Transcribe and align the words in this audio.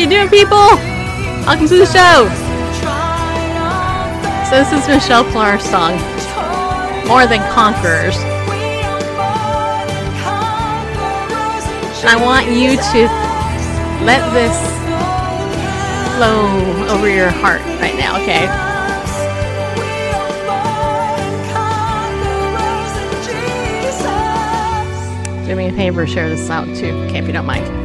You 0.00 0.08
doing, 0.08 0.30
people? 0.30 0.56
Welcome 1.44 1.68
to 1.68 1.76
the 1.76 1.84
show. 1.84 2.26
So 4.48 4.56
this 4.56 4.72
is 4.72 4.88
Michelle 4.88 5.24
Clark's 5.24 5.68
song, 5.68 5.92
"More 7.06 7.26
Than 7.26 7.42
Conquerors," 7.52 8.16
I 12.02 12.16
want 12.18 12.46
you 12.46 12.78
to 12.78 13.08
let 14.02 14.22
this 14.32 14.56
flow 16.16 16.48
over 16.88 17.06
your 17.06 17.28
heart 17.28 17.60
right 17.78 17.94
now. 17.98 18.16
Okay. 18.22 18.46
Do 25.46 25.54
me 25.54 25.66
a 25.66 25.72
favor, 25.72 26.06
share 26.06 26.30
this 26.30 26.48
out 26.48 26.64
too, 26.74 27.04
okay, 27.04 27.18
if 27.18 27.26
you 27.26 27.34
don't 27.34 27.44
mind. 27.44 27.79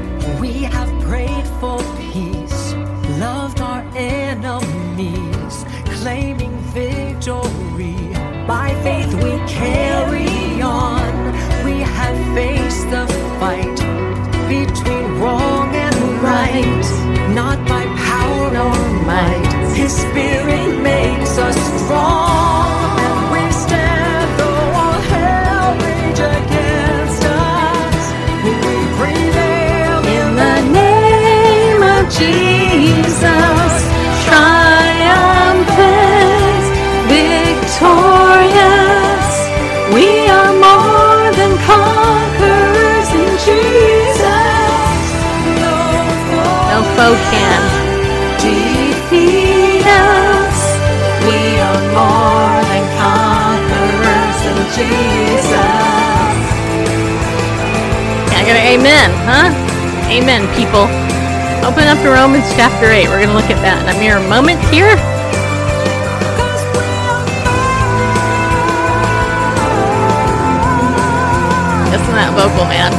Faith 8.86 9.14
we 9.16 9.34
carry 9.48 10.62
on. 10.62 11.12
We 11.66 11.76
have 11.98 12.18
faced 12.36 12.88
the 12.94 13.06
fight 13.40 13.78
between 14.48 15.06
wrong 15.20 15.70
and 15.86 15.98
right, 16.22 16.86
not 17.34 17.58
by 17.68 17.84
power 18.10 18.46
nor 18.58 18.78
might. 19.12 19.52
His 19.82 19.92
spirit 19.92 20.70
makes 20.92 21.34
us 21.48 21.58
strong, 21.82 23.00
and 23.06 23.18
we 23.34 23.44
stand 23.64 24.30
though 24.40 24.80
all 24.82 25.00
hell 25.14 25.70
rage 25.86 26.22
against 26.38 27.24
us. 27.26 28.04
We 28.46 28.54
prevail 29.00 29.98
in 30.18 30.28
the 30.44 30.58
name 30.82 31.82
of 31.96 32.04
Jesus, 32.22 33.55
Jesus. 54.76 55.48
Got 58.28 58.44
an 58.44 58.60
amen, 58.60 59.10
huh? 59.24 59.48
Amen, 60.12 60.44
people. 60.54 60.84
Open 61.64 61.88
up 61.88 61.98
to 62.04 62.10
Romans 62.10 62.44
chapter 62.60 62.92
8. 62.92 63.08
We're 63.08 63.24
going 63.24 63.30
to 63.30 63.36
look 63.36 63.50
at 63.50 63.62
that 63.64 63.80
in 63.88 63.96
a 63.96 63.98
mere 63.98 64.20
moment 64.28 64.60
here. 64.68 65.00
Listen 71.90 72.08
to 72.08 72.20
that 72.20 72.36
vocal, 72.36 72.66
man. 72.68 72.92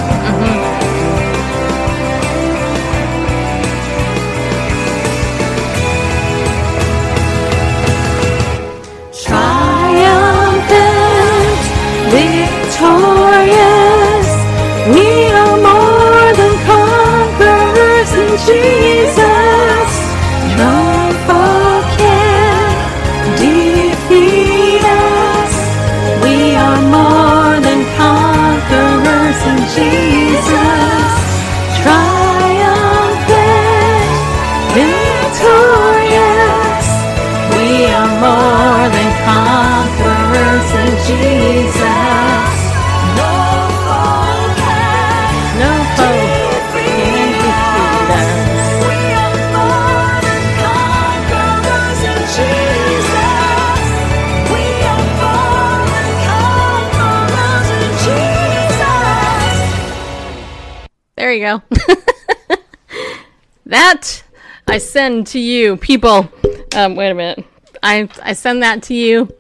I 64.77 64.79
send 64.79 65.29
to 65.29 65.39
you, 65.39 65.79
people. 65.79 66.31
Um, 66.75 66.97
wait 66.97 67.09
a 67.09 67.15
minute. 67.15 67.47
I, 67.83 68.11
I 68.23 68.35
send 68.35 68.63
that 68.63 68.83
to 68.83 68.95
you, 68.95 69.35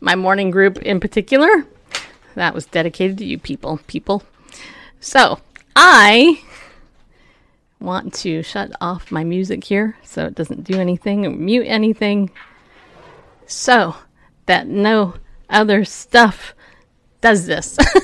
my 0.00 0.16
morning 0.16 0.50
group 0.50 0.78
in 0.78 0.98
particular. 0.98 1.64
That 2.34 2.54
was 2.54 2.66
dedicated 2.66 3.18
to 3.18 3.24
you, 3.24 3.38
people. 3.38 3.78
People. 3.86 4.24
So, 4.98 5.38
I 5.76 6.42
want 7.78 8.14
to 8.14 8.42
shut 8.42 8.72
off 8.80 9.12
my 9.12 9.22
music 9.22 9.62
here 9.62 9.96
so 10.02 10.26
it 10.26 10.34
doesn't 10.34 10.64
do 10.64 10.80
anything 10.80 11.24
or 11.24 11.30
mute 11.30 11.68
anything 11.68 12.32
so 13.46 13.94
that 14.46 14.66
no 14.66 15.14
other 15.48 15.84
stuff 15.84 16.52
does 17.20 17.46
this. 17.46 17.78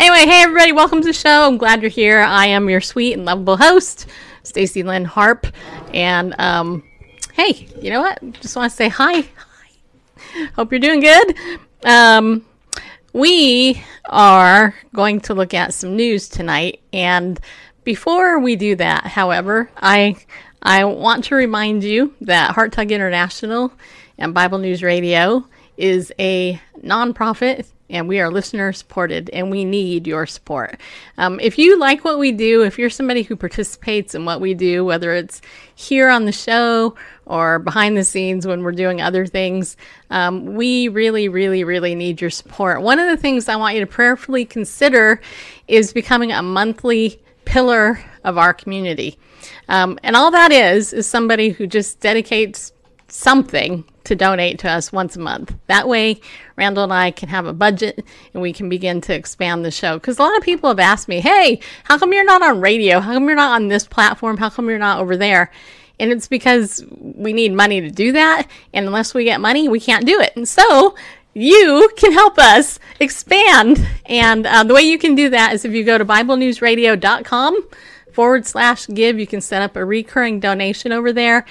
anyway, 0.00 0.26
hey 0.26 0.42
everybody, 0.42 0.72
welcome 0.72 1.00
to 1.00 1.06
the 1.06 1.12
show. 1.12 1.46
I'm 1.46 1.58
glad 1.58 1.80
you're 1.80 1.90
here. 1.90 2.18
I 2.18 2.46
am 2.46 2.68
your 2.68 2.80
sweet 2.80 3.12
and 3.12 3.24
lovable 3.24 3.56
host, 3.56 4.08
Stacy 4.44 4.82
Lynn 4.82 5.04
Harp. 5.04 5.46
And 5.92 6.34
um, 6.38 6.84
hey, 7.32 7.68
you 7.80 7.90
know 7.90 8.00
what? 8.00 8.20
Just 8.40 8.56
want 8.56 8.70
to 8.70 8.76
say 8.76 8.88
hi. 8.88 9.20
Hi. 9.20 10.48
Hope 10.54 10.70
you're 10.70 10.78
doing 10.78 11.00
good. 11.00 11.36
Um, 11.84 12.44
we 13.12 13.82
are 14.06 14.74
going 14.94 15.20
to 15.20 15.34
look 15.34 15.54
at 15.54 15.74
some 15.74 15.96
news 15.96 16.28
tonight, 16.28 16.80
and 16.92 17.38
before 17.84 18.38
we 18.38 18.56
do 18.56 18.74
that, 18.76 19.06
however, 19.06 19.70
I 19.76 20.16
I 20.62 20.84
want 20.84 21.24
to 21.24 21.34
remind 21.34 21.84
you 21.84 22.14
that 22.22 22.52
Heart 22.52 22.72
Tug 22.72 22.90
International 22.90 23.72
and 24.18 24.32
Bible 24.34 24.58
News 24.58 24.82
Radio 24.82 25.46
is 25.76 26.12
a 26.18 26.60
nonprofit 26.82 27.66
and 27.90 28.08
we 28.08 28.18
are 28.20 28.30
listener 28.30 28.72
supported 28.72 29.28
and 29.30 29.50
we 29.50 29.64
need 29.64 30.06
your 30.06 30.26
support. 30.26 30.80
Um, 31.18 31.38
if 31.40 31.58
you 31.58 31.78
like 31.78 32.04
what 32.04 32.18
we 32.18 32.32
do, 32.32 32.62
if 32.62 32.78
you're 32.78 32.90
somebody 32.90 33.22
who 33.22 33.36
participates 33.36 34.14
in 34.14 34.24
what 34.24 34.40
we 34.40 34.54
do, 34.54 34.84
whether 34.84 35.12
it's 35.12 35.42
here 35.74 36.08
on 36.08 36.24
the 36.24 36.32
show 36.32 36.96
or 37.26 37.58
behind 37.58 37.96
the 37.96 38.04
scenes 38.04 38.46
when 38.46 38.62
we're 38.62 38.72
doing 38.72 39.00
other 39.00 39.26
things, 39.26 39.76
um, 40.10 40.54
we 40.54 40.88
really, 40.88 41.28
really, 41.28 41.64
really 41.64 41.94
need 41.94 42.20
your 42.20 42.30
support. 42.30 42.82
One 42.82 42.98
of 42.98 43.08
the 43.08 43.16
things 43.16 43.48
I 43.48 43.56
want 43.56 43.74
you 43.74 43.80
to 43.80 43.86
prayerfully 43.86 44.44
consider 44.44 45.20
is 45.68 45.92
becoming 45.92 46.32
a 46.32 46.42
monthly 46.42 47.20
pillar 47.44 48.02
of 48.24 48.38
our 48.38 48.54
community. 48.54 49.18
Um, 49.68 49.98
and 50.02 50.16
all 50.16 50.30
that 50.30 50.52
is, 50.52 50.92
is 50.92 51.06
somebody 51.06 51.50
who 51.50 51.66
just 51.66 52.00
dedicates 52.00 52.72
something 53.08 53.84
to 54.04 54.14
donate 54.14 54.58
to 54.60 54.70
us 54.70 54.92
once 54.92 55.16
a 55.16 55.20
month. 55.20 55.54
That 55.66 55.88
way, 55.88 56.20
Randall 56.56 56.84
and 56.84 56.92
I 56.92 57.10
can 57.10 57.28
have 57.28 57.46
a 57.46 57.52
budget 57.52 58.04
and 58.32 58.42
we 58.42 58.52
can 58.52 58.68
begin 58.68 59.00
to 59.02 59.14
expand 59.14 59.64
the 59.64 59.70
show. 59.70 59.98
Because 59.98 60.18
a 60.18 60.22
lot 60.22 60.36
of 60.36 60.42
people 60.42 60.68
have 60.70 60.78
asked 60.78 61.08
me, 61.08 61.20
hey, 61.20 61.60
how 61.84 61.98
come 61.98 62.12
you're 62.12 62.24
not 62.24 62.42
on 62.42 62.60
radio? 62.60 63.00
How 63.00 63.14
come 63.14 63.26
you're 63.26 63.34
not 63.34 63.60
on 63.60 63.68
this 63.68 63.86
platform? 63.86 64.36
How 64.36 64.50
come 64.50 64.68
you're 64.68 64.78
not 64.78 65.00
over 65.00 65.16
there? 65.16 65.50
And 65.98 66.10
it's 66.10 66.28
because 66.28 66.84
we 66.90 67.32
need 67.32 67.52
money 67.52 67.80
to 67.80 67.90
do 67.90 68.12
that. 68.12 68.48
And 68.72 68.86
unless 68.86 69.14
we 69.14 69.24
get 69.24 69.40
money, 69.40 69.68
we 69.68 69.80
can't 69.80 70.06
do 70.06 70.20
it. 70.20 70.34
And 70.36 70.48
so, 70.48 70.94
you 71.34 71.90
can 71.96 72.12
help 72.12 72.38
us 72.38 72.78
expand. 73.00 73.86
And 74.06 74.46
uh, 74.46 74.64
the 74.64 74.74
way 74.74 74.82
you 74.82 74.98
can 74.98 75.14
do 75.14 75.28
that 75.30 75.52
is 75.52 75.64
if 75.64 75.72
you 75.72 75.84
go 75.84 75.98
to 75.98 76.04
BibleNewsRadio.com 76.04 77.68
forward 78.12 78.46
slash 78.46 78.86
give, 78.86 79.18
you 79.18 79.26
can 79.26 79.40
set 79.40 79.60
up 79.60 79.76
a 79.76 79.84
recurring 79.84 80.40
donation 80.40 80.92
over 80.92 81.12
there 81.12 81.44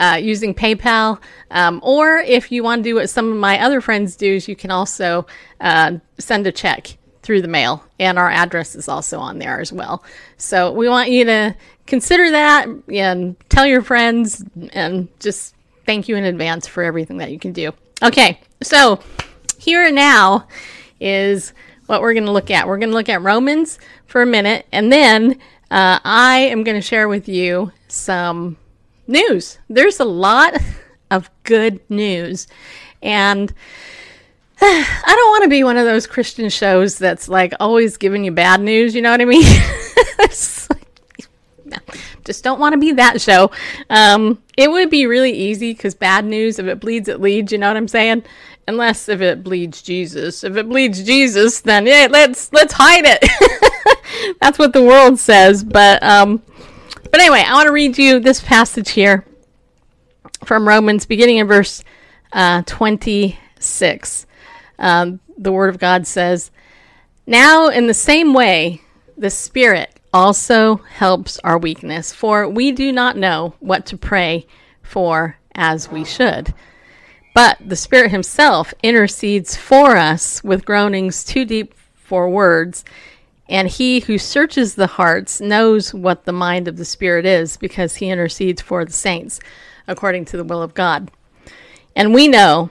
uh, 0.00 0.16
using 0.20 0.54
PayPal. 0.54 1.20
Um, 1.50 1.78
or 1.84 2.18
if 2.18 2.50
you 2.50 2.64
want 2.64 2.82
to 2.82 2.90
do 2.90 2.96
what 2.96 3.10
some 3.10 3.30
of 3.30 3.36
my 3.36 3.60
other 3.60 3.80
friends 3.80 4.16
do, 4.16 4.40
you 4.46 4.56
can 4.56 4.70
also 4.70 5.26
uh, 5.60 5.98
send 6.18 6.46
a 6.46 6.52
check 6.52 6.96
through 7.22 7.42
the 7.42 7.48
mail. 7.48 7.84
And 8.00 8.18
our 8.18 8.30
address 8.30 8.74
is 8.74 8.88
also 8.88 9.20
on 9.20 9.38
there 9.38 9.60
as 9.60 9.72
well. 9.72 10.02
So 10.38 10.72
we 10.72 10.88
want 10.88 11.10
you 11.10 11.24
to 11.26 11.54
consider 11.86 12.30
that 12.30 12.66
and 12.92 13.36
tell 13.50 13.66
your 13.66 13.82
friends 13.82 14.42
and 14.72 15.08
just 15.20 15.54
thank 15.84 16.08
you 16.08 16.16
in 16.16 16.24
advance 16.24 16.66
for 16.66 16.82
everything 16.82 17.18
that 17.18 17.30
you 17.30 17.38
can 17.38 17.52
do. 17.52 17.72
Okay, 18.02 18.40
so 18.62 19.00
here 19.58 19.84
and 19.84 19.94
now 19.94 20.48
is 20.98 21.52
what 21.86 22.00
we're 22.00 22.14
going 22.14 22.24
to 22.24 22.32
look 22.32 22.50
at. 22.50 22.66
We're 22.66 22.78
going 22.78 22.90
to 22.90 22.96
look 22.96 23.10
at 23.10 23.20
Romans 23.20 23.78
for 24.06 24.22
a 24.22 24.26
minute, 24.26 24.66
and 24.72 24.90
then 24.90 25.32
uh, 25.70 25.98
I 26.02 26.38
am 26.50 26.64
going 26.64 26.76
to 26.76 26.86
share 26.86 27.08
with 27.08 27.28
you 27.28 27.72
some 27.88 28.56
news. 29.10 29.58
There's 29.68 30.00
a 30.00 30.04
lot 30.04 30.54
of 31.10 31.30
good 31.42 31.80
news. 31.90 32.46
And 33.02 33.52
I 34.62 35.04
don't 35.06 35.30
want 35.30 35.42
to 35.44 35.50
be 35.50 35.64
one 35.64 35.76
of 35.76 35.84
those 35.84 36.06
Christian 36.06 36.48
shows 36.48 36.98
that's 36.98 37.28
like 37.28 37.52
always 37.60 37.96
giving 37.96 38.24
you 38.24 38.32
bad 38.32 38.60
news. 38.60 38.94
You 38.94 39.02
know 39.02 39.10
what 39.10 39.20
I 39.20 39.24
mean? 39.26 39.44
Just 42.24 42.44
don't 42.44 42.60
want 42.60 42.74
to 42.74 42.78
be 42.78 42.92
that 42.92 43.20
show. 43.20 43.50
Um, 43.88 44.42
it 44.56 44.70
would 44.70 44.90
be 44.90 45.06
really 45.06 45.32
easy 45.32 45.72
because 45.72 45.94
bad 45.94 46.24
news, 46.24 46.58
if 46.58 46.66
it 46.66 46.80
bleeds, 46.80 47.08
it 47.08 47.20
leads. 47.20 47.52
You 47.52 47.58
know 47.58 47.68
what 47.68 47.76
I'm 47.76 47.88
saying? 47.88 48.24
Unless 48.68 49.08
if 49.08 49.20
it 49.20 49.42
bleeds 49.42 49.82
Jesus. 49.82 50.44
If 50.44 50.56
it 50.56 50.68
bleeds 50.68 51.02
Jesus, 51.02 51.60
then 51.60 51.86
yeah, 51.86 52.08
let's 52.10 52.52
let's 52.52 52.74
hide 52.76 53.04
it. 53.04 54.36
That's 54.40 54.58
what 54.58 54.72
the 54.72 54.84
world 54.84 55.18
says. 55.18 55.64
But 55.64 56.02
um, 56.02 56.42
but 57.10 57.20
anyway, 57.20 57.44
I 57.46 57.54
want 57.54 57.66
to 57.66 57.72
read 57.72 57.98
you 57.98 58.20
this 58.20 58.40
passage 58.40 58.90
here 58.90 59.24
from 60.44 60.66
Romans, 60.66 61.06
beginning 61.06 61.38
in 61.38 61.46
verse 61.46 61.84
uh, 62.32 62.62
26. 62.66 64.26
Um, 64.78 65.20
the 65.36 65.52
Word 65.52 65.70
of 65.70 65.78
God 65.78 66.06
says, 66.06 66.50
Now, 67.26 67.68
in 67.68 67.86
the 67.86 67.94
same 67.94 68.32
way, 68.32 68.82
the 69.16 69.30
Spirit 69.30 70.00
also 70.12 70.76
helps 70.76 71.38
our 71.40 71.58
weakness, 71.58 72.12
for 72.12 72.48
we 72.48 72.72
do 72.72 72.92
not 72.92 73.16
know 73.16 73.54
what 73.60 73.86
to 73.86 73.96
pray 73.96 74.46
for 74.82 75.36
as 75.54 75.90
we 75.90 76.04
should. 76.04 76.54
But 77.34 77.58
the 77.64 77.76
Spirit 77.76 78.10
Himself 78.10 78.74
intercedes 78.82 79.56
for 79.56 79.96
us 79.96 80.42
with 80.42 80.64
groanings 80.64 81.24
too 81.24 81.44
deep 81.44 81.74
for 81.94 82.28
words. 82.28 82.84
And 83.50 83.68
he 83.68 83.98
who 84.00 84.16
searches 84.16 84.76
the 84.76 84.86
hearts 84.86 85.40
knows 85.40 85.92
what 85.92 86.24
the 86.24 86.32
mind 86.32 86.68
of 86.68 86.76
the 86.76 86.84
Spirit 86.84 87.26
is, 87.26 87.56
because 87.56 87.96
he 87.96 88.08
intercedes 88.08 88.62
for 88.62 88.84
the 88.84 88.92
saints 88.92 89.40
according 89.88 90.24
to 90.26 90.36
the 90.36 90.44
will 90.44 90.62
of 90.62 90.72
God. 90.72 91.10
And 91.96 92.14
we 92.14 92.28
know 92.28 92.70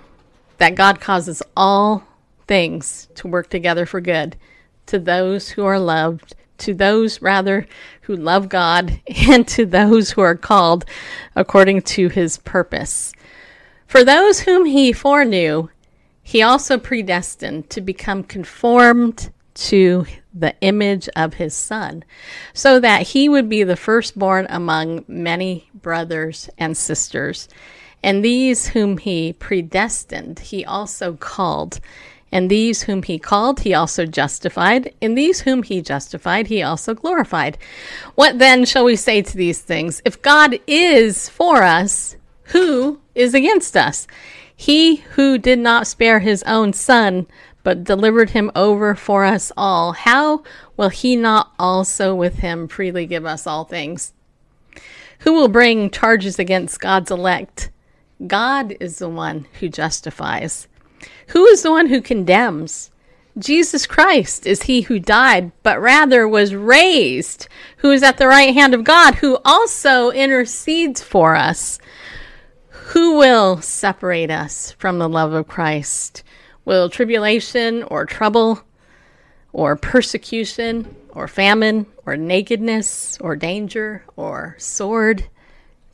that 0.58 0.76
God 0.76 1.02
causes 1.02 1.44
all 1.56 2.04
things 2.48 3.10
to 3.16 3.28
work 3.28 3.50
together 3.50 3.86
for 3.86 4.00
good 4.00 4.38
to 4.86 4.98
those 4.98 5.50
who 5.50 5.66
are 5.66 5.80
loved, 5.80 6.34
to 6.60 6.74
those 6.74 7.22
rather 7.22 7.68
who 8.02 8.16
love 8.16 8.48
God, 8.48 9.02
and 9.30 9.46
to 9.50 9.66
those 9.66 10.12
who 10.12 10.22
are 10.22 10.36
called 10.36 10.86
according 11.36 11.81
to 11.81 12.08
his 12.08 12.38
purpose. 12.38 13.12
For 13.86 14.06
those 14.06 14.42
whom 14.42 14.66
he 14.66 14.94
foreknew, 14.94 15.68
he 16.24 16.42
also 16.42 16.78
predestined 16.78 17.70
to 17.72 17.81
become 17.81 18.24
conformed 18.24 19.31
to 19.56 20.06
the 20.34 20.56
image 20.62 21.10
of 21.16 21.36
his 21.36 21.54
son, 21.54 22.04
so 22.54 22.80
that 22.80 23.08
he 23.08 23.28
would 23.28 23.50
be 23.50 23.64
the 23.64 23.76
firstborn 23.76 24.46
among 24.50 25.04
many 25.08 25.70
brothers 25.74 26.50
and 26.58 26.78
sisters. 26.78 27.48
And 28.04 28.24
these 28.24 28.68
whom 28.68 28.98
he 28.98 29.34
predestined, 29.34 30.40
he 30.40 30.64
also 30.64 31.14
called. 31.14 31.80
And 32.31 32.50
these 32.50 32.84
whom 32.84 33.04
he 33.04 33.18
called, 33.18 33.62
he 33.62 33.74
also 33.74 34.06
justified. 34.06 34.94
And 35.02 35.18
these 35.18 35.42
whom 35.42 35.64
he 35.64 35.81
justified, 35.81 36.48
he 36.48 36.62
also 36.62 36.94
glorified. 36.94 37.58
What 38.16 38.38
then 38.38 38.66
shall 38.66 38.86
we 38.86 38.96
say 38.96 39.22
to 39.24 39.36
these 39.36 39.60
things? 39.60 40.02
If 40.06 40.22
God 40.22 40.60
is 40.68 41.28
for 41.28 41.64
us, 41.64 42.16
who 42.44 43.02
is 43.16 43.34
against 43.34 43.76
us? 43.76 44.08
He 44.56 44.98
who 44.98 45.38
did 45.38 45.60
not 45.60 45.88
spare 45.88 46.20
his 46.20 46.44
own 46.44 46.74
son, 46.74 47.28
but 47.63 47.83
delivered 47.83 48.31
him 48.31 48.51
over 48.56 48.95
for 48.95 49.25
us 49.25 49.51
all, 49.57 49.94
how 49.94 50.44
will 50.77 50.89
he 50.89 51.15
not 51.15 51.51
also 51.59 52.15
with 52.15 52.35
him 52.39 52.67
freely 52.67 53.06
give 53.06 53.25
us 53.25 53.45
all 53.45 53.65
things? 53.65 54.13
Who 55.19 55.33
will 55.33 55.50
bring 55.50 55.89
charges 55.89 56.39
against 56.39 56.79
God's 56.79 57.11
elect? 57.11 57.69
God 58.25 58.75
is 58.79 59.00
the 59.00 59.09
one 59.09 59.47
who 59.59 59.69
justifies. 59.69 60.67
Who 61.27 61.45
is 61.45 61.61
the 61.61 61.71
one 61.71 61.88
who 61.88 62.01
condemns? 62.01 62.91
Jesus 63.38 63.85
Christ 63.85 64.45
is 64.45 64.63
he 64.63 64.81
who 64.81 65.00
died, 65.00 65.51
but 65.63 65.79
rather 65.79 66.27
was 66.27 66.56
raised, 66.56 67.47
who 67.77 67.91
is 67.91 68.03
at 68.03 68.17
the 68.17 68.27
right 68.27 68.53
hand 68.53 68.73
of 68.73 68.83
God, 68.83 69.15
who 69.15 69.39
also 69.45 70.11
intercedes 70.11 71.01
for 71.01 71.35
us. 71.35 71.79
Who 72.69 73.17
will 73.17 73.61
separate 73.61 74.31
us 74.31 74.71
from 74.73 75.00
the 75.00 75.07
love 75.07 75.31
of 75.31 75.47
Christ? 75.47 76.23
Will 76.69 76.88
tribulation 76.88 77.81
or 77.81 78.06
trouble 78.06 78.62
or 79.51 79.75
persecution 79.75 80.95
or 81.10 81.27
famine 81.27 81.88
or 82.06 82.16
nakedness 82.16 83.18
or 83.19 83.36
danger 83.36 84.04
or 84.16 84.56
sword? 84.60 85.27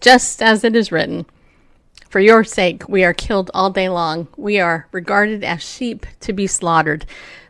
Just 0.01 0.41
as 0.41 0.65
it 0.65 0.75
is 0.75 0.91
written, 0.91 1.27
For 2.09 2.19
your 2.19 2.43
sake 2.43 2.89
we 2.89 3.05
are 3.05 3.13
killed 3.13 3.49
all 3.53 3.69
day 3.69 3.87
long. 3.87 4.27
We 4.35 4.59
are 4.59 4.89
regarded 4.91 5.45
as 5.45 5.63
sheep 5.63 6.05
to 6.19 6.33
be 6.33 6.45
slaughtered. 6.45 7.05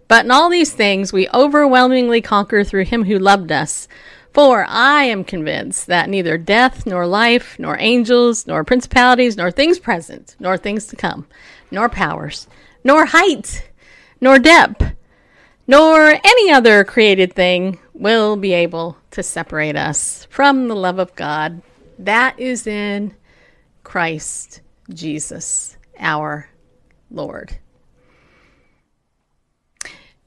But 0.07 0.25
in 0.25 0.31
all 0.31 0.51
these 0.51 0.74
things 0.74 1.12
we 1.12 1.27
overwhelmingly 1.30 2.22
conquer 2.22 2.63
through 2.63 2.86
him 2.86 3.06
who 3.06 3.18
loved 3.18 3.51
us. 3.51 3.88
For 4.36 4.68
I 4.69 5.06
am 5.06 5.24
convinced 5.24 5.88
that 5.88 6.10
neither 6.10 6.38
death, 6.38 6.86
nor 6.86 7.07
life, 7.07 7.57
nor 7.57 7.75
angels, 7.80 8.45
nor 8.45 8.63
principalities, 8.63 9.36
nor 9.36 9.50
things 9.50 9.80
present, 9.80 10.36
nor 10.39 10.57
things 10.57 10.86
to 10.88 10.95
come, 10.95 11.25
nor 11.72 11.89
powers, 11.89 12.45
nor 12.86 13.06
height, 13.06 13.70
nor 14.22 14.40
depth, 14.40 14.94
nor 15.68 16.13
any 16.24 16.51
other 16.51 16.86
created 16.86 17.34
thing 17.34 17.80
will 17.94 18.38
be 18.38 18.54
able 18.54 18.96
to 19.12 19.24
separate 19.24 19.75
us 19.75 20.27
from 20.30 20.68
the 20.68 20.75
love 20.75 21.00
of 21.00 21.15
God 21.15 21.62
that 22.00 22.39
is 22.39 22.68
in 22.68 23.13
Christ 23.84 24.62
Jesus, 24.94 25.77
our 26.00 26.48
Lord. 27.10 27.58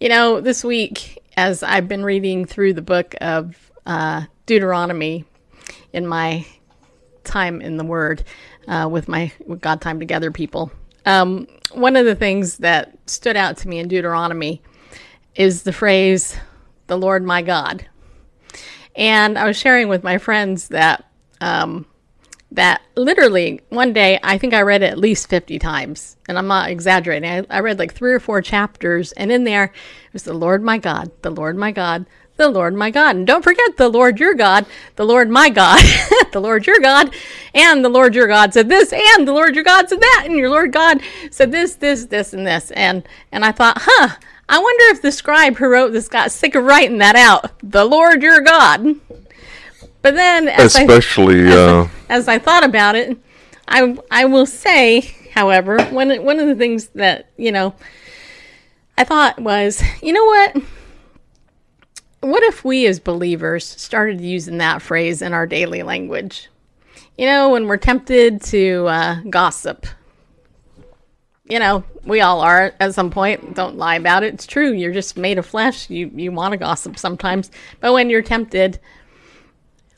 You 0.00 0.09
know, 0.09 0.41
this 0.41 0.65
week, 0.65 1.23
as 1.37 1.62
I've 1.62 1.88
been 1.88 2.05
reading 2.05 2.45
through 2.45 2.73
the 2.73 2.83
book 2.83 3.15
of 3.21 3.71
uh, 3.87 4.25
Deuteronomy 4.47 5.25
in 5.93 6.07
my 6.07 6.47
time 7.23 7.61
in 7.61 7.77
the 7.77 7.85
Word 7.85 8.25
uh, 8.67 8.88
with 8.91 9.07
my 9.07 9.31
with 9.47 9.61
God 9.61 9.81
Time 9.81 9.99
Together 10.00 10.33
people, 10.33 10.73
um, 11.05 11.47
one 11.73 11.97
of 11.97 12.07
the 12.07 12.15
things 12.15 12.59
that 12.59 12.97
stood 13.07 13.37
out 13.37 13.57
to 13.59 13.69
me 13.69 13.79
in 13.79 13.89
Deuteronomy 13.89 14.63
is 15.35 15.63
the 15.63 15.73
phrase, 15.73 16.37
the 16.87 16.99
Lord 16.99 17.23
my 17.25 17.43
God. 17.43 17.87
And 18.97 19.39
I 19.39 19.45
was 19.45 19.57
sharing 19.57 19.89
with 19.89 20.03
my 20.03 20.19
friends 20.19 20.69
that 20.69 21.05
um, 21.41 21.87
that 22.51 22.81
literally 22.97 23.61
one 23.69 23.93
day 23.93 24.19
I 24.23 24.39
think 24.39 24.55
I 24.55 24.63
read 24.63 24.83
it 24.83 24.91
at 24.91 24.99
least 24.99 25.29
50 25.29 25.59
times, 25.59 26.17
and 26.29 26.39
I'm 26.39 26.47
not 26.47 26.71
exaggerating. 26.71 27.31
I, 27.31 27.59
I 27.59 27.61
read 27.61 27.79
like 27.79 27.95
three 27.95 28.13
or 28.13 28.21
four 28.21 28.43
chapters, 28.43 29.13
and 29.13 29.31
in 29.31 29.45
there 29.45 29.65
it 29.65 30.13
was 30.13 30.25
the 30.25 30.33
Lord 30.33 30.63
my 30.63 30.79
God, 30.79 31.11
the 31.23 31.31
Lord 31.31 31.57
my 31.57 31.71
God, 31.71 32.07
the 32.38 32.49
Lord 32.49 32.75
my 32.75 32.90
God. 32.90 33.16
And 33.16 33.26
don't 33.26 33.45
forget 33.45 33.76
the 33.76 33.88
Lord 33.88 34.18
your 34.18 34.33
God, 34.33 34.64
the 34.97 35.04
Lord 35.04 35.28
my 35.28 35.50
God, 35.50 35.83
the 36.33 36.40
Lord 36.40 36.66
your 36.66 36.80
God, 36.80 37.14
and 37.54 37.85
the 37.85 37.90
Lord 37.90 38.14
your 38.14 38.28
God 38.28 38.54
said 38.54 38.68
this, 38.71 38.92
and 38.92 39.28
the 39.28 39.33
Lord 39.33 39.54
your 39.54 39.64
God 39.64 39.88
said 39.88 40.00
that, 40.00 40.23
and 40.26 40.37
your 40.37 40.49
Lord 40.49 40.73
God 40.73 41.00
said 41.30 41.52
this, 41.52 41.75
this, 41.75 42.07
this, 42.07 42.33
and 42.33 42.47
this. 42.47 42.71
And 42.71 43.07
and 43.30 43.45
I 43.45 43.52
thought, 43.52 43.78
huh, 43.80 44.16
I 44.49 44.59
wonder 44.59 44.85
if 44.95 45.02
the 45.02 45.12
scribe 45.12 45.57
who 45.57 45.68
wrote 45.68 45.92
this 45.92 46.09
got 46.09 46.33
sick 46.33 46.54
of 46.54 46.64
writing 46.64 46.99
that 46.99 47.16
out. 47.16 47.50
The 47.62 47.85
Lord 47.85 48.23
your 48.23 48.40
God. 48.40 48.87
But 50.00 50.14
then 50.14 50.49
as 50.49 50.76
I 50.76 50.83
Especially, 50.83 51.52
uh, 51.52 51.88
as 52.09 52.28
I 52.28 52.38
thought 52.38 52.64
about 52.64 52.95
it, 52.95 53.18
I 53.66 53.99
I 54.11 54.25
will 54.25 54.47
say, 54.47 55.00
however, 55.35 55.83
one 55.87 56.11
one 56.25 56.38
of 56.38 56.47
the 56.47 56.54
things 56.54 56.88
that 56.95 57.28
you 57.37 57.52
know 57.52 57.75
I 58.97 59.04
thought 59.04 59.40
was, 59.40 59.83
you 60.02 60.12
know 60.12 60.25
what? 60.25 60.57
What 62.21 62.43
if 62.43 62.65
we 62.65 62.87
as 62.87 62.99
believers 62.99 63.65
started 63.65 64.21
using 64.21 64.59
that 64.59 64.83
phrase 64.83 65.23
in 65.23 65.33
our 65.33 65.47
daily 65.47 65.83
language? 65.83 66.49
You 67.17 67.27
know, 67.27 67.51
when 67.51 67.67
we're 67.67 67.77
tempted 67.77 68.43
to 68.45 68.87
uh, 68.87 69.21
gossip. 69.31 69.87
You 71.45 71.59
know, 71.59 71.85
we 72.05 72.21
all 72.21 72.41
are 72.41 72.75
at 72.79 72.95
some 72.95 73.11
point. 73.11 73.55
Don't 73.55 73.79
lie 73.79 73.95
about 73.95 74.23
it. 74.23 74.35
It's 74.35 74.47
true. 74.47 74.73
You're 74.73 74.93
just 74.93 75.17
made 75.17 75.39
of 75.39 75.47
flesh. 75.47 75.89
You 75.89 76.11
you 76.15 76.31
want 76.31 76.53
to 76.53 76.59
gossip 76.59 76.99
sometimes, 76.99 77.51
but 77.81 77.95
when 77.95 78.11
you're 78.11 78.21
tempted, 78.21 78.79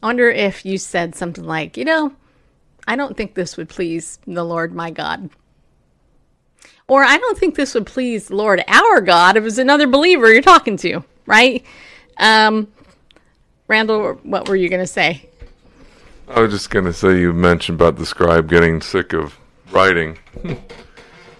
I 0.02 0.06
wonder 0.06 0.30
if 0.30 0.64
you 0.64 0.78
said 0.78 1.14
something 1.14 1.44
like, 1.44 1.76
you 1.76 1.84
know, 1.84 2.14
I 2.86 2.96
don't 2.96 3.16
think 3.16 3.34
this 3.34 3.56
would 3.56 3.68
please 3.68 4.18
the 4.26 4.44
Lord 4.44 4.74
my 4.74 4.90
God. 4.90 5.30
Or 6.88 7.04
I 7.04 7.18
don't 7.18 7.38
think 7.38 7.54
this 7.54 7.74
would 7.74 7.86
please 7.86 8.28
the 8.28 8.36
Lord 8.36 8.62
our 8.66 9.00
God 9.00 9.36
if 9.36 9.42
it 9.42 9.44
was 9.44 9.58
another 9.58 9.86
believer 9.86 10.32
you're 10.32 10.42
talking 10.42 10.76
to, 10.78 11.04
right? 11.26 11.64
Um, 12.20 12.68
Randall, 13.66 14.14
what 14.22 14.48
were 14.48 14.56
you 14.56 14.68
going 14.68 14.80
to 14.82 14.86
say? 14.86 15.28
I 16.28 16.40
was 16.40 16.52
just 16.52 16.70
going 16.70 16.84
to 16.84 16.92
say 16.92 17.18
you 17.18 17.32
mentioned 17.32 17.80
about 17.80 17.96
the 17.96 18.06
scribe 18.06 18.48
getting 18.48 18.80
sick 18.80 19.12
of 19.12 19.36
writing 19.72 20.18
Yeah. 20.44 20.54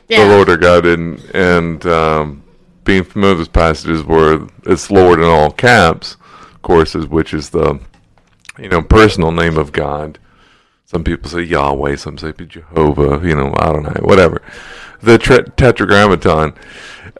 the 0.08 0.34
Lord 0.34 0.48
our 0.48 0.56
God 0.56 0.86
and, 0.86 1.20
and 1.34 1.86
um, 1.86 2.42
being 2.82 3.04
familiar 3.04 3.36
with 3.36 3.52
passages 3.52 4.02
where 4.02 4.40
it's 4.66 4.90
Lord 4.90 5.20
in 5.20 5.26
all 5.26 5.52
caps, 5.52 6.16
of 6.52 6.62
course, 6.62 6.94
is, 6.96 7.06
which 7.06 7.32
is 7.32 7.50
the 7.50 7.78
you 8.58 8.68
know, 8.68 8.82
personal 8.82 9.30
name 9.30 9.56
of 9.56 9.70
God. 9.72 10.18
Some 10.86 11.04
people 11.04 11.30
say 11.30 11.42
Yahweh, 11.42 11.96
some 11.96 12.18
say 12.18 12.32
Jehovah, 12.32 13.24
you 13.24 13.36
know, 13.36 13.54
Adonai, 13.60 14.00
whatever. 14.00 14.42
The 15.02 15.18
Tetragrammaton, 15.18 16.54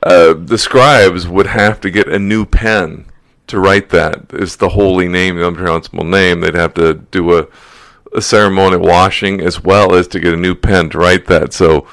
uh, 0.03 0.35
the 0.35 0.59
scribes 0.59 1.29
would 1.29 1.47
have 1.47 1.81
to 1.83 1.91
get 1.91 2.09
a 2.09 2.19
new 2.19 2.45
pen 2.45 3.07
to 3.51 3.61
write 3.61 3.91
that. 3.91 4.27
It's 4.33 4.57
the 4.57 4.71
holy 4.71 5.09
name, 5.09 5.37
the 5.37 5.47
unpronounceable 5.47 6.05
name. 6.05 6.41
They'd 6.41 6.55
have 6.55 6.75
to 6.75 6.95
do 6.95 7.39
a, 7.39 7.47
a 8.15 8.23
ceremonial 8.23 8.81
washing 8.83 9.41
as 9.41 9.63
well 9.63 9.95
as 9.95 10.09
to 10.09 10.21
get 10.21 10.35
a 10.35 10.37
new 10.37 10.55
pen 10.55 10.91
to 10.91 10.99
write 10.99 11.27
that. 11.27 11.53
So 11.53 11.87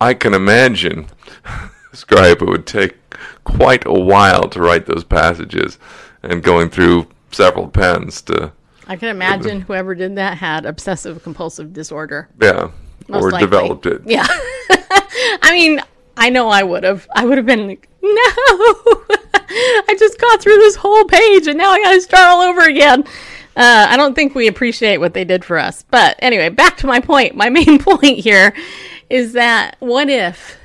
I 0.00 0.14
can 0.14 0.34
imagine 0.34 1.06
scribe 1.92 2.42
it 2.42 2.48
would 2.48 2.66
take 2.66 2.96
quite 3.44 3.84
a 3.86 3.92
while 3.92 4.48
to 4.48 4.60
write 4.60 4.86
those 4.86 5.04
passages 5.04 5.78
and 6.22 6.42
going 6.42 6.70
through 6.70 7.08
several 7.32 7.68
pens 7.68 8.22
to 8.22 8.52
I 8.86 8.96
can 8.96 9.08
imagine 9.08 9.60
whoever 9.60 9.94
did 9.94 10.16
that 10.16 10.38
had 10.38 10.66
obsessive 10.66 11.22
compulsive 11.22 11.72
disorder. 11.72 12.28
yeah 12.40 12.70
Most 13.08 13.22
or 13.24 13.30
likely. 13.30 13.46
developed 13.46 13.86
it. 13.86 14.02
Yeah. 14.04 14.26
I 15.42 15.50
mean, 15.52 15.80
I 16.16 16.28
know 16.30 16.48
I 16.48 16.62
would 16.64 16.82
have. 16.84 17.06
I 17.14 17.24
would 17.24 17.38
have 17.38 17.46
been 17.46 17.68
like, 17.68 17.88
no, 18.02 19.04
I 19.50 19.96
just 19.98 20.18
got 20.20 20.40
through 20.40 20.56
this 20.58 20.76
whole 20.76 21.04
page 21.04 21.46
and 21.46 21.58
now 21.58 21.70
I 21.70 21.80
got 21.82 21.92
to 21.92 22.00
start 22.00 22.28
all 22.28 22.40
over 22.42 22.62
again. 22.62 23.04
Uh, 23.56 23.86
I 23.88 23.96
don't 23.96 24.14
think 24.14 24.34
we 24.34 24.46
appreciate 24.46 24.98
what 24.98 25.12
they 25.12 25.24
did 25.24 25.44
for 25.44 25.58
us. 25.58 25.84
But 25.90 26.16
anyway, 26.20 26.48
back 26.50 26.76
to 26.78 26.86
my 26.86 27.00
point. 27.00 27.34
My 27.34 27.48
main 27.50 27.78
point 27.78 28.18
here 28.18 28.54
is 29.08 29.32
that 29.32 29.76
what 29.80 30.08
if, 30.08 30.56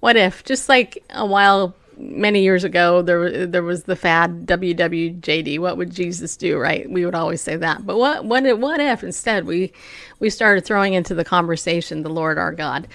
what 0.00 0.16
if, 0.16 0.44
just 0.44 0.68
like 0.68 1.02
a 1.10 1.24
while, 1.24 1.74
many 1.96 2.42
years 2.42 2.64
ago, 2.64 3.02
there, 3.02 3.46
there 3.46 3.62
was 3.62 3.84
the 3.84 3.94
fad 3.96 4.46
WWJD, 4.46 5.58
what 5.60 5.76
would 5.76 5.92
Jesus 5.92 6.36
do, 6.36 6.58
right? 6.58 6.90
We 6.90 7.04
would 7.04 7.14
always 7.14 7.40
say 7.40 7.56
that. 7.56 7.86
But 7.86 7.96
what, 7.98 8.24
what, 8.24 8.44
if- 8.44 8.58
what 8.58 8.80
if 8.80 9.04
instead 9.04 9.46
we, 9.46 9.72
we 10.18 10.28
started 10.28 10.64
throwing 10.64 10.94
into 10.94 11.14
the 11.14 11.24
conversation 11.24 12.02
the 12.02 12.08
Lord 12.10 12.36
our 12.36 12.52
God? 12.52 12.88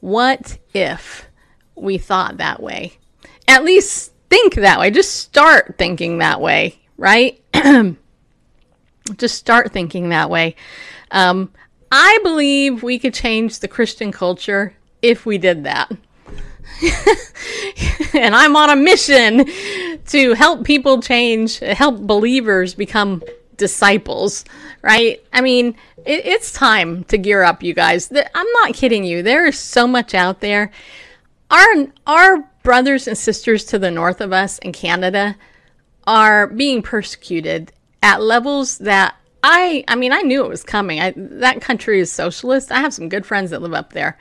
What 0.00 0.58
if 0.74 1.28
we 1.74 1.96
thought 1.96 2.36
that 2.36 2.62
way? 2.62 2.92
At 3.48 3.64
least 3.64 4.11
think 4.32 4.54
that 4.54 4.80
way. 4.80 4.90
Just 4.90 5.16
start 5.16 5.74
thinking 5.76 6.18
that 6.18 6.40
way, 6.40 6.78
right? 6.96 7.38
Just 9.18 9.34
start 9.34 9.72
thinking 9.72 10.08
that 10.08 10.30
way. 10.30 10.56
Um, 11.10 11.52
I 11.90 12.18
believe 12.22 12.82
we 12.82 12.98
could 12.98 13.12
change 13.12 13.58
the 13.58 13.68
Christian 13.68 14.10
culture 14.10 14.74
if 15.02 15.26
we 15.26 15.36
did 15.36 15.64
that. 15.64 15.92
and 18.14 18.34
I'm 18.34 18.56
on 18.56 18.70
a 18.70 18.76
mission 18.76 19.44
to 20.06 20.32
help 20.32 20.64
people 20.64 21.02
change, 21.02 21.58
help 21.58 22.00
believers 22.00 22.74
become 22.74 23.22
disciples, 23.58 24.46
right? 24.80 25.22
I 25.34 25.42
mean, 25.42 25.76
it, 26.06 26.24
it's 26.24 26.52
time 26.52 27.04
to 27.04 27.18
gear 27.18 27.42
up, 27.42 27.62
you 27.62 27.74
guys. 27.74 28.10
I'm 28.10 28.52
not 28.62 28.72
kidding 28.72 29.04
you. 29.04 29.22
There 29.22 29.44
is 29.44 29.58
so 29.58 29.86
much 29.86 30.14
out 30.14 30.40
there. 30.40 30.70
Our 31.50 31.92
our 32.06 32.48
brothers 32.62 33.06
and 33.06 33.16
sisters 33.16 33.64
to 33.66 33.78
the 33.78 33.90
north 33.90 34.20
of 34.20 34.32
us 34.32 34.58
in 34.58 34.72
Canada 34.72 35.36
are 36.06 36.46
being 36.46 36.82
persecuted 36.82 37.72
at 38.02 38.20
levels 38.22 38.78
that 38.78 39.16
I 39.42 39.84
I 39.88 39.96
mean 39.96 40.12
I 40.12 40.22
knew 40.22 40.44
it 40.44 40.48
was 40.48 40.62
coming. 40.62 41.00
I, 41.00 41.12
that 41.16 41.60
country 41.60 42.00
is 42.00 42.12
socialist. 42.12 42.70
I 42.72 42.80
have 42.80 42.94
some 42.94 43.08
good 43.08 43.26
friends 43.26 43.50
that 43.50 43.62
live 43.62 43.74
up 43.74 43.92
there. 43.92 44.18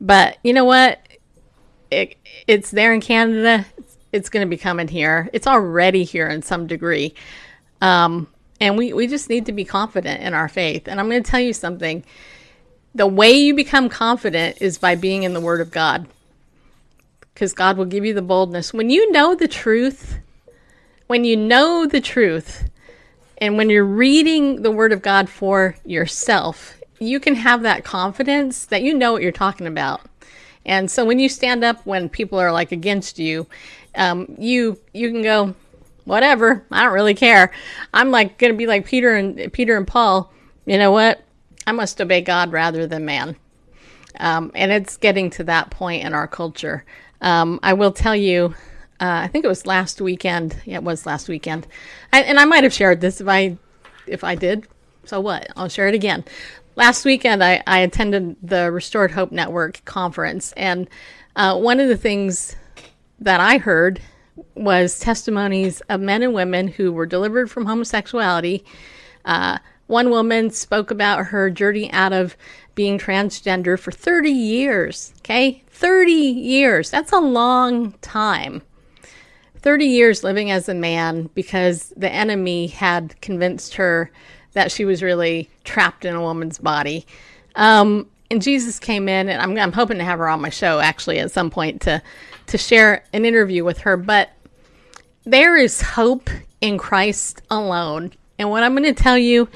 But 0.00 0.38
you 0.42 0.52
know 0.52 0.64
what? 0.64 1.00
It, 1.90 2.16
it's 2.46 2.70
there 2.70 2.92
in 2.92 3.00
Canada. 3.00 3.66
It's, 4.12 4.28
going 4.28 4.46
to 4.46 4.50
be 4.50 4.56
coming 4.56 4.88
here. 4.88 5.28
It's 5.32 5.46
already 5.46 6.04
here 6.04 6.28
in 6.28 6.42
some 6.42 6.66
degree. 6.66 7.14
Um, 7.80 8.28
and 8.60 8.78
we, 8.78 8.92
we 8.92 9.06
just 9.06 9.28
need 9.28 9.46
to 9.46 9.52
be 9.52 9.64
confident 9.64 10.22
in 10.22 10.34
our 10.34 10.48
faith. 10.48 10.88
And 10.88 11.00
I'm 11.00 11.08
going 11.08 11.22
to 11.22 11.30
tell 11.30 11.40
you 11.40 11.52
something. 11.52 12.04
The 12.94 13.06
way 13.06 13.32
you 13.32 13.54
become 13.54 13.88
confident 13.88 14.58
is 14.60 14.78
by 14.78 14.94
being 14.94 15.24
in 15.24 15.34
the 15.34 15.40
Word 15.40 15.60
of 15.60 15.70
God. 15.70 16.06
Because 17.34 17.52
God 17.52 17.76
will 17.76 17.84
give 17.84 18.04
you 18.04 18.14
the 18.14 18.22
boldness. 18.22 18.72
When 18.72 18.90
you 18.90 19.10
know 19.10 19.34
the 19.34 19.48
truth, 19.48 20.18
when 21.08 21.24
you 21.24 21.36
know 21.36 21.84
the 21.86 22.00
truth, 22.00 22.68
and 23.38 23.56
when 23.56 23.68
you're 23.70 23.84
reading 23.84 24.62
the 24.62 24.70
Word 24.70 24.92
of 24.92 25.02
God 25.02 25.28
for 25.28 25.76
yourself, 25.84 26.80
you 27.00 27.18
can 27.20 27.34
have 27.34 27.62
that 27.62 27.84
confidence 27.84 28.66
that 28.66 28.82
you 28.82 28.94
know 28.94 29.12
what 29.12 29.22
you're 29.22 29.32
talking 29.32 29.66
about. 29.66 30.00
And 30.64 30.90
so 30.90 31.04
when 31.04 31.18
you 31.18 31.28
stand 31.28 31.62
up 31.64 31.84
when 31.84 32.08
people 32.08 32.38
are 32.38 32.52
like 32.52 32.72
against 32.72 33.18
you, 33.18 33.46
um, 33.96 34.34
you 34.38 34.78
you 34.92 35.10
can 35.10 35.22
go, 35.22 35.54
whatever. 36.04 36.64
I 36.70 36.84
don't 36.84 36.94
really 36.94 37.14
care. 37.14 37.52
I'm 37.92 38.10
like 38.10 38.38
gonna 38.38 38.54
be 38.54 38.66
like 38.66 38.86
Peter 38.86 39.14
and 39.14 39.52
Peter 39.52 39.76
and 39.76 39.86
Paul. 39.86 40.32
You 40.66 40.78
know 40.78 40.92
what? 40.92 41.22
I 41.66 41.72
must 41.72 42.00
obey 42.00 42.20
God 42.20 42.52
rather 42.52 42.86
than 42.86 43.04
man. 43.04 43.36
Um, 44.20 44.52
and 44.54 44.70
it's 44.70 44.96
getting 44.96 45.30
to 45.30 45.44
that 45.44 45.70
point 45.70 46.04
in 46.04 46.14
our 46.14 46.28
culture. 46.28 46.84
Um, 47.24 47.58
I 47.62 47.72
will 47.72 47.90
tell 47.90 48.14
you, 48.14 48.54
uh, 49.00 49.22
I 49.24 49.28
think 49.28 49.44
it 49.44 49.48
was 49.48 49.66
last 49.66 50.00
weekend. 50.00 50.56
Yeah, 50.64 50.76
it 50.76 50.84
was 50.84 51.06
last 51.06 51.26
weekend, 51.28 51.66
I, 52.12 52.22
and 52.22 52.38
I 52.38 52.44
might 52.44 52.62
have 52.62 52.72
shared 52.72 53.00
this 53.00 53.20
if 53.20 53.26
I 53.26 53.56
if 54.06 54.22
I 54.22 54.34
did. 54.36 54.68
So 55.06 55.20
what? 55.20 55.48
I'll 55.56 55.68
share 55.68 55.88
it 55.88 55.94
again. 55.94 56.24
Last 56.76 57.04
weekend, 57.04 57.42
I, 57.42 57.62
I 57.66 57.80
attended 57.80 58.36
the 58.42 58.70
Restored 58.70 59.10
Hope 59.10 59.32
Network 59.32 59.84
conference, 59.86 60.52
and 60.52 60.88
uh, 61.34 61.58
one 61.58 61.80
of 61.80 61.88
the 61.88 61.96
things 61.96 62.56
that 63.20 63.40
I 63.40 63.58
heard 63.58 64.00
was 64.54 64.98
testimonies 64.98 65.80
of 65.88 66.00
men 66.00 66.22
and 66.22 66.34
women 66.34 66.68
who 66.68 66.92
were 66.92 67.06
delivered 67.06 67.50
from 67.50 67.64
homosexuality. 67.64 68.64
Uh, 69.24 69.58
one 69.86 70.10
woman 70.10 70.50
spoke 70.50 70.90
about 70.90 71.26
her 71.26 71.50
journey 71.50 71.90
out 71.92 72.12
of 72.12 72.36
being 72.74 72.98
transgender 72.98 73.78
for 73.78 73.92
30 73.92 74.30
years. 74.30 75.12
Okay? 75.18 75.62
30 75.68 76.12
years. 76.12 76.90
That's 76.90 77.12
a 77.12 77.20
long 77.20 77.92
time. 78.00 78.62
30 79.58 79.86
years 79.86 80.22
living 80.22 80.50
as 80.50 80.68
a 80.68 80.74
man 80.74 81.30
because 81.34 81.92
the 81.96 82.10
enemy 82.10 82.66
had 82.66 83.18
convinced 83.22 83.74
her 83.74 84.10
that 84.52 84.70
she 84.70 84.84
was 84.84 85.02
really 85.02 85.48
trapped 85.64 86.04
in 86.04 86.14
a 86.14 86.20
woman's 86.20 86.58
body. 86.58 87.06
Um, 87.56 88.08
and 88.30 88.42
Jesus 88.42 88.78
came 88.78 89.08
in, 89.08 89.28
and 89.28 89.40
I'm, 89.40 89.56
I'm 89.58 89.72
hoping 89.72 89.98
to 89.98 90.04
have 90.04 90.18
her 90.18 90.28
on 90.28 90.40
my 90.40 90.50
show 90.50 90.80
actually 90.80 91.18
at 91.18 91.30
some 91.30 91.50
point 91.50 91.82
to 91.82 92.02
to 92.46 92.58
share 92.58 93.04
an 93.12 93.24
interview 93.24 93.64
with 93.64 93.78
her. 93.78 93.96
But 93.96 94.30
there 95.24 95.56
is 95.56 95.80
hope 95.80 96.28
in 96.60 96.78
Christ 96.78 97.42
alone. 97.50 98.12
And 98.38 98.50
what 98.50 98.62
I'm 98.62 98.74
going 98.74 98.94
to 98.94 99.02
tell 99.02 99.16
you 99.16 99.48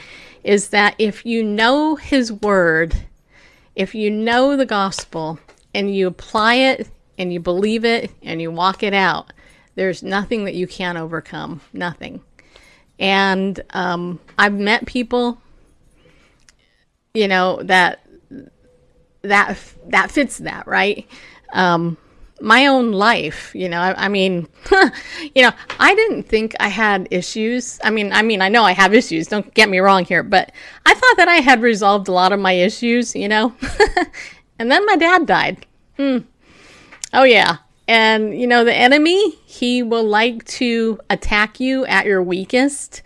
is 0.45 0.68
that 0.71 0.95
if 0.99 1.25
you 1.26 1.42
know 1.42 1.97
His 1.97 2.33
Word, 2.33 2.95
if 3.75 3.95
you 3.95 4.11
know 4.11 4.57
the 4.57 4.66
gospel 4.66 5.38
and 5.75 5.95
you 5.95 6.07
apply 6.07 6.54
it 6.54 6.88
and 7.16 7.33
you 7.33 7.40
believe 7.40 7.85
it 7.85 8.11
and 8.23 8.40
you 8.40 8.50
walk 8.50 8.83
it 8.83 8.95
out, 8.95 9.33
there's 9.75 10.02
nothing 10.02 10.45
that 10.45 10.54
you 10.54 10.66
can't 10.66 10.99
overcome. 10.99 11.61
Nothing. 11.73 12.21
And 12.99 13.61
um, 13.71 14.18
I've 14.37 14.54
met 14.54 14.87
people, 14.87 15.40
you 17.14 17.28
know, 17.28 17.62
that 17.62 18.04
that 19.23 19.59
that 19.87 20.11
fits 20.11 20.38
that 20.38 20.66
right. 20.66 21.07
Um, 21.52 21.97
my 22.40 22.66
own 22.66 22.92
life, 22.92 23.52
you 23.54 23.68
know, 23.68 23.80
I, 23.80 24.04
I 24.04 24.09
mean, 24.09 24.47
you 25.35 25.42
know, 25.42 25.50
I 25.78 25.95
didn't 25.95 26.25
think 26.25 26.54
I 26.61 26.68
had 26.68 27.09
issues. 27.11 27.80
I 27.83 27.90
mean, 27.90 28.12
I 28.12 28.23
mean, 28.23 28.42
I 28.42 28.49
know 28.49 28.64
I 28.64 28.73
have 28.73 28.95
issues. 28.95 29.26
Don't 29.26 29.52
get 29.54 29.68
me 29.68 29.78
wrong 29.78 30.04
here, 30.04 30.23
but 30.23 30.52
I 30.87 30.95
thought 30.95 31.16
that 31.16 31.28
I 31.28 31.37
had 31.37 31.62
resolved 31.62 32.09
a 32.09 32.12
lot 32.12 32.33
of 32.33 32.40
my 32.40 32.52
issues, 32.52 33.14
you 33.14 33.28
know. 33.28 33.54
and 34.59 34.71
then 34.71 34.87
my 34.87 34.97
dad 34.97 35.26
died. 35.26 35.66
Hmm. 35.97 36.18
Oh 37.12 37.25
yeah. 37.25 37.59
And 37.88 38.38
you 38.38 38.47
know, 38.47 38.64
the 38.64 38.75
enemy, 38.75 39.30
he 39.47 39.83
will 39.83 40.04
like 40.04 40.45
to 40.45 41.00
attack 41.11 41.59
you 41.59 41.87
at 41.87 42.07
your 42.07 42.23
weakest, 42.23 43.02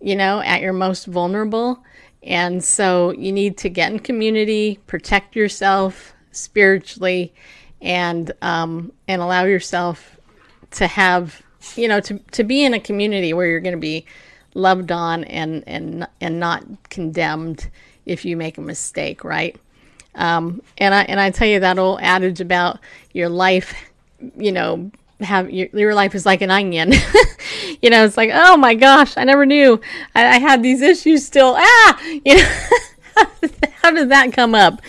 you 0.00 0.16
know, 0.16 0.40
at 0.40 0.62
your 0.62 0.72
most 0.72 1.06
vulnerable. 1.06 1.84
And 2.22 2.64
so 2.64 3.12
you 3.12 3.30
need 3.30 3.58
to 3.58 3.68
get 3.68 3.92
in 3.92 4.00
community, 4.00 4.80
protect 4.86 5.36
yourself 5.36 6.14
spiritually, 6.32 7.32
and 7.80 8.32
um, 8.42 8.92
and 9.08 9.22
allow 9.22 9.44
yourself 9.44 10.18
to 10.72 10.86
have, 10.86 11.42
you 11.76 11.88
know, 11.88 12.00
to, 12.00 12.18
to 12.32 12.44
be 12.44 12.64
in 12.64 12.74
a 12.74 12.80
community 12.80 13.32
where 13.32 13.46
you're 13.46 13.60
going 13.60 13.74
to 13.74 13.80
be 13.80 14.06
loved 14.54 14.90
on 14.90 15.24
and 15.24 15.64
and 15.66 16.06
and 16.20 16.40
not 16.40 16.64
condemned 16.88 17.68
if 18.06 18.24
you 18.24 18.36
make 18.36 18.58
a 18.58 18.62
mistake, 18.62 19.24
right? 19.24 19.56
Um, 20.14 20.62
and 20.78 20.94
I 20.94 21.02
and 21.02 21.20
I 21.20 21.30
tell 21.30 21.48
you 21.48 21.60
that 21.60 21.78
old 21.78 22.00
adage 22.00 22.40
about 22.40 22.80
your 23.12 23.28
life, 23.28 23.74
you 24.36 24.52
know, 24.52 24.90
have 25.20 25.50
your, 25.50 25.68
your 25.72 25.94
life 25.94 26.14
is 26.14 26.26
like 26.26 26.40
an 26.40 26.50
onion. 26.50 26.92
you 27.82 27.90
know, 27.90 28.04
it's 28.04 28.16
like, 28.16 28.30
oh 28.32 28.56
my 28.56 28.74
gosh, 28.74 29.16
I 29.16 29.24
never 29.24 29.46
knew 29.46 29.80
I, 30.14 30.26
I 30.26 30.38
had 30.38 30.62
these 30.62 30.82
issues 30.82 31.24
still. 31.26 31.54
Ah, 31.58 32.00
you 32.24 32.36
know, 32.36 32.58
how 33.86 33.92
did 33.92 34.08
that 34.08 34.32
come 34.32 34.54
up? 34.54 34.80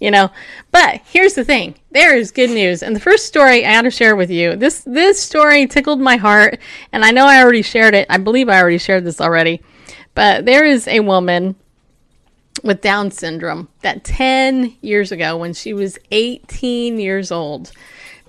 You 0.00 0.10
know, 0.10 0.30
but 0.72 1.00
here's 1.04 1.34
the 1.34 1.44
thing: 1.44 1.76
there 1.92 2.16
is 2.16 2.32
good 2.32 2.50
news, 2.50 2.82
and 2.82 2.96
the 2.96 3.00
first 3.00 3.26
story 3.26 3.64
I 3.64 3.70
had 3.70 3.82
to 3.82 3.90
share 3.90 4.16
with 4.16 4.30
you. 4.30 4.56
This 4.56 4.82
this 4.84 5.22
story 5.22 5.66
tickled 5.66 6.00
my 6.00 6.16
heart, 6.16 6.58
and 6.92 7.04
I 7.04 7.12
know 7.12 7.26
I 7.26 7.40
already 7.40 7.62
shared 7.62 7.94
it. 7.94 8.08
I 8.10 8.18
believe 8.18 8.48
I 8.48 8.60
already 8.60 8.78
shared 8.78 9.04
this 9.04 9.20
already, 9.20 9.62
But 10.14 10.44
there 10.44 10.64
is 10.64 10.88
a 10.88 11.00
woman 11.00 11.54
with 12.64 12.80
Down 12.80 13.12
syndrome 13.12 13.68
that 13.82 14.04
10 14.04 14.74
years 14.80 15.12
ago, 15.12 15.36
when 15.36 15.54
she 15.54 15.72
was 15.72 15.98
18 16.10 16.98
years 16.98 17.30
old, 17.30 17.70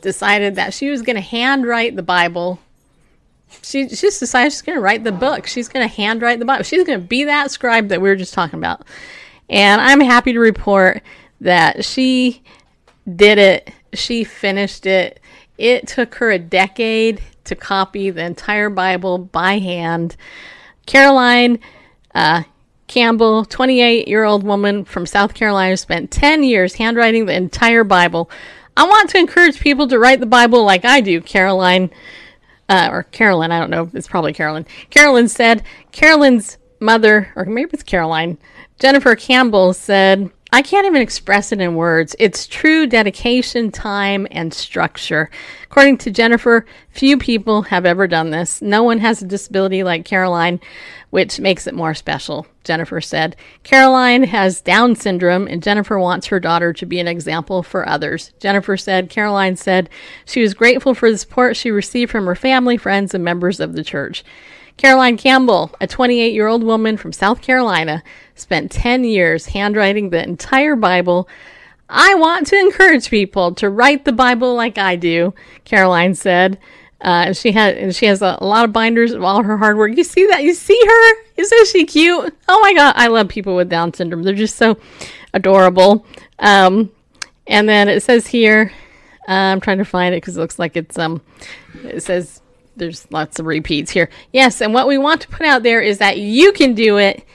decided 0.02 0.56
that 0.56 0.74
she 0.74 0.90
was 0.90 1.02
going 1.02 1.16
to 1.16 1.22
handwrite 1.22 1.96
the 1.96 2.04
Bible. 2.04 2.60
She, 3.64 3.90
she 3.90 3.96
just 3.96 4.20
decided 4.20 4.52
she's 4.52 4.62
going 4.62 4.78
to 4.78 4.82
write 4.82 5.04
the 5.04 5.12
book. 5.12 5.48
She's 5.48 5.70
going 5.70 5.88
to 5.88 5.94
handwrite 5.94 6.40
the 6.40 6.46
Bible. 6.46 6.64
She's 6.64 6.84
going 6.84 7.00
to 7.00 7.06
be 7.06 7.24
that 7.26 7.52
scribe 7.52 7.88
that 7.90 8.02
we 8.02 8.10
were 8.10 8.16
just 8.16 8.34
talking 8.34 8.60
about. 8.60 8.86
And 9.50 9.82
I'm 9.82 10.00
happy 10.00 10.34
to 10.34 10.40
report 10.40 11.02
that 11.42 11.86
she 11.86 12.42
did 13.16 13.38
it. 13.38 13.72
She 13.94 14.24
finished 14.24 14.86
it. 14.86 15.20
It 15.58 15.88
took 15.88 16.16
her 16.16 16.32
a 16.32 16.40
decade 16.40 17.22
to 17.44 17.56
copy 17.56 18.10
the 18.10 18.24
entire 18.24 18.70
Bible 18.70 19.18
by 19.18 19.60
hand. 19.60 20.16
Caroline 20.86 21.60
uh, 22.16 22.44
Campbell, 22.88 23.46
28 23.46 24.08
year 24.08 24.24
old 24.24 24.44
woman 24.44 24.86
from 24.86 25.06
South 25.06 25.34
Carolina, 25.34 25.78
spent 25.78 26.12
10 26.12 26.44
years 26.44 26.76
handwriting 26.76 27.26
the 27.26 27.36
entire 27.36 27.84
Bible. 27.84 28.30
I 28.76 28.86
want 28.86 29.10
to 29.12 29.18
encourage 29.18 29.60
people 29.60 29.88
to 29.88 30.00
write 30.00 30.20
the 30.20 30.26
Bible 30.26 30.64
like 30.64 30.86
I 30.86 31.02
do, 31.02 31.22
Caroline. 31.22 31.92
Uh, 32.70 32.90
or 32.92 33.04
Carolyn, 33.04 33.52
I 33.52 33.60
don't 33.60 33.70
know. 33.70 33.90
It's 33.94 34.08
probably 34.08 34.34
Carolyn. 34.34 34.66
Carolyn 34.90 35.28
said, 35.28 35.64
Carolyn's 35.92 36.58
mother, 36.80 37.32
or 37.36 37.46
maybe 37.46 37.72
it's 37.74 37.84
Caroline, 37.84 38.38
Jennifer 38.80 39.16
Campbell 39.16 39.74
said, 39.74 40.32
I 40.52 40.62
can't 40.62 40.86
even 40.86 41.02
express 41.02 41.52
it 41.52 41.62
in 41.62 41.74
words. 41.74 42.16
It's 42.20 42.46
true 42.46 42.86
dedication, 42.86 43.72
time, 43.72 44.28
and 44.30 44.54
structure. 44.54 45.32
According 45.64 45.98
to 46.00 46.12
Jennifer, 46.12 46.68
few 46.92 47.18
people 47.18 47.64
have 47.64 47.88
ever 47.88 48.08
done 48.08 48.30
this. 48.30 48.62
No 48.62 48.84
one 48.84 49.00
has 49.00 49.20
a 49.20 49.26
disability 49.26 49.82
like 49.82 50.06
Caroline, 50.06 50.60
which 51.10 51.40
makes 51.40 51.66
it 51.66 51.74
more 51.74 51.96
special, 51.96 52.46
Jennifer 52.64 53.02
said. 53.02 53.36
Caroline 53.64 54.26
has 54.26 54.62
Down 54.62 54.96
syndrome, 54.96 55.48
and 55.48 55.64
Jennifer 55.64 55.98
wants 55.98 56.28
her 56.28 56.40
daughter 56.40 56.72
to 56.74 56.86
be 56.86 57.00
an 57.00 57.08
example 57.08 57.64
for 57.64 57.90
others. 57.90 58.32
Jennifer 58.40 58.78
said, 58.78 59.10
Caroline 59.10 59.56
said 59.56 59.90
she 60.24 60.42
was 60.42 60.54
grateful 60.54 60.94
for 60.94 61.10
the 61.10 61.18
support 61.18 61.58
she 61.58 61.72
received 61.72 62.12
from 62.12 62.28
her 62.28 62.36
family, 62.36 62.78
friends, 62.78 63.16
and 63.16 63.24
members 63.24 63.60
of 63.60 63.74
the 63.74 63.84
church. 63.84 64.24
Caroline 64.78 65.18
Campbell, 65.18 65.74
a 65.80 65.88
28 65.88 66.34
year 66.34 66.48
old 66.48 66.64
woman 66.64 66.98
from 66.98 67.14
South 67.14 67.42
Carolina, 67.42 68.04
spent 68.36 68.72
10 68.72 69.04
years 69.04 69.48
handwriting 69.48 70.10
the 70.10 70.24
entire 70.24 70.76
Bible. 70.76 71.28
I 71.90 72.16
want 72.16 72.48
to 72.48 72.58
encourage 72.58 73.10
people 73.10 73.54
to 73.56 73.70
write 73.70 74.06
the 74.06 74.12
Bible 74.12 74.56
like 74.56 74.78
I 74.78 74.96
do, 74.96 75.34
Caroline 75.66 76.16
said. 76.16 76.58
Uh, 77.02 77.34
she 77.34 77.52
had 77.52 77.76
and 77.76 77.94
she 77.94 78.06
has 78.06 78.22
a, 78.22 78.38
a 78.40 78.46
lot 78.46 78.64
of 78.64 78.72
binders 78.72 79.12
of 79.12 79.24
all 79.24 79.44
her 79.44 79.58
hard 79.58 79.78
work. 79.78 79.96
You 79.96 80.06
see 80.06 80.26
that? 80.28 80.44
You 80.44 80.54
see 80.54 80.80
her? 80.86 81.14
Isn't 81.36 81.68
she 81.68 81.86
cute? 81.86 82.34
Oh 82.48 82.62
my 82.62 82.74
god, 82.74 82.94
I 82.96 83.08
love 83.08 83.28
people 83.28 83.58
with 83.58 83.70
Down 83.70 83.94
syndrome. 83.94 84.24
They're 84.24 84.34
just 84.34 84.56
so 84.56 84.78
adorable. 85.34 86.06
Um, 86.40 86.92
and 87.46 87.68
then 87.68 87.90
it 87.90 88.04
says 88.04 88.28
here, 88.28 88.72
uh, 89.28 89.32
I'm 89.32 89.60
trying 89.60 89.80
to 89.80 89.86
find 89.86 90.16
it 90.16 90.22
because 90.22 90.38
it 90.38 90.40
looks 90.40 90.58
like 90.58 90.78
it's 90.78 90.98
um, 90.98 91.22
it 91.84 92.04
says 92.04 92.42
there's 92.78 93.10
lots 93.12 93.38
of 93.38 93.48
repeats 93.48 93.92
here. 93.92 94.10
Yes, 94.32 94.62
and 94.62 94.74
what 94.74 94.88
we 94.88 94.98
want 94.98 95.20
to 95.22 95.28
put 95.28 95.46
out 95.46 95.64
there 95.64 95.82
is 95.82 95.98
that 95.98 96.18
you 96.18 96.54
can 96.54 96.74
do 96.74 96.98
it 96.98 97.26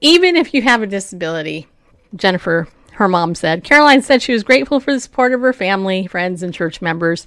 even 0.00 0.36
if 0.36 0.54
you 0.54 0.62
have 0.62 0.82
a 0.82 0.86
disability. 0.86 1.66
Jennifer, 2.14 2.68
her 2.92 3.08
mom 3.08 3.34
said. 3.34 3.64
Caroline 3.64 4.02
said 4.02 4.22
she 4.22 4.32
was 4.32 4.42
grateful 4.42 4.80
for 4.80 4.92
the 4.92 5.00
support 5.00 5.32
of 5.32 5.40
her 5.40 5.52
family, 5.52 6.06
friends, 6.06 6.42
and 6.42 6.54
church 6.54 6.80
members. 6.80 7.26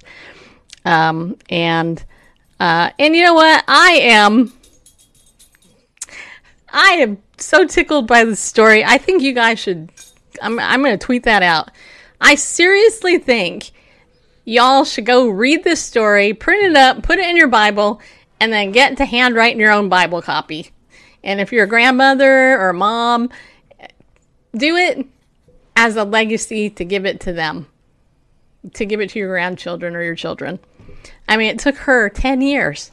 Um, 0.84 1.36
and 1.48 2.02
uh, 2.58 2.90
and 2.98 3.14
you 3.14 3.22
know 3.22 3.34
what? 3.34 3.64
I 3.68 3.98
am 4.02 4.52
I 6.72 6.92
am 6.92 7.18
so 7.38 7.66
tickled 7.66 8.06
by 8.06 8.24
this 8.24 8.40
story. 8.40 8.84
I 8.84 8.98
think 8.98 9.22
you 9.22 9.32
guys 9.32 9.58
should. 9.58 9.90
I'm 10.42 10.58
I'm 10.58 10.82
going 10.82 10.98
to 10.98 11.04
tweet 11.04 11.24
that 11.24 11.42
out. 11.42 11.70
I 12.20 12.34
seriously 12.34 13.18
think 13.18 13.70
y'all 14.44 14.84
should 14.84 15.06
go 15.06 15.28
read 15.28 15.64
this 15.64 15.82
story, 15.82 16.34
print 16.34 16.64
it 16.64 16.76
up, 16.76 17.02
put 17.02 17.18
it 17.18 17.28
in 17.28 17.36
your 17.36 17.48
Bible, 17.48 18.00
and 18.40 18.52
then 18.52 18.72
get 18.72 18.96
to 18.98 19.04
handwriting 19.04 19.60
your 19.60 19.72
own 19.72 19.88
Bible 19.88 20.22
copy. 20.22 20.70
And 21.22 21.40
if 21.40 21.52
you're 21.52 21.64
a 21.64 21.68
grandmother 21.68 22.58
or 22.58 22.70
a 22.70 22.74
mom, 22.74 23.30
do 24.56 24.76
it 24.76 25.06
as 25.76 25.96
a 25.96 26.04
legacy 26.04 26.70
to 26.70 26.84
give 26.84 27.06
it 27.06 27.20
to 27.20 27.32
them, 27.32 27.66
to 28.74 28.84
give 28.84 29.00
it 29.00 29.10
to 29.10 29.18
your 29.18 29.28
grandchildren 29.28 29.94
or 29.94 30.02
your 30.02 30.14
children. 30.14 30.58
I 31.28 31.36
mean, 31.36 31.50
it 31.50 31.58
took 31.58 31.76
her 31.76 32.08
10 32.08 32.40
years, 32.40 32.90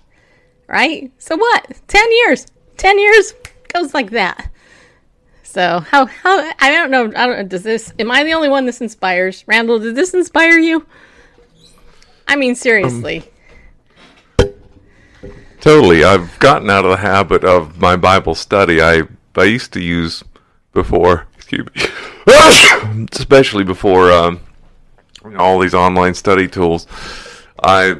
right? 0.68 1.12
So 1.18 1.36
what? 1.38 1.82
10 1.88 2.12
years. 2.12 2.48
10 2.78 3.00
years 3.00 3.34
goes 3.74 3.94
like 3.94 4.12
that. 4.12 4.50
So 5.44 5.80
how 5.80 6.06
how 6.06 6.52
I 6.60 6.72
don't 6.72 6.92
know 6.92 7.06
I 7.16 7.26
don't 7.26 7.38
know, 7.38 7.44
does 7.44 7.64
this 7.64 7.92
am 7.98 8.12
I 8.12 8.24
the 8.24 8.34
only 8.34 8.50
one 8.50 8.66
this 8.66 8.82
inspires? 8.82 9.44
Randall, 9.48 9.80
did 9.80 9.96
this 9.96 10.14
inspire 10.14 10.60
you? 10.60 10.86
I 12.28 12.36
mean 12.36 12.52
um, 12.52 12.56
seriously. 12.56 13.24
Totally. 15.62 16.04
I've 16.04 16.38
gotten 16.40 16.70
out 16.70 16.86
of 16.86 16.92
the 16.92 16.98
habit 16.98 17.44
of 17.44 17.80
my 17.80 17.96
Bible 17.96 18.36
study. 18.36 18.82
I 18.82 19.04
I 19.36 19.44
used 19.44 19.74
to 19.74 19.82
use 19.82 20.24
before, 20.74 21.28
excuse 21.36 21.66
me, 21.76 21.84
especially 23.12 23.64
before 23.64 24.12
um, 24.12 24.40
all 25.38 25.60
these 25.60 25.74
online 25.74 26.14
study 26.14 26.48
tools. 26.48 26.88
I 27.64 27.98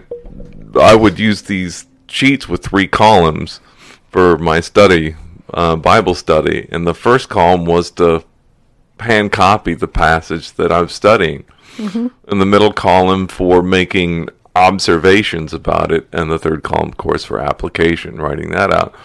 I 0.80 0.96
would 0.96 1.20
use 1.20 1.44
these 1.44 1.88
sheets 2.08 2.48
with 2.48 2.64
three 2.64 2.88
columns 2.88 3.60
for 4.10 4.38
my 4.38 4.60
study, 4.60 5.16
uh, 5.54 5.76
Bible 5.76 6.16
study, 6.16 6.68
and 6.72 6.86
the 6.86 6.94
first 6.94 7.30
column 7.30 7.66
was 7.66 7.92
to 7.92 8.24
hand 9.00 9.32
copy 9.32 9.74
the 9.74 9.88
passage 9.88 10.54
that 10.54 10.72
I'm 10.72 10.90
studying. 10.90 11.46
In 12.28 12.40
the 12.40 12.46
middle 12.46 12.74
column 12.74 13.28
for 13.28 13.62
making 13.62 14.30
observations 14.58 15.54
about 15.54 15.92
it, 15.92 16.08
and 16.12 16.32
the 16.32 16.40
third 16.40 16.64
column, 16.64 16.90
of 16.90 16.98
course, 16.98 17.24
for 17.24 17.40
application, 17.40 18.18
writing 18.18 18.52
that 18.52 18.74
out. 18.74 18.96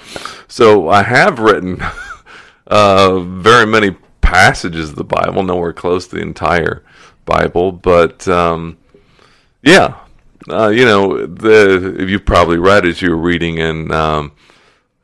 So 0.48 0.88
I 0.88 1.02
have 1.02 1.38
written 1.38 1.82
uh, 2.66 3.20
very 3.20 3.66
many 3.66 3.96
passages 4.20 4.90
of 4.90 4.96
the 4.96 5.04
Bible, 5.04 5.42
nowhere 5.42 5.72
close 5.72 6.08
to 6.08 6.16
the 6.16 6.22
entire 6.22 6.82
Bible, 7.24 7.72
but 7.72 8.26
um, 8.28 8.78
yeah, 9.62 9.98
uh, 10.48 10.68
you 10.68 10.84
know, 10.84 11.26
the 11.26 11.96
if 11.98 12.08
you've 12.08 12.26
probably 12.26 12.58
read 12.58 12.86
as 12.86 13.02
you 13.02 13.10
were 13.10 13.16
reading 13.16 13.58
in, 13.58 13.92
um, 13.92 14.32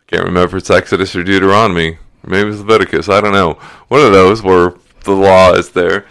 can't 0.08 0.24
remember 0.24 0.56
if 0.56 0.62
it's 0.62 0.70
Exodus 0.70 1.14
or 1.14 1.22
Deuteronomy, 1.22 1.98
maybe 2.26 2.50
it's 2.50 2.60
Leviticus, 2.60 3.08
I 3.08 3.20
don't 3.20 3.32
know. 3.32 3.54
One 3.88 4.00
of 4.00 4.12
those 4.12 4.42
where 4.42 4.74
the 5.04 5.12
law 5.12 5.52
is 5.52 5.70
there 5.70 6.06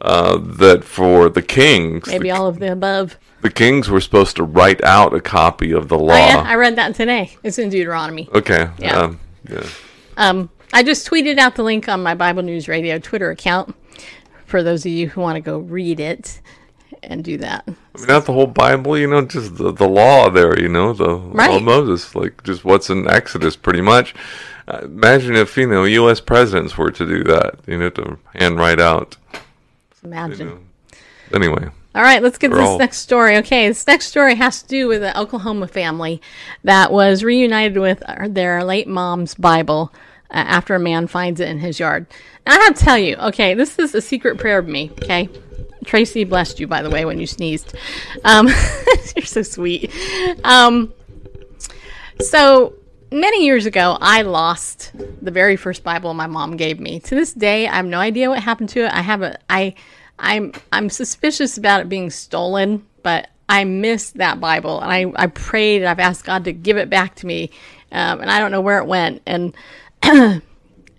uh, 0.00 0.38
that 0.38 0.84
for 0.84 1.28
the 1.28 1.42
kings, 1.42 2.06
Maybe 2.06 2.28
the, 2.28 2.36
all 2.36 2.46
of 2.46 2.58
the 2.58 2.72
above. 2.72 3.18
The 3.42 3.50
kings 3.50 3.88
were 3.88 4.00
supposed 4.00 4.36
to 4.36 4.44
write 4.44 4.82
out 4.84 5.14
a 5.14 5.20
copy 5.20 5.72
of 5.72 5.88
the 5.88 5.98
law. 5.98 6.14
Oh, 6.14 6.16
yeah, 6.16 6.42
I 6.46 6.54
read 6.56 6.76
that 6.76 6.94
today. 6.94 7.36
It's 7.42 7.58
in 7.58 7.68
Deuteronomy. 7.70 8.28
okay, 8.34 8.68
Yeah. 8.78 8.96
um, 8.98 9.20
yeah. 9.48 9.66
Um, 10.16 10.50
I 10.72 10.82
just 10.82 11.08
tweeted 11.08 11.38
out 11.38 11.56
the 11.56 11.62
link 11.62 11.88
on 11.88 12.02
my 12.02 12.14
Bible 12.14 12.42
News 12.42 12.68
Radio 12.68 12.98
Twitter 12.98 13.30
account 13.30 13.74
for 14.46 14.62
those 14.62 14.84
of 14.84 14.92
you 14.92 15.08
who 15.08 15.20
want 15.20 15.36
to 15.36 15.40
go 15.40 15.58
read 15.58 15.98
it 16.00 16.40
and 17.02 17.24
do 17.24 17.38
that. 17.38 17.64
I 17.66 17.98
mean, 17.98 18.06
not 18.06 18.26
the 18.26 18.32
whole 18.32 18.46
Bible, 18.46 18.98
you 18.98 19.06
know, 19.08 19.24
just 19.24 19.56
the, 19.56 19.72
the 19.72 19.88
law 19.88 20.28
there, 20.28 20.60
you 20.60 20.68
know, 20.68 20.92
the 20.92 21.08
law 21.08 21.56
of 21.56 21.62
Moses, 21.62 22.14
like 22.14 22.42
just 22.44 22.64
what's 22.64 22.90
in 22.90 23.08
Exodus, 23.08 23.56
pretty 23.56 23.80
much. 23.80 24.14
Uh, 24.68 24.80
imagine 24.84 25.34
if 25.34 25.56
you 25.56 25.66
know 25.66 25.84
U.S. 25.84 26.20
presidents 26.20 26.76
were 26.76 26.90
to 26.90 27.06
do 27.06 27.24
that, 27.24 27.54
you 27.66 27.78
know, 27.78 27.90
to 27.90 28.18
handwrite 28.34 28.80
out. 28.80 29.16
Imagine. 30.04 30.38
You 30.48 30.54
know. 30.54 30.60
Anyway, 31.34 31.70
All 31.92 32.02
right, 32.02 32.22
let's 32.22 32.38
get 32.38 32.52
this 32.52 32.78
next 32.78 32.98
story. 32.98 33.36
Okay, 33.38 33.66
this 33.66 33.84
next 33.84 34.06
story 34.06 34.36
has 34.36 34.62
to 34.62 34.68
do 34.68 34.86
with 34.86 35.02
an 35.02 35.16
Oklahoma 35.16 35.66
family 35.66 36.22
that 36.62 36.92
was 36.92 37.24
reunited 37.24 37.78
with 37.78 38.00
their 38.28 38.62
late 38.62 38.86
mom's 38.86 39.34
Bible 39.34 39.92
uh, 40.30 40.34
after 40.34 40.76
a 40.76 40.78
man 40.78 41.08
finds 41.08 41.40
it 41.40 41.48
in 41.48 41.58
his 41.58 41.80
yard. 41.80 42.06
Now, 42.46 42.52
I 42.52 42.64
have 42.64 42.76
to 42.76 42.84
tell 42.84 42.96
you, 42.96 43.16
okay, 43.16 43.54
this 43.54 43.76
is 43.80 43.92
a 43.96 44.00
secret 44.00 44.38
prayer 44.38 44.58
of 44.58 44.68
me, 44.68 44.92
okay? 45.02 45.28
Tracy 45.84 46.22
blessed 46.22 46.60
you, 46.60 46.68
by 46.68 46.82
the 46.82 46.90
way, 46.90 47.04
when 47.04 47.18
you 47.18 47.26
sneezed. 47.26 47.74
Um, 48.24 48.46
you're 49.16 49.26
so 49.26 49.42
sweet. 49.42 49.92
Um, 50.44 50.94
so 52.20 52.74
many 53.10 53.44
years 53.44 53.66
ago, 53.66 53.98
I 54.00 54.22
lost 54.22 54.92
the 55.20 55.32
very 55.32 55.56
first 55.56 55.82
Bible 55.82 56.14
my 56.14 56.28
mom 56.28 56.56
gave 56.56 56.78
me. 56.78 57.00
To 57.00 57.16
this 57.16 57.32
day, 57.32 57.66
I 57.66 57.74
have 57.74 57.86
no 57.86 57.98
idea 57.98 58.30
what 58.30 58.40
happened 58.40 58.68
to 58.70 58.84
it. 58.84 58.92
I 58.92 59.00
have 59.00 59.22
a 59.22 59.36
I 59.48 59.74
I'm 60.20 60.52
I'm 60.72 60.90
suspicious 60.90 61.58
about 61.58 61.80
it 61.80 61.88
being 61.88 62.10
stolen, 62.10 62.86
but 63.02 63.28
I 63.48 63.64
missed 63.64 64.18
that 64.18 64.40
Bible, 64.40 64.80
and 64.80 64.92
I 64.92 65.12
I 65.16 65.26
prayed 65.26 65.78
and 65.78 65.86
I've 65.86 65.98
asked 65.98 66.24
God 66.24 66.44
to 66.44 66.52
give 66.52 66.76
it 66.76 66.90
back 66.90 67.16
to 67.16 67.26
me, 67.26 67.50
um, 67.90 68.20
and 68.20 68.30
I 68.30 68.38
don't 68.38 68.52
know 68.52 68.60
where 68.60 68.78
it 68.78 68.86
went, 68.86 69.22
and. 69.26 69.54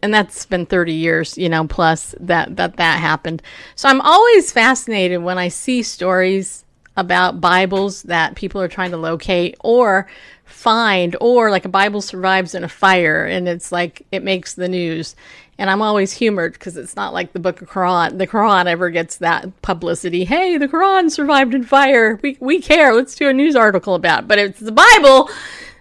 and 0.03 0.13
that's 0.13 0.45
been 0.45 0.65
30 0.65 0.93
years 0.93 1.37
you 1.39 1.49
know 1.49 1.65
plus 1.65 2.13
that 2.19 2.55
that 2.55 2.77
that 2.77 2.99
happened 2.99 3.41
so 3.75 3.89
i'm 3.89 3.99
always 4.01 4.51
fascinated 4.51 5.23
when 5.23 5.39
i 5.39 5.47
see 5.47 5.81
stories 5.81 6.65
about 6.97 7.41
Bibles 7.41 8.03
that 8.03 8.35
people 8.35 8.61
are 8.61 8.67
trying 8.67 8.91
to 8.91 8.97
locate 8.97 9.55
or 9.61 10.07
find, 10.45 11.15
or 11.21 11.49
like 11.49 11.65
a 11.65 11.69
Bible 11.69 12.01
survives 12.01 12.53
in 12.53 12.63
a 12.63 12.69
fire 12.69 13.25
and 13.25 13.47
it's 13.47 13.71
like 13.71 14.05
it 14.11 14.23
makes 14.23 14.53
the 14.55 14.67
news. 14.67 15.15
And 15.61 15.69
I'm 15.69 15.83
always 15.83 16.11
humored 16.11 16.53
because 16.53 16.75
it's 16.75 16.95
not 16.95 17.13
like 17.13 17.33
the 17.33 17.39
Book 17.39 17.61
of 17.61 17.69
Quran. 17.69 18.17
The 18.17 18.25
Quran 18.25 18.65
ever 18.65 18.89
gets 18.89 19.17
that 19.17 19.61
publicity. 19.61 20.25
Hey, 20.25 20.57
the 20.57 20.67
Quran 20.67 21.11
survived 21.11 21.53
in 21.53 21.61
fire. 21.61 22.19
We 22.23 22.35
we 22.39 22.59
care. 22.59 22.95
Let's 22.95 23.13
do 23.13 23.29
a 23.29 23.33
news 23.33 23.55
article 23.55 23.93
about. 23.93 24.23
It. 24.23 24.27
But 24.27 24.39
if 24.39 24.49
it's 24.49 24.59
the 24.59 24.71
Bible, 24.71 25.29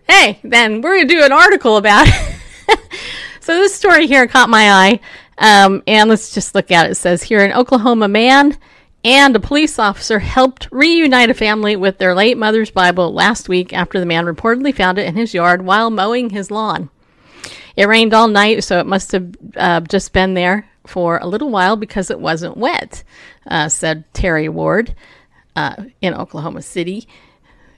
hey, 0.07 0.39
then 0.45 0.83
we're 0.83 0.97
gonna 0.99 1.09
do 1.09 1.25
an 1.25 1.33
article 1.33 1.79
about 1.79 2.09
it. 2.09 2.41
so 3.41 3.55
this 3.55 3.75
story 3.75 4.07
here 4.07 4.29
caught 4.29 4.51
my 4.51 4.71
eye, 4.71 5.01
um, 5.39 5.83
and 5.87 6.11
let's 6.11 6.35
just 6.35 6.55
look 6.55 6.71
at 6.71 6.85
it. 6.85 6.93
It 6.93 6.97
says 6.97 7.23
here 7.23 7.41
in 7.41 7.55
Oklahoma, 7.55 8.07
man 8.07 8.59
and 9.03 9.35
a 9.35 9.41
police 9.41 9.79
officer 9.79 10.19
helped 10.19 10.69
reunite 10.71 11.31
a 11.31 11.35
family 11.35 11.75
with 11.75 11.97
their 11.97 12.15
late 12.15 12.37
mother's 12.37 12.71
Bible 12.71 13.15
last 13.15 13.49
week 13.49 13.73
after 13.73 13.99
the 13.99 14.05
man 14.05 14.27
reportedly 14.27 14.75
found 14.75 14.99
it 14.99 15.07
in 15.07 15.17
his 15.17 15.33
yard 15.33 15.63
while 15.63 15.89
mowing 15.89 16.29
his 16.29 16.51
lawn. 16.51 16.91
It 17.81 17.89
rained 17.89 18.13
all 18.13 18.29
night, 18.29 18.63
so 18.63 18.79
it 18.79 18.85
must 18.85 19.13
have 19.13 19.35
uh, 19.57 19.81
just 19.81 20.13
been 20.13 20.35
there 20.35 20.69
for 20.87 21.17
a 21.17 21.27
little 21.27 21.49
while 21.49 21.77
because 21.77 22.11
it 22.11 22.21
wasn't 22.21 22.59
wet, 22.59 23.03
uh, 23.47 23.71
said 23.71 24.05
Terry 24.13 24.51
Ward 24.51 24.95
uh, 25.57 25.85
in 26.03 26.13
Oklahoma 26.13 26.61
City. 26.61 27.09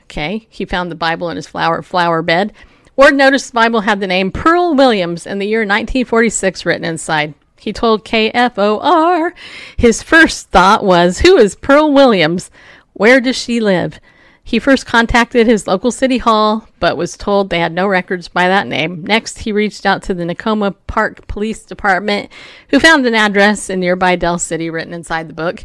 Okay, 0.06 0.48
he 0.50 0.64
found 0.64 0.90
the 0.90 0.96
Bible 0.96 1.30
in 1.30 1.36
his 1.36 1.46
flower 1.46 1.82
flower 1.82 2.20
bed. 2.20 2.52
Ward 2.96 3.14
noticed 3.14 3.52
the 3.52 3.54
Bible 3.54 3.82
had 3.82 4.00
the 4.00 4.08
name 4.08 4.32
Pearl 4.32 4.74
Williams 4.74 5.24
and 5.24 5.40
the 5.40 5.46
year 5.46 5.60
1946 5.60 6.66
written 6.66 6.84
inside. 6.84 7.34
He 7.60 7.72
told 7.72 8.04
KFOR 8.04 9.30
his 9.76 10.02
first 10.02 10.50
thought 10.50 10.82
was, 10.82 11.20
Who 11.20 11.36
is 11.36 11.54
Pearl 11.54 11.92
Williams? 11.92 12.50
Where 12.92 13.20
does 13.20 13.36
she 13.36 13.60
live? 13.60 14.00
He 14.44 14.58
first 14.58 14.86
contacted 14.86 15.46
his 15.46 15.66
local 15.66 15.90
city 15.90 16.18
hall, 16.18 16.68
but 16.80 16.96
was 16.96 17.16
told 17.16 17.48
they 17.48 17.60
had 17.60 17.72
no 17.72 17.86
records 17.86 18.28
by 18.28 18.48
that 18.48 18.66
name. 18.66 19.04
Next, 19.04 19.38
he 19.38 19.52
reached 19.52 19.86
out 19.86 20.02
to 20.04 20.14
the 20.14 20.24
Nicoma 20.24 20.74
Park 20.86 21.26
Police 21.28 21.64
Department, 21.64 22.30
who 22.68 22.80
found 22.80 23.06
an 23.06 23.14
address 23.14 23.70
in 23.70 23.80
nearby 23.80 24.16
Del 24.16 24.38
City 24.38 24.68
written 24.68 24.92
inside 24.92 25.28
the 25.28 25.34
book. 25.34 25.64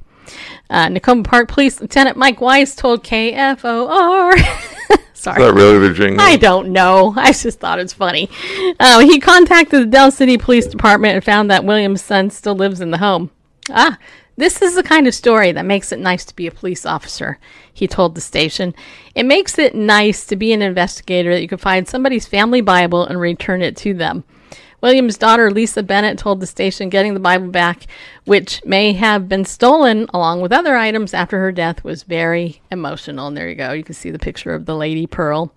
Uh, 0.70 0.88
Nicoma 0.88 1.24
Park 1.24 1.50
Police 1.50 1.82
Lieutenant 1.82 2.18
Mike 2.18 2.40
Weiss 2.40 2.76
told 2.76 3.04
KFOR. 3.04 4.34
Sorry. 5.14 5.42
Is 5.42 5.48
that 5.48 5.54
really 5.56 5.88
the 5.88 5.94
jingle? 5.94 6.22
I 6.22 6.36
don't 6.36 6.70
know. 6.70 7.14
I 7.18 7.32
just 7.32 7.60
thought 7.60 7.80
it's 7.80 7.94
funny. 7.94 8.30
Uh, 8.80 9.00
he 9.00 9.20
contacted 9.20 9.82
the 9.82 9.86
Del 9.88 10.12
City 10.12 10.38
Police 10.38 10.68
Department 10.68 11.16
and 11.16 11.24
found 11.24 11.50
that 11.50 11.66
William's 11.66 12.04
son 12.04 12.30
still 12.30 12.56
lives 12.56 12.82
in 12.82 12.92
the 12.92 13.00
home. 13.00 13.32
Ah, 13.70 13.98
this 14.38 14.62
is 14.62 14.76
the 14.76 14.84
kind 14.84 15.08
of 15.08 15.16
story 15.16 15.52
that 15.52 15.66
makes 15.66 15.92
it 15.92 16.00
nice 16.00 16.24
to 16.26 16.36
be 16.36 16.48
a 16.48 16.52
police 16.52 16.86
officer, 16.86 17.40
he 17.74 17.88
told 17.88 18.16
the 18.16 18.22
station. 18.22 18.74
It 19.16 19.26
makes 19.26 19.58
it 19.58 19.76
nice 19.76 20.26
to 20.28 20.36
be 20.36 20.54
an 20.54 20.62
investigator 20.62 21.34
that 21.34 21.42
you 21.42 21.48
can 21.48 21.58
find 21.58 21.88
somebody's 21.88 22.28
family 22.28 22.62
Bible 22.62 23.04
and 23.04 23.20
return 23.20 23.62
it 23.62 23.76
to 23.78 23.94
them. 23.94 24.24
William's 24.80 25.18
daughter, 25.18 25.50
Lisa 25.50 25.82
Bennett, 25.82 26.20
told 26.20 26.40
the 26.40 26.46
station 26.46 26.90
getting 26.90 27.16
the 27.16 27.20
Bible 27.20 27.48
back, 27.48 27.88
which 28.26 28.64
may 28.64 28.94
have 28.94 29.28
been 29.28 29.44
stolen 29.44 30.08
along 30.14 30.42
with 30.42 30.52
other 30.52 30.78
items 30.78 31.16
after 31.16 31.40
her 31.40 31.52
death, 31.52 31.84
was 31.84 32.04
very 32.04 32.62
emotional. 32.70 33.28
And 33.28 33.36
there 33.36 33.50
you 33.50 33.56
go. 33.56 33.72
You 33.72 33.84
can 33.84 33.96
see 33.96 34.12
the 34.12 34.20
picture 34.20 34.54
of 34.54 34.68
the 34.68 34.76
Lady 34.76 35.08
Pearl. 35.08 35.52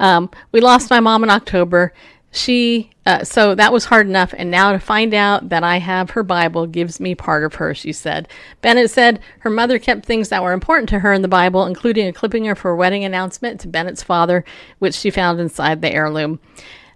Um, 0.00 0.30
we 0.50 0.60
lost 0.60 0.90
my 0.90 0.98
mom 0.98 1.22
in 1.22 1.30
October. 1.30 1.92
She, 2.32 2.90
uh, 3.06 3.24
so 3.24 3.56
that 3.56 3.72
was 3.72 3.86
hard 3.86 4.06
enough. 4.06 4.32
And 4.36 4.50
now 4.50 4.70
to 4.72 4.78
find 4.78 5.12
out 5.14 5.48
that 5.48 5.64
I 5.64 5.78
have 5.78 6.10
her 6.10 6.22
Bible 6.22 6.66
gives 6.66 7.00
me 7.00 7.14
part 7.14 7.42
of 7.42 7.54
her, 7.54 7.74
she 7.74 7.92
said. 7.92 8.28
Bennett 8.60 8.90
said 8.90 9.20
her 9.40 9.50
mother 9.50 9.78
kept 9.80 10.06
things 10.06 10.28
that 10.28 10.42
were 10.42 10.52
important 10.52 10.88
to 10.90 11.00
her 11.00 11.12
in 11.12 11.22
the 11.22 11.28
Bible, 11.28 11.66
including 11.66 12.06
a 12.06 12.12
clipping 12.12 12.48
of 12.48 12.60
her 12.60 12.76
wedding 12.76 13.04
announcement 13.04 13.60
to 13.60 13.68
Bennett's 13.68 14.02
father, 14.02 14.44
which 14.78 14.94
she 14.94 15.10
found 15.10 15.40
inside 15.40 15.82
the 15.82 15.92
heirloom. 15.92 16.38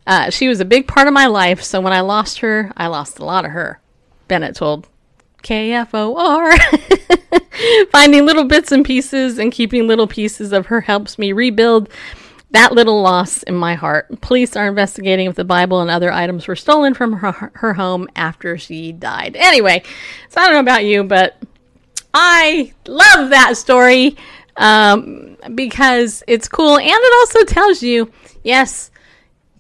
Uh, 0.07 0.31
she 0.31 0.49
was 0.49 0.61
a 0.61 0.65
big 0.65 0.87
part 0.87 1.09
of 1.09 1.15
my 1.15 1.27
life, 1.27 1.63
so 1.63 1.81
when 1.81 1.93
I 1.93 2.01
lost 2.01 2.39
her, 2.41 2.73
I 2.77 2.87
lost 2.87 3.19
a 3.19 3.25
lot 3.25 3.45
of 3.45 3.51
her. 3.51 3.81
Bennett 4.29 4.55
told 4.55 4.89
KFOR. 5.43 6.59
Finding 7.91 8.27
little 8.27 8.45
bits 8.45 8.73
and 8.73 8.85
pieces 8.85 9.39
and 9.39 9.53
keeping 9.53 9.87
little 9.87 10.07
pieces 10.07 10.53
of 10.53 10.67
her 10.67 10.83
helps 10.83 11.19
me 11.19 11.33
rebuild 11.33 11.89
that 12.55 12.73
little 12.73 13.03
loss 13.03 13.43
in 13.43 13.55
my 13.55 13.75
heart. 13.75 14.21
Police 14.21 14.57
are 14.57 14.69
investigating 14.69 15.27
if 15.27 15.35
the 15.35 15.45
Bible 15.45 15.81
and 15.81 15.91
other 15.91 16.13
items 16.13 16.47
were 16.47 16.57
stolen 16.57 16.95
from 16.95 17.15
her, 17.15 17.51
her 17.55 17.75
home 17.75 18.09
after 18.15 18.57
she 18.57 18.93
died. 18.93 19.37
Anyway, 19.37 19.83
so 20.29 20.41
I 20.41 20.45
don't 20.45 20.55
know 20.55 20.61
about 20.61 20.85
you, 20.85 21.03
but 21.05 21.37
I 22.15 22.73
love 22.87 23.31
that 23.31 23.57
story 23.57 24.17
um, 24.57 25.37
because 25.55 26.23
it's 26.29 26.49
cool 26.49 26.79
and 26.79 26.89
it 26.89 27.15
also 27.21 27.45
tells 27.45 27.83
you 27.83 28.11
yes, 28.45 28.93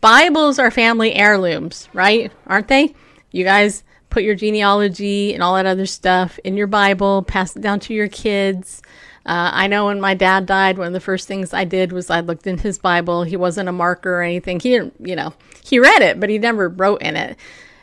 Bibles 0.00 0.60
are 0.60 0.70
family 0.70 1.14
heirlooms, 1.14 1.88
right? 1.92 2.30
Aren't 2.46 2.68
they? 2.68 2.94
You 3.32 3.42
guys 3.42 3.82
put 4.08 4.22
your 4.22 4.36
genealogy 4.36 5.34
and 5.34 5.42
all 5.42 5.56
that 5.56 5.66
other 5.66 5.86
stuff 5.86 6.38
in 6.44 6.56
your 6.56 6.68
Bible, 6.68 7.24
pass 7.24 7.56
it 7.56 7.60
down 7.60 7.80
to 7.80 7.94
your 7.94 8.06
kids. 8.06 8.82
Uh, 9.26 9.50
I 9.52 9.66
know 9.68 9.86
when 9.86 10.00
my 10.00 10.14
dad 10.14 10.44
died, 10.46 10.76
one 10.76 10.88
of 10.88 10.92
the 10.92 11.00
first 11.00 11.26
things 11.26 11.54
I 11.54 11.64
did 11.64 11.92
was 11.92 12.10
I 12.10 12.20
looked 12.20 12.46
in 12.46 12.58
his 12.58 12.78
Bible. 12.78 13.22
He 13.22 13.36
wasn't 13.36 13.70
a 13.70 13.72
marker 13.72 14.16
or 14.18 14.22
anything. 14.22 14.60
He 14.60 14.70
didn't, 14.70 14.94
you 14.98 15.16
know, 15.16 15.32
he 15.62 15.78
read 15.78 16.02
it, 16.02 16.20
but 16.20 16.28
he 16.28 16.38
never 16.38 16.68
wrote 16.68 17.00
in 17.00 17.16
it. 17.16 17.38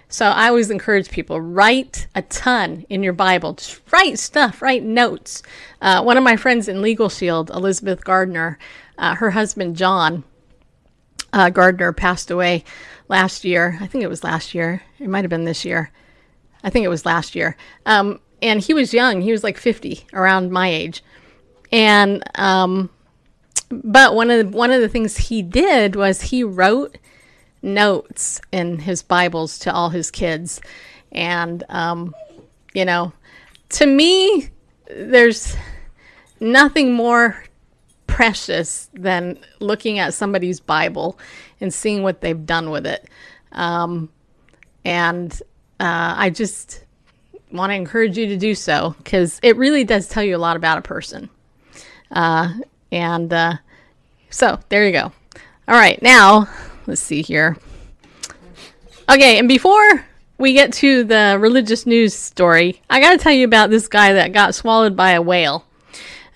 So 0.08 0.26
I 0.26 0.50
always 0.50 0.70
encourage 0.70 1.10
people 1.10 1.40
write 1.40 2.08
a 2.14 2.22
ton 2.24 2.86
in 2.90 3.02
your 3.02 3.14
Bible. 3.14 3.54
Just 3.54 3.82
write 3.92 4.20
stuff, 4.20 4.62
write 4.62 4.84
notes. 4.84 5.42
Uh, 5.82 6.04
one 6.04 6.18
of 6.18 6.24
my 6.24 6.36
friends 6.36 6.68
in 6.68 6.82
Legal 6.82 7.10
Shield, 7.10 7.50
Elizabeth 7.50 8.04
Gardner, 8.04 8.60
uh, 8.98 9.16
her 9.16 9.32
husband 9.32 9.78
John 9.78 10.24
uh, 11.34 11.50
Gardner 11.50 11.94
passed 11.94 12.30
away 12.30 12.64
last 13.08 13.46
year. 13.46 13.78
I 13.80 13.88
think 13.88 14.04
it 14.04 14.10
was 14.10 14.24
last 14.24 14.54
year. 14.54 14.84
It 15.00 15.10
might 15.10 15.24
have 15.24 15.30
been 15.30 15.46
this 15.46 15.66
year. 15.66 15.92
I 16.64 16.70
think 16.70 16.86
it 16.86 16.90
was 16.90 17.06
last 17.06 17.34
year. 17.34 17.56
Um, 17.86 18.20
and 18.42 18.60
he 18.60 18.74
was 18.74 18.94
young. 18.94 19.22
He 19.22 19.32
was 19.32 19.44
like 19.44 19.58
50, 19.58 20.08
around 20.14 20.52
my 20.52 20.68
age. 20.68 21.04
And 21.72 22.24
um, 22.36 22.90
but 23.70 24.16
one 24.16 24.30
of 24.30 24.52
the, 24.52 24.58
one 24.58 24.72
of 24.72 24.82
the 24.82 24.90
things 24.90 25.18
he 25.18 25.42
did 25.42 25.96
was 25.96 26.22
he 26.22 26.44
wrote 26.44 26.98
notes 27.62 28.42
in 28.52 28.80
his 28.80 29.04
Bibles 29.04 29.60
to 29.60 29.74
all 29.74 29.90
his 29.90 30.12
kids, 30.12 30.60
and 31.12 31.64
um, 31.70 32.14
you 32.74 32.86
know, 32.86 33.14
to 33.70 33.86
me, 33.86 34.50
there's 34.88 35.56
nothing 36.40 36.94
more 36.94 37.44
precious 38.08 38.90
than 38.94 39.40
looking 39.60 40.00
at 40.00 40.14
somebody's 40.14 40.60
Bible 40.60 41.18
and 41.62 41.74
seeing 41.74 42.04
what 42.04 42.20
they've 42.20 42.46
done 42.46 42.70
with 42.70 42.86
it. 42.86 43.08
Um, 43.54 44.10
and 44.84 45.32
uh, 45.80 46.16
I 46.18 46.30
just 46.30 46.84
want 47.52 47.72
to 47.72 47.76
encourage 47.76 48.18
you 48.18 48.28
to 48.28 48.38
do 48.38 48.56
so 48.56 48.96
because 48.98 49.40
it 49.44 49.56
really 49.56 49.84
does 49.84 50.08
tell 50.08 50.24
you 50.24 50.36
a 50.36 50.40
lot 50.40 50.58
about 50.58 50.78
a 50.78 50.82
person. 50.82 51.30
Uh, 52.12 52.54
and 52.92 53.32
uh, 53.32 53.54
so 54.30 54.60
there 54.70 54.86
you 54.86 54.92
go. 54.92 55.12
All 55.68 55.76
right, 55.76 56.02
now 56.02 56.50
let's 56.88 57.02
see 57.02 57.22
here. 57.22 57.58
Okay, 59.10 59.40
and 59.40 59.48
before 59.48 60.06
we 60.38 60.54
get 60.54 60.74
to 60.74 61.04
the 61.04 61.38
religious 61.40 61.86
news 61.86 62.14
story, 62.14 62.82
I 62.90 63.00
got 63.00 63.12
to 63.12 63.18
tell 63.18 63.32
you 63.32 63.46
about 63.46 63.70
this 63.70 63.88
guy 63.88 64.14
that 64.14 64.34
got 64.34 64.56
swallowed 64.56 64.96
by 64.96 65.12
a 65.12 65.22
whale. 65.22 65.66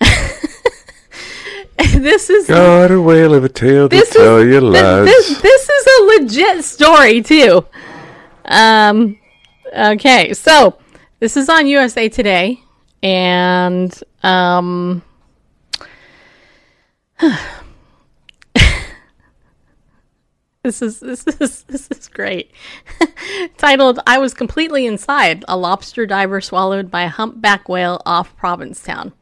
this 1.78 2.30
is 2.30 2.46
Got 2.48 2.90
a 2.90 3.00
whale 3.00 3.34
of 3.34 3.44
a 3.44 3.48
tail 3.48 3.88
to 3.88 3.96
this 3.96 4.10
tell 4.10 4.38
is 4.38 4.52
you 4.52 4.60
lies. 4.60 5.04
this, 5.04 5.40
this 5.42 5.68
is 5.68 5.86
a 5.86 6.02
legit 6.04 6.64
story 6.64 7.22
too. 7.22 7.66
Um, 8.44 9.18
okay, 9.76 10.32
so 10.32 10.78
this 11.20 11.36
is 11.36 11.48
on 11.48 11.66
USA 11.66 12.08
Today, 12.08 12.60
and 13.02 13.92
um, 14.22 15.02
this 20.62 20.82
is 20.82 21.00
this 21.00 21.26
is 21.26 21.62
this 21.62 21.88
is 21.90 22.08
great. 22.08 22.50
Titled 23.56 24.00
"I 24.06 24.18
was 24.18 24.34
completely 24.34 24.86
inside: 24.86 25.44
A 25.48 25.56
lobster 25.56 26.06
diver 26.06 26.40
swallowed 26.40 26.90
by 26.90 27.02
a 27.02 27.08
humpback 27.08 27.68
whale 27.68 28.02
off 28.04 28.36
Provincetown." 28.36 29.12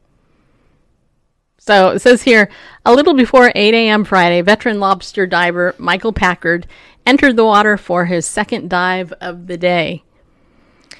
So 1.57 1.89
it 1.89 1.99
says 1.99 2.21
here, 2.21 2.49
a 2.85 2.93
little 2.93 3.15
before 3.15 3.51
8 3.55 3.73
a.m. 3.73 4.03
Friday, 4.03 4.41
veteran 4.41 4.79
lobster 4.79 5.25
diver 5.25 5.73
Michael 5.79 6.13
Packard 6.13 6.67
entered 7.07 7.37
the 7.37 7.45
water 7.45 7.75
for 7.75 8.05
his 8.05 8.27
second 8.27 8.69
dive 8.69 9.11
of 9.13 9.47
the 9.47 9.57
day. 9.57 10.03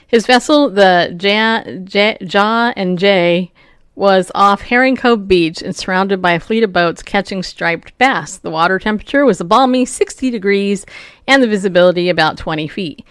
His 0.07 0.25
vessel, 0.25 0.71
the 0.71 1.15
Ja, 1.21 1.63
ja, 1.87 2.17
ja 2.19 2.73
and 2.75 2.97
J, 2.97 3.51
was 3.95 4.29
off 4.35 4.61
Herring 4.61 4.97
Cove 4.97 5.27
Beach 5.27 5.61
and 5.61 5.75
surrounded 5.75 6.21
by 6.21 6.33
a 6.33 6.39
fleet 6.39 6.63
of 6.63 6.73
boats 6.73 7.01
catching 7.01 7.41
striped 7.41 7.97
bass. 7.97 8.37
The 8.37 8.51
water 8.51 8.77
temperature 8.77 9.25
was 9.25 9.39
a 9.39 9.45
balmy 9.45 9.85
60 9.85 10.29
degrees 10.29 10.85
and 11.27 11.41
the 11.41 11.47
visibility 11.47 12.09
about 12.09 12.37
20 12.37 12.67
feet. 12.67 13.05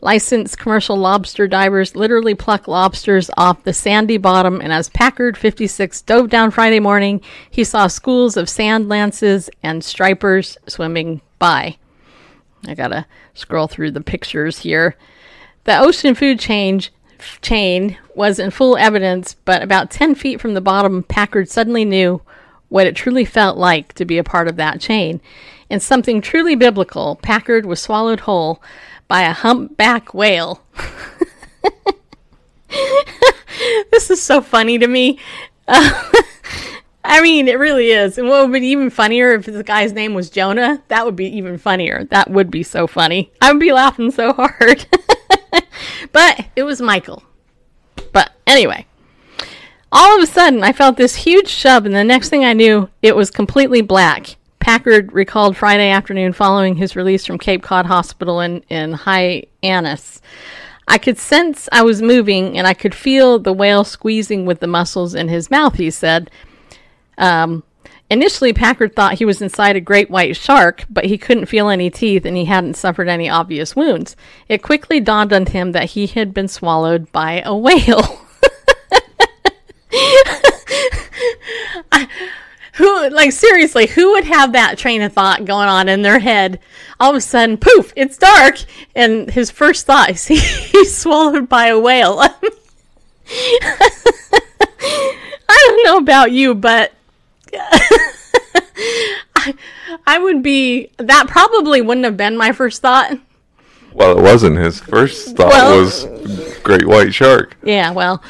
Licensed 0.00 0.58
commercial 0.58 0.96
lobster 0.96 1.48
divers 1.48 1.96
literally 1.96 2.36
pluck 2.36 2.68
lobsters 2.68 3.30
off 3.36 3.64
the 3.64 3.72
sandy 3.72 4.16
bottom, 4.16 4.60
and 4.60 4.72
as 4.72 4.88
Packard 4.88 5.36
56 5.36 6.02
dove 6.02 6.30
down 6.30 6.52
Friday 6.52 6.78
morning, 6.78 7.20
he 7.50 7.64
saw 7.64 7.88
schools 7.88 8.36
of 8.36 8.48
sand 8.48 8.88
lances 8.88 9.50
and 9.64 9.82
stripers 9.82 10.56
swimming 10.68 11.20
by. 11.40 11.76
I 12.64 12.74
gotta 12.74 13.06
scroll 13.34 13.66
through 13.66 13.90
the 13.90 14.00
pictures 14.00 14.60
here. 14.60 14.94
The 15.64 15.78
ocean 15.80 16.14
food 16.14 16.38
change 16.38 16.92
chain 17.40 17.98
was 18.14 18.38
in 18.38 18.50
full 18.50 18.76
evidence, 18.76 19.34
but 19.44 19.62
about 19.62 19.90
10 19.90 20.14
feet 20.14 20.40
from 20.40 20.54
the 20.54 20.60
bottom, 20.60 21.02
Packard 21.02 21.48
suddenly 21.48 21.84
knew 21.84 22.20
what 22.68 22.86
it 22.86 22.96
truly 22.96 23.24
felt 23.24 23.56
like 23.56 23.92
to 23.94 24.04
be 24.04 24.18
a 24.18 24.24
part 24.24 24.48
of 24.48 24.56
that 24.56 24.80
chain. 24.80 25.20
In 25.70 25.80
something 25.80 26.20
truly 26.20 26.54
biblical, 26.54 27.16
Packard 27.16 27.66
was 27.66 27.80
swallowed 27.80 28.20
whole 28.20 28.62
by 29.06 29.22
a 29.22 29.32
humpback 29.32 30.12
whale. 30.14 30.62
this 33.90 34.10
is 34.10 34.22
so 34.22 34.40
funny 34.40 34.78
to 34.78 34.86
me. 34.86 35.18
I 37.08 37.22
mean, 37.22 37.48
it 37.48 37.58
really 37.58 37.90
is. 37.90 38.18
And 38.18 38.28
what 38.28 38.48
would 38.48 38.60
be 38.60 38.66
even 38.68 38.90
funnier 38.90 39.32
if 39.32 39.46
the 39.46 39.64
guy's 39.64 39.92
name 39.92 40.14
was 40.14 40.28
Jonah? 40.28 40.82
That 40.88 41.06
would 41.06 41.16
be 41.16 41.36
even 41.36 41.56
funnier. 41.56 42.04
That 42.04 42.30
would 42.30 42.50
be 42.50 42.62
so 42.62 42.86
funny. 42.86 43.32
I 43.40 43.50
would 43.50 43.60
be 43.60 43.72
laughing 43.72 44.10
so 44.10 44.34
hard. 44.34 44.86
but 46.12 46.46
it 46.56 46.62
was 46.62 46.80
Michael. 46.80 47.22
But 48.12 48.32
anyway, 48.46 48.86
all 49.90 50.16
of 50.16 50.22
a 50.22 50.26
sudden, 50.26 50.62
I 50.62 50.72
felt 50.72 50.96
this 50.96 51.16
huge 51.16 51.48
shove, 51.48 51.86
and 51.86 51.94
the 51.94 52.04
next 52.04 52.28
thing 52.28 52.44
I 52.44 52.52
knew, 52.52 52.88
it 53.02 53.16
was 53.16 53.30
completely 53.30 53.80
black. 53.80 54.36
Packard 54.60 55.12
recalled 55.12 55.56
Friday 55.56 55.88
afternoon 55.88 56.32
following 56.32 56.76
his 56.76 56.96
release 56.96 57.24
from 57.24 57.38
Cape 57.38 57.62
Cod 57.62 57.86
Hospital 57.86 58.40
in, 58.40 58.62
in 58.68 58.92
Hyannis. 58.92 60.20
I 60.86 60.98
could 60.98 61.18
sense 61.18 61.68
I 61.70 61.82
was 61.82 62.02
moving, 62.02 62.58
and 62.58 62.66
I 62.66 62.74
could 62.74 62.94
feel 62.94 63.38
the 63.38 63.52
whale 63.52 63.84
squeezing 63.84 64.46
with 64.46 64.60
the 64.60 64.66
muscles 64.66 65.14
in 65.14 65.28
his 65.28 65.50
mouth, 65.50 65.76
he 65.76 65.90
said. 65.90 66.30
Um, 67.16 67.62
initially, 68.10 68.52
Packard 68.52 68.94
thought 68.94 69.14
he 69.14 69.24
was 69.24 69.42
inside 69.42 69.76
a 69.76 69.80
great 69.80 70.10
white 70.10 70.36
shark, 70.36 70.84
but 70.88 71.06
he 71.06 71.18
couldn't 71.18 71.46
feel 71.46 71.68
any 71.68 71.90
teeth 71.90 72.24
and 72.24 72.36
he 72.36 72.44
hadn't 72.46 72.74
suffered 72.74 73.08
any 73.08 73.28
obvious 73.28 73.74
wounds. 73.76 74.16
It 74.48 74.62
quickly 74.62 75.00
dawned 75.00 75.32
on 75.32 75.46
him 75.46 75.72
that 75.72 75.90
he 75.90 76.06
had 76.06 76.34
been 76.34 76.48
swallowed 76.48 77.10
by 77.12 77.42
a 77.44 77.54
whale. 77.54 78.24
who 82.78 83.10
like 83.10 83.32
seriously 83.32 83.86
who 83.86 84.12
would 84.12 84.24
have 84.24 84.52
that 84.52 84.78
train 84.78 85.02
of 85.02 85.12
thought 85.12 85.44
going 85.44 85.68
on 85.68 85.88
in 85.88 86.02
their 86.02 86.20
head 86.20 86.60
all 87.00 87.10
of 87.10 87.16
a 87.16 87.20
sudden 87.20 87.56
poof 87.56 87.92
it's 87.96 88.16
dark 88.16 88.56
and 88.94 89.30
his 89.30 89.50
first 89.50 89.84
thought 89.84 90.10
is 90.10 90.26
he, 90.28 90.36
he's 90.38 90.96
swallowed 90.96 91.48
by 91.48 91.66
a 91.66 91.78
whale 91.78 92.20
i 92.20 92.38
don't 95.48 95.84
know 95.84 95.96
about 95.96 96.30
you 96.30 96.54
but 96.54 96.92
I, 97.54 99.54
I 100.06 100.18
would 100.18 100.42
be 100.42 100.90
that 100.98 101.26
probably 101.28 101.80
wouldn't 101.80 102.04
have 102.04 102.16
been 102.16 102.36
my 102.36 102.52
first 102.52 102.82
thought 102.82 103.18
Well, 103.92 104.18
it 104.18 104.22
wasn't. 104.22 104.58
His 104.58 104.80
first 104.80 105.36
thought 105.36 105.52
Well- 105.52 105.80
was 105.80 106.06
great 106.62 106.86
white 106.86 107.14
shark. 107.14 107.56
Yeah, 107.62 107.90
well, 107.92 108.22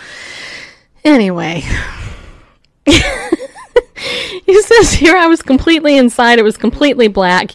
anyway. 1.05 1.63
he 2.87 4.63
says 4.63 4.93
here 4.93 5.17
I 5.17 5.27
was 5.27 5.43
completely 5.43 5.97
inside. 5.97 6.39
It 6.39 6.45
was 6.45 6.57
completely 6.57 7.09
black. 7.09 7.53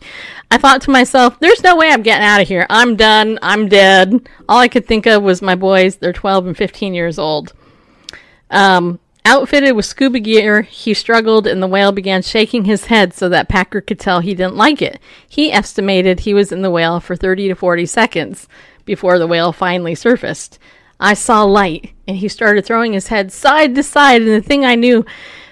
I 0.52 0.58
thought 0.58 0.82
to 0.84 0.92
myself, 0.92 1.40
there's 1.40 1.64
no 1.64 1.76
way 1.76 1.90
I'm 1.90 2.04
getting 2.04 2.26
out 2.28 2.42
of 2.42 2.48
here. 2.48 2.68
I'm 2.70 2.96
done. 2.96 3.40
I'm 3.42 3.68
dead. 3.68 4.30
All 4.48 4.60
I 4.60 4.68
could 4.68 4.86
think 4.86 5.08
of 5.08 5.24
was 5.24 5.42
my 5.42 5.56
boys. 5.56 5.96
They're 5.96 6.14
12 6.14 6.48
and 6.48 6.58
15 6.58 6.94
years 6.94 7.18
old. 7.18 7.54
Um, 8.52 9.00
outfitted 9.26 9.76
with 9.76 9.86
scuba 9.86 10.20
gear, 10.20 10.64
he 10.64 10.94
struggled 10.94 11.48
and 11.48 11.62
the 11.62 11.68
whale 11.68 11.92
began 11.92 12.22
shaking 12.22 12.66
his 12.66 12.86
head 12.86 13.14
so 13.14 13.30
that 13.30 13.50
Packer 13.50 13.82
could 13.82 14.00
tell 14.00 14.20
he 14.20 14.34
didn't 14.34 14.56
like 14.56 14.82
it. 14.82 15.00
He 15.28 15.52
estimated 15.52 16.22
he 16.22 16.34
was 16.34 16.52
in 16.52 16.62
the 16.62 16.72
whale 16.72 17.00
for 17.00 17.16
30 17.16 17.50
to 17.50 17.56
40 17.56 17.86
seconds 17.86 18.48
before 18.86 19.18
the 19.18 19.28
whale 19.28 19.52
finally 19.52 19.96
surfaced. 19.96 20.60
I 21.00 21.14
saw 21.14 21.44
light 21.44 21.94
and 22.08 22.18
he 22.18 22.28
started 22.28 22.66
throwing 22.66 22.94
his 22.94 23.08
head 23.08 23.32
side 23.32 23.76
to 23.76 23.84
side, 23.84 24.22
and 24.22 24.32
the 24.32 24.42
thing 24.42 24.66
I 24.66 24.76
knew, 24.76 25.00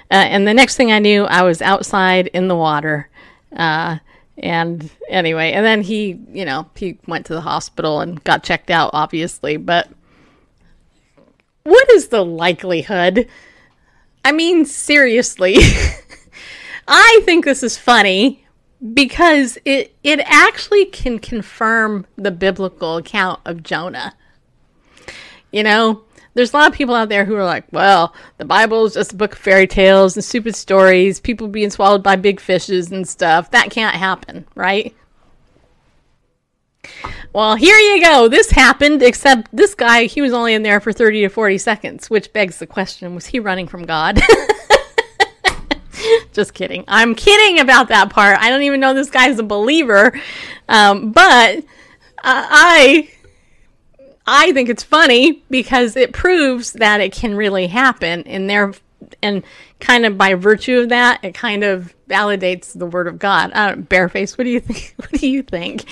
uh, 0.10 0.15
and 0.15 0.47
the 0.47 0.53
next 0.53 0.75
thing 0.75 0.91
I 0.91 0.99
knew, 0.99 1.23
I 1.23 1.43
was 1.43 1.62
outside 1.62 2.27
in 2.27 2.47
the 2.47 2.55
water. 2.55 3.10
Uh, 3.55 3.97
and 4.38 4.89
anyway, 5.10 5.51
and 5.51 5.65
then 5.65 5.81
he, 5.81 6.19
you 6.31 6.45
know, 6.45 6.69
he 6.75 6.97
went 7.07 7.25
to 7.27 7.34
the 7.34 7.41
hospital 7.41 8.01
and 8.01 8.23
got 8.23 8.43
checked 8.43 8.69
out, 8.69 8.91
obviously, 8.93 9.57
but 9.57 9.89
what 11.63 11.89
is 11.91 12.07
the 12.07 12.25
likelihood? 12.25 13.27
I 14.23 14.31
mean, 14.31 14.65
seriously. 14.65 15.57
I 16.88 17.21
think 17.23 17.45
this 17.45 17.63
is 17.63 17.77
funny 17.77 18.45
because 18.93 19.57
it 19.65 19.95
it 20.03 20.19
actually 20.25 20.86
can 20.86 21.19
confirm 21.19 22.05
the 22.15 22.31
biblical 22.31 22.97
account 22.97 23.39
of 23.45 23.63
Jonah. 23.63 24.15
You 25.51 25.63
know, 25.63 26.03
there's 26.34 26.53
a 26.53 26.57
lot 26.57 26.69
of 26.69 26.75
people 26.75 26.95
out 26.95 27.10
there 27.10 27.25
who 27.25 27.36
are 27.36 27.43
like, 27.43 27.65
well, 27.71 28.15
the 28.38 28.45
Bible 28.45 28.86
is 28.86 28.93
just 28.93 29.13
a 29.13 29.17
book 29.17 29.34
of 29.34 29.39
fairy 29.39 29.67
tales 29.67 30.15
and 30.15 30.23
stupid 30.23 30.55
stories, 30.55 31.19
people 31.19 31.47
being 31.47 31.69
swallowed 31.69 32.03
by 32.03 32.15
big 32.15 32.39
fishes 32.39 32.91
and 32.91 33.07
stuff. 33.07 33.51
That 33.51 33.69
can't 33.69 33.95
happen, 33.95 34.47
right? 34.55 34.95
Well, 37.33 37.55
here 37.55 37.77
you 37.77 38.01
go. 38.01 38.27
This 38.27 38.51
happened, 38.51 39.01
except 39.01 39.55
this 39.55 39.73
guy, 39.73 40.05
he 40.05 40.21
was 40.21 40.33
only 40.33 40.53
in 40.53 40.63
there 40.63 40.79
for 40.79 40.91
30 40.91 41.21
to 41.21 41.29
40 41.29 41.57
seconds, 41.57 42.09
which 42.09 42.33
begs 42.33 42.59
the 42.59 42.67
question 42.67 43.15
was 43.15 43.27
he 43.27 43.39
running 43.39 43.67
from 43.67 43.83
God? 43.83 44.19
Just 46.33 46.53
kidding. 46.53 46.83
I'm 46.87 47.15
kidding 47.15 47.59
about 47.59 47.89
that 47.89 48.09
part. 48.09 48.37
I 48.39 48.49
don't 48.49 48.63
even 48.63 48.79
know 48.79 48.93
this 48.93 49.09
guy's 49.09 49.39
a 49.39 49.43
believer. 49.43 50.19
Um, 50.67 51.11
but 51.11 51.59
uh, 51.59 51.63
I. 52.23 53.09
I 54.27 54.51
think 54.51 54.69
it's 54.69 54.83
funny 54.83 55.43
because 55.49 55.95
it 55.97 56.13
proves 56.13 56.73
that 56.73 57.01
it 57.01 57.11
can 57.11 57.35
really 57.35 57.65
happen, 57.65 58.21
and 58.27 58.47
there, 58.47 58.71
and 59.23 59.43
kind 59.79 60.05
of 60.05 60.15
by 60.15 60.35
virtue 60.35 60.79
of 60.81 60.89
that, 60.89 61.23
it 61.23 61.33
kind 61.33 61.63
of 61.63 61.93
validates 62.07 62.77
the 62.77 62.85
word 62.85 63.07
of 63.07 63.17
God. 63.17 63.51
I 63.51 63.69
don't, 63.69 63.89
Bareface, 63.89 64.37
what 64.37 64.43
do 64.43 64.51
you 64.51 64.59
think? 64.59 64.93
What 64.97 65.19
do 65.19 65.27
you 65.27 65.41
think? 65.41 65.85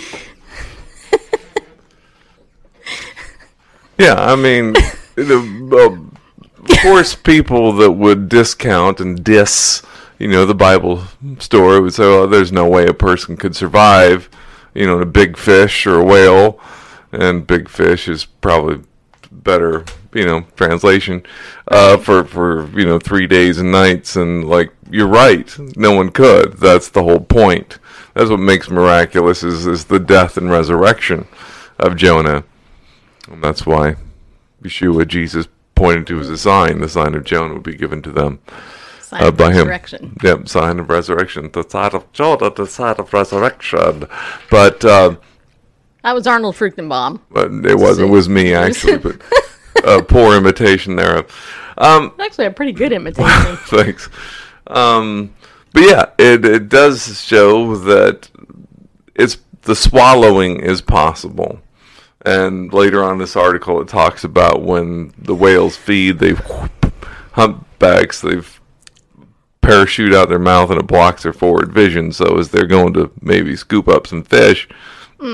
Yeah, 3.99 4.15
I 4.17 4.35
mean, 4.37 4.73
the, 5.15 5.69
uh, 5.73 6.71
of 6.71 6.79
course, 6.81 7.15
people 7.15 7.73
that 7.73 7.91
would 7.91 8.29
discount 8.29 9.01
and 9.01 9.21
diss, 9.21 9.83
you 10.17 10.29
know, 10.29 10.45
the 10.45 10.55
Bible 10.55 11.03
story 11.39 11.81
would 11.81 11.93
say, 11.93 12.03
"Oh, 12.05 12.25
there's 12.25 12.51
no 12.51 12.67
way 12.67 12.87
a 12.87 12.93
person 12.93 13.35
could 13.35 13.57
survive, 13.57 14.29
you 14.73 14.85
know, 14.87 14.95
in 14.97 15.03
a 15.03 15.05
big 15.05 15.37
fish 15.37 15.85
or 15.85 15.99
a 15.99 16.03
whale." 16.03 16.59
And 17.11 17.45
big 17.45 17.67
fish 17.67 18.07
is 18.07 18.23
probably 18.25 18.83
better, 19.31 19.83
you 20.13 20.25
know, 20.25 20.45
translation 20.55 21.23
uh, 21.67 21.97
for 21.97 22.23
for 22.23 22.69
you 22.79 22.85
know 22.85 22.99
three 22.99 23.27
days 23.27 23.57
and 23.57 23.71
nights. 23.71 24.15
And 24.15 24.47
like 24.47 24.71
you're 24.89 25.07
right, 25.07 25.53
no 25.75 25.91
one 25.93 26.09
could. 26.09 26.53
That's 26.53 26.89
the 26.89 27.03
whole 27.03 27.19
point. 27.19 27.79
That's 28.13 28.29
what 28.29 28.39
makes 28.39 28.69
miraculous 28.69 29.43
is 29.43 29.67
is 29.67 29.85
the 29.85 29.99
death 29.99 30.37
and 30.37 30.49
resurrection 30.49 31.27
of 31.77 31.97
Jonah. 31.97 32.45
And 33.27 33.43
that's 33.43 33.65
why 33.65 33.95
Yeshua, 34.63 35.07
Jesus, 35.07 35.47
pointed 35.75 36.07
to 36.07 36.19
as 36.19 36.29
a 36.29 36.37
sign. 36.37 36.79
The 36.79 36.89
sign 36.89 37.15
of 37.15 37.23
Jonah 37.23 37.53
would 37.55 37.63
be 37.63 37.75
given 37.75 38.01
to 38.03 38.11
them 38.11 38.39
Sign 39.01 39.23
uh, 39.23 39.27
of 39.29 39.37
by 39.37 39.53
him. 39.53 39.67
Yep, 40.23 40.47
sign 40.47 40.79
of 40.79 40.89
resurrection. 40.89 41.49
The 41.51 41.67
sign 41.67 41.91
of 41.93 42.11
Jonah, 42.13 42.49
the 42.51 42.65
sign 42.67 42.95
of 42.97 43.13
resurrection. 43.13 44.05
But, 44.51 44.83
uh, 44.85 45.15
That 46.03 46.13
was 46.13 46.27
Arnold 46.27 46.55
Fruchtenbaum. 46.55 47.21
but 47.31 47.51
it 47.65 47.77
wasn't. 47.77 48.09
It 48.09 48.11
was 48.11 48.29
me 48.29 48.53
actually. 48.65 48.97
But 48.97 49.21
uh, 49.83 50.01
poor 50.03 50.35
imitation 50.35 50.95
thereof. 50.95 51.25
Um, 51.77 52.13
Actually, 52.19 52.47
a 52.47 52.51
pretty 52.51 52.73
good 52.73 52.91
imitation. 52.91 53.55
Thanks. 53.67 54.09
Um, 54.67 55.33
but 55.73 55.83
yeah, 55.83 56.05
it 56.17 56.43
it 56.45 56.67
does 56.69 57.21
show 57.21 57.75
that 57.77 58.29
it's 59.15 59.37
the 59.61 59.75
swallowing 59.75 60.59
is 60.59 60.81
possible. 60.81 61.59
And 62.25 62.73
later 62.73 63.03
on 63.03 63.13
in 63.13 63.17
this 63.19 63.35
article, 63.35 63.79
it 63.81 63.87
talks 63.87 64.23
about 64.23 64.61
when 64.61 65.13
the 65.17 65.33
whales 65.35 65.77
feed, 65.77 66.19
they 66.19 66.33
humpbacks, 67.33 68.21
they've 68.21 68.59
parachute 69.61 70.13
out 70.13 70.29
their 70.29 70.39
mouth 70.39 70.69
and 70.71 70.79
it 70.79 70.87
blocks 70.87 71.23
their 71.23 71.33
forward 71.33 71.71
vision. 71.71 72.11
So 72.11 72.37
as 72.37 72.49
they're 72.49 72.65
going 72.67 72.93
to 72.93 73.11
maybe 73.21 73.55
scoop 73.55 73.87
up 73.87 74.07
some 74.07 74.23
fish, 74.23 74.67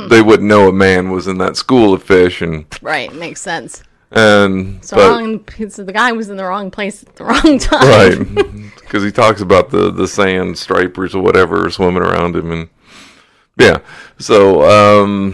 they 0.10 0.22
wouldn't 0.22 0.48
know 0.50 0.68
a 0.68 0.74
man 0.74 1.12
was 1.12 1.28
in 1.28 1.38
that 1.38 1.56
school 1.56 1.94
of 1.94 2.02
fish, 2.02 2.42
and 2.42 2.66
right, 2.82 3.14
makes 3.14 3.40
sense. 3.40 3.84
and 4.12 4.84
So, 4.84 4.96
but- 4.96 5.10
wrong, 5.10 5.70
so 5.70 5.84
the 5.84 5.94
guy 5.94 6.12
was 6.12 6.30
in 6.32 6.38
the 6.38 6.44
wrong 6.46 6.72
place 6.72 7.04
at 7.04 7.16
the 7.16 7.24
wrong 7.24 7.60
time. 7.60 7.88
right 8.36 8.74
because 8.80 9.04
he 9.04 9.12
talks 9.12 9.42
about 9.42 9.70
the 9.70 9.92
the 9.92 10.08
sand 10.08 10.58
stripers 10.58 11.14
or 11.14 11.22
whatever 11.22 11.70
swimming 11.70 12.02
around 12.02 12.36
him 12.36 12.52
and 12.52 12.70
yeah 13.60 13.78
so 14.18 14.64
um 14.64 15.34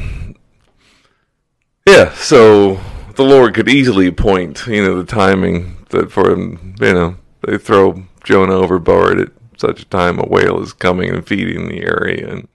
Yeah, 1.85 2.13
so 2.13 2.79
the 3.15 3.23
Lord 3.23 3.55
could 3.55 3.69
easily 3.69 4.11
point, 4.11 4.65
you 4.67 4.83
know, 4.83 5.01
the 5.01 5.11
timing 5.11 5.77
that 5.89 6.11
for 6.11 6.31
him, 6.31 6.75
you 6.79 6.93
know, 6.93 7.15
they 7.41 7.57
throw 7.57 8.03
Jonah 8.23 8.53
overboard 8.53 9.19
at 9.19 9.29
such 9.57 9.81
a 9.81 9.85
time 9.85 10.19
a 10.19 10.23
whale 10.23 10.61
is 10.61 10.73
coming 10.73 11.09
and 11.09 11.25
feeding 11.25 11.67
the 11.67 11.81
area, 11.81 12.29
and 12.29 12.47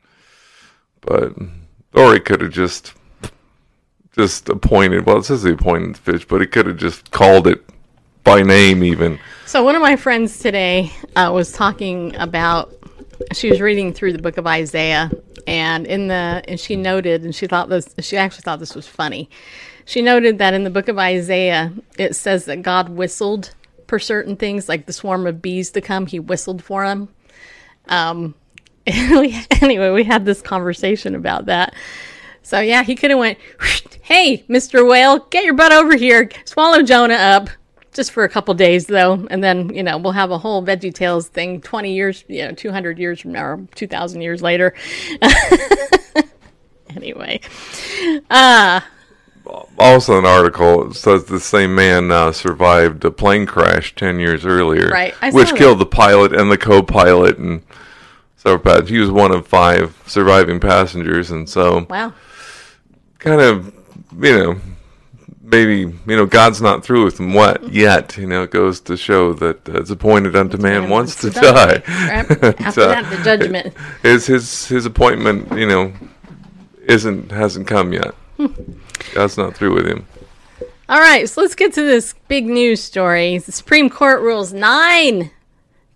but 1.00 1.34
or 1.92 2.14
he 2.14 2.20
could 2.20 2.40
have 2.40 2.52
just 2.52 2.92
just 4.14 4.48
appointed. 4.48 5.06
Well, 5.06 5.18
it 5.18 5.24
says 5.24 5.42
he 5.42 5.52
appointed 5.52 5.96
the 5.96 6.00
fish, 6.00 6.26
but 6.26 6.40
he 6.40 6.46
could 6.46 6.66
have 6.66 6.76
just 6.76 7.10
called 7.10 7.46
it 7.46 7.64
by 8.24 8.42
name, 8.42 8.82
even. 8.82 9.18
So 9.44 9.62
one 9.62 9.74
of 9.74 9.82
my 9.82 9.96
friends 9.96 10.38
today 10.38 10.92
uh, 11.14 11.30
was 11.32 11.52
talking 11.52 12.14
about. 12.16 12.72
She 13.32 13.48
was 13.48 13.62
reading 13.62 13.94
through 13.94 14.12
the 14.12 14.20
book 14.20 14.36
of 14.36 14.46
Isaiah, 14.46 15.10
and 15.46 15.86
in 15.86 16.08
the 16.08 16.42
and 16.48 16.58
she 16.58 16.76
noted, 16.76 17.22
and 17.22 17.34
she 17.34 17.46
thought 17.46 17.68
this. 17.68 17.94
She 18.00 18.16
actually 18.16 18.42
thought 18.42 18.58
this 18.60 18.74
was 18.74 18.86
funny. 18.86 19.30
She 19.84 20.02
noted 20.02 20.38
that 20.38 20.54
in 20.54 20.64
the 20.64 20.70
book 20.70 20.88
of 20.88 20.98
Isaiah, 20.98 21.72
it 21.96 22.16
says 22.16 22.46
that 22.46 22.62
God 22.62 22.88
whistled 22.88 23.54
for 23.86 23.98
certain 23.98 24.36
things, 24.36 24.68
like 24.68 24.86
the 24.86 24.92
swarm 24.92 25.26
of 25.26 25.40
bees 25.40 25.70
to 25.70 25.80
come. 25.80 26.06
He 26.06 26.18
whistled 26.18 26.62
for 26.62 26.86
them. 26.86 27.08
Um, 27.86 28.34
we, 28.86 29.38
anyway, 29.62 29.90
we 29.90 30.04
had 30.04 30.24
this 30.24 30.42
conversation 30.42 31.14
about 31.14 31.46
that. 31.46 31.74
So 32.42 32.60
yeah, 32.60 32.82
he 32.82 32.94
could 32.94 33.10
have 33.10 33.18
went, 33.18 33.38
"Hey, 34.02 34.44
Mister 34.48 34.84
Whale, 34.84 35.20
get 35.30 35.44
your 35.44 35.54
butt 35.54 35.72
over 35.72 35.96
here, 35.96 36.30
swallow 36.44 36.82
Jonah 36.82 37.14
up." 37.14 37.48
Just 37.96 38.12
for 38.12 38.24
a 38.24 38.28
couple 38.28 38.52
days, 38.52 38.84
though, 38.84 39.26
and 39.30 39.42
then 39.42 39.74
you 39.74 39.82
know 39.82 39.96
we'll 39.96 40.12
have 40.12 40.30
a 40.30 40.36
whole 40.36 40.62
Veggie 40.62 40.92
Tales 40.92 41.28
thing. 41.28 41.62
Twenty 41.62 41.94
years, 41.94 42.24
you 42.28 42.44
know, 42.44 42.52
two 42.52 42.70
hundred 42.70 42.98
years 42.98 43.22
from 43.22 43.32
now, 43.32 43.44
or 43.44 43.66
two 43.74 43.86
thousand 43.86 44.20
years 44.20 44.42
later. 44.42 44.74
anyway, 46.94 47.40
uh 48.28 48.82
Also, 49.78 50.18
an 50.18 50.26
article 50.26 50.92
says 50.92 51.24
the 51.24 51.40
same 51.40 51.74
man 51.74 52.10
uh, 52.10 52.32
survived 52.32 53.02
a 53.06 53.10
plane 53.10 53.46
crash 53.46 53.94
ten 53.94 54.18
years 54.18 54.44
earlier, 54.44 54.88
Right, 54.88 55.14
which 55.32 55.48
that. 55.50 55.56
killed 55.58 55.78
the 55.78 55.86
pilot 55.86 56.34
and 56.34 56.52
the 56.52 56.58
co-pilot, 56.58 57.38
and 57.38 57.62
so. 58.36 58.58
He 58.86 58.98
was 58.98 59.10
one 59.10 59.32
of 59.32 59.46
five 59.46 59.96
surviving 60.06 60.60
passengers, 60.60 61.30
and 61.30 61.48
so 61.48 61.86
wow, 61.88 62.12
kind 63.18 63.40
of, 63.40 63.74
you 64.20 64.38
know, 64.38 64.60
maybe 65.46 65.78
you 65.80 66.16
know 66.16 66.26
God's 66.26 66.60
not 66.60 66.84
through 66.84 67.04
with 67.04 67.18
him 67.18 67.32
what 67.32 67.72
yet. 67.72 68.16
You 68.16 68.26
know, 68.26 68.42
it 68.42 68.50
goes 68.50 68.80
to 68.80 68.96
show 68.96 69.32
that 69.34 69.68
uh, 69.68 69.80
it's 69.80 69.90
appointed 69.90 70.36
unto 70.36 70.58
man, 70.58 70.82
Man 70.82 70.90
once 70.90 71.16
to 71.16 71.28
wants 71.28 71.40
to 71.40 71.46
die. 71.46 71.78
die. 71.78 71.82
After 72.58 72.80
uh, 72.82 72.88
that, 72.88 73.10
the 73.10 73.24
judgment. 73.24 73.74
is 74.02 74.26
his 74.26 74.66
his 74.66 74.86
appointment, 74.86 75.56
you 75.56 75.66
know, 75.66 75.92
isn't 76.86 77.30
hasn't 77.30 77.66
come 77.66 77.92
yet. 77.92 78.14
God's 79.14 79.38
not 79.38 79.54
through 79.54 79.74
with 79.74 79.86
him. 79.86 80.06
All 80.88 81.00
right, 81.00 81.28
so 81.28 81.40
let's 81.40 81.56
get 81.56 81.72
to 81.74 81.82
this 81.82 82.14
big 82.28 82.46
news 82.46 82.82
story. 82.82 83.38
The 83.38 83.50
Supreme 83.52 83.90
Court 83.90 84.20
rules 84.20 84.52
nine 84.52 85.30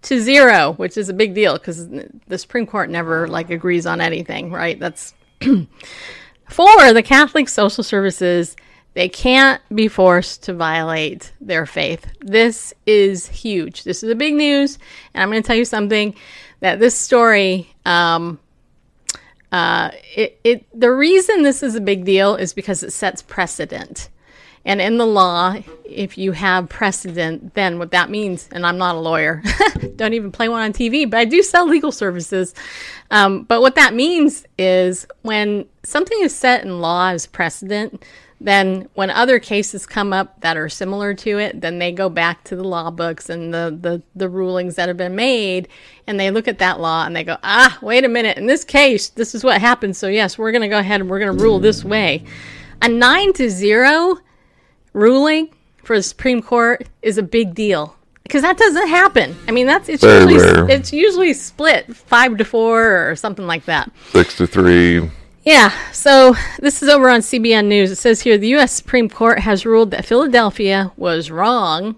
to 0.02 0.20
zero, 0.20 0.72
which 0.72 0.96
is 0.96 1.08
a 1.08 1.14
big 1.14 1.34
deal 1.34 1.54
because 1.54 1.88
the 1.88 2.38
Supreme 2.38 2.66
Court 2.66 2.90
never 2.90 3.28
like 3.28 3.50
agrees 3.50 3.86
on 3.86 4.00
anything, 4.00 4.50
right? 4.50 4.80
That's 4.80 5.14
for 5.40 6.92
the 6.92 7.02
Catholic 7.04 7.48
social 7.48 7.84
services. 7.84 8.56
They 8.94 9.08
can't 9.08 9.62
be 9.74 9.88
forced 9.88 10.42
to 10.44 10.54
violate 10.54 11.32
their 11.40 11.64
faith. 11.64 12.06
This 12.20 12.74
is 12.86 13.26
huge. 13.26 13.84
This 13.84 14.02
is 14.02 14.10
a 14.10 14.16
big 14.16 14.34
news, 14.34 14.78
and 15.14 15.22
I'm 15.22 15.30
going 15.30 15.42
to 15.42 15.46
tell 15.46 15.56
you 15.56 15.64
something 15.64 16.14
that 16.60 16.80
this 16.80 16.96
story 16.96 17.72
um, 17.86 18.38
uh, 19.52 19.90
it, 20.14 20.38
it 20.44 20.66
the 20.78 20.90
reason 20.90 21.42
this 21.42 21.62
is 21.62 21.74
a 21.74 21.80
big 21.80 22.04
deal 22.04 22.36
is 22.36 22.52
because 22.52 22.82
it 22.82 22.92
sets 22.92 23.22
precedent. 23.22 24.08
And 24.64 24.80
in 24.80 24.98
the 24.98 25.06
law, 25.06 25.56
if 25.86 26.18
you 26.18 26.32
have 26.32 26.68
precedent, 26.68 27.54
then 27.54 27.78
what 27.78 27.92
that 27.92 28.10
means, 28.10 28.46
and 28.52 28.66
I'm 28.66 28.76
not 28.76 28.94
a 28.94 28.98
lawyer, 28.98 29.42
don't 29.96 30.12
even 30.12 30.30
play 30.30 30.50
one 30.50 30.60
on 30.60 30.74
TV, 30.74 31.10
but 31.10 31.18
I 31.18 31.24
do 31.24 31.42
sell 31.42 31.66
legal 31.66 31.90
services. 31.90 32.54
Um, 33.10 33.44
but 33.44 33.62
what 33.62 33.74
that 33.76 33.94
means 33.94 34.44
is 34.58 35.06
when 35.22 35.64
something 35.82 36.18
is 36.20 36.34
set 36.36 36.62
in 36.62 36.82
law 36.82 37.08
as 37.08 37.26
precedent, 37.26 38.04
then 38.40 38.88
when 38.94 39.10
other 39.10 39.38
cases 39.38 39.84
come 39.84 40.14
up 40.14 40.40
that 40.40 40.56
are 40.56 40.68
similar 40.68 41.12
to 41.12 41.38
it, 41.38 41.60
then 41.60 41.78
they 41.78 41.92
go 41.92 42.08
back 42.08 42.42
to 42.44 42.56
the 42.56 42.64
law 42.64 42.90
books 42.90 43.28
and 43.28 43.52
the, 43.52 43.76
the, 43.78 44.02
the 44.16 44.30
rulings 44.30 44.76
that 44.76 44.88
have 44.88 44.96
been 44.96 45.14
made, 45.14 45.68
and 46.06 46.18
they 46.18 46.30
look 46.30 46.48
at 46.48 46.58
that 46.58 46.80
law 46.80 47.04
and 47.04 47.14
they 47.14 47.22
go, 47.22 47.36
ah, 47.42 47.78
wait 47.82 48.04
a 48.04 48.08
minute, 48.08 48.38
in 48.38 48.46
this 48.46 48.64
case, 48.64 49.10
this 49.10 49.34
is 49.34 49.44
what 49.44 49.60
happened. 49.60 49.94
So 49.94 50.08
yes, 50.08 50.38
we're 50.38 50.52
going 50.52 50.62
to 50.62 50.68
go 50.68 50.78
ahead 50.78 51.02
and 51.02 51.10
we're 51.10 51.18
going 51.18 51.36
to 51.36 51.42
rule 51.42 51.58
this 51.58 51.84
way. 51.84 52.24
A 52.80 52.88
nine 52.88 53.34
to 53.34 53.50
zero 53.50 54.16
ruling 54.94 55.54
for 55.84 55.96
the 55.96 56.02
Supreme 56.02 56.40
Court 56.40 56.88
is 57.02 57.18
a 57.18 57.22
big 57.22 57.54
deal 57.54 57.94
because 58.22 58.40
that 58.40 58.56
doesn't 58.56 58.88
happen. 58.88 59.36
I 59.48 59.50
mean, 59.50 59.66
that's 59.66 59.88
it's 59.90 60.02
Very 60.02 60.32
usually 60.32 60.52
rare. 60.52 60.70
it's 60.70 60.92
usually 60.94 61.34
split 61.34 61.94
five 61.94 62.38
to 62.38 62.44
four 62.44 63.10
or 63.10 63.16
something 63.16 63.46
like 63.46 63.66
that. 63.66 63.90
Six 64.12 64.36
to 64.38 64.46
three. 64.46 65.10
Yeah, 65.50 65.72
so 65.90 66.36
this 66.60 66.80
is 66.80 66.88
over 66.88 67.10
on 67.10 67.22
CBN 67.22 67.66
News. 67.66 67.90
It 67.90 67.96
says 67.96 68.20
here 68.20 68.38
the 68.38 68.50
U.S. 68.50 68.70
Supreme 68.70 69.08
Court 69.08 69.40
has 69.40 69.66
ruled 69.66 69.90
that 69.90 70.04
Philadelphia 70.04 70.92
was 70.96 71.28
wrong 71.28 71.96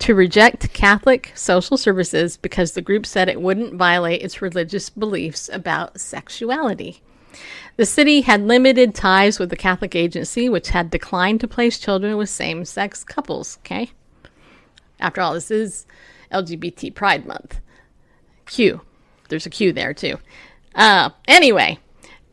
to 0.00 0.14
reject 0.14 0.74
Catholic 0.74 1.32
social 1.34 1.78
services 1.78 2.36
because 2.36 2.72
the 2.72 2.82
group 2.82 3.06
said 3.06 3.30
it 3.30 3.40
wouldn't 3.40 3.76
violate 3.76 4.20
its 4.20 4.42
religious 4.42 4.90
beliefs 4.90 5.48
about 5.50 5.98
sexuality. 5.98 7.00
The 7.78 7.86
city 7.86 8.20
had 8.20 8.42
limited 8.42 8.94
ties 8.94 9.38
with 9.38 9.48
the 9.48 9.56
Catholic 9.56 9.94
agency, 9.94 10.50
which 10.50 10.68
had 10.68 10.90
declined 10.90 11.40
to 11.40 11.48
place 11.48 11.78
children 11.78 12.18
with 12.18 12.28
same 12.28 12.66
sex 12.66 13.04
couples. 13.04 13.56
Okay? 13.60 13.92
After 15.00 15.22
all, 15.22 15.32
this 15.32 15.50
is 15.50 15.86
LGBT 16.30 16.94
Pride 16.94 17.24
Month. 17.24 17.58
Q. 18.44 18.82
There's 19.30 19.46
a 19.46 19.50
Q 19.50 19.72
there, 19.72 19.94
too. 19.94 20.18
Uh, 20.74 21.08
anyway, 21.26 21.78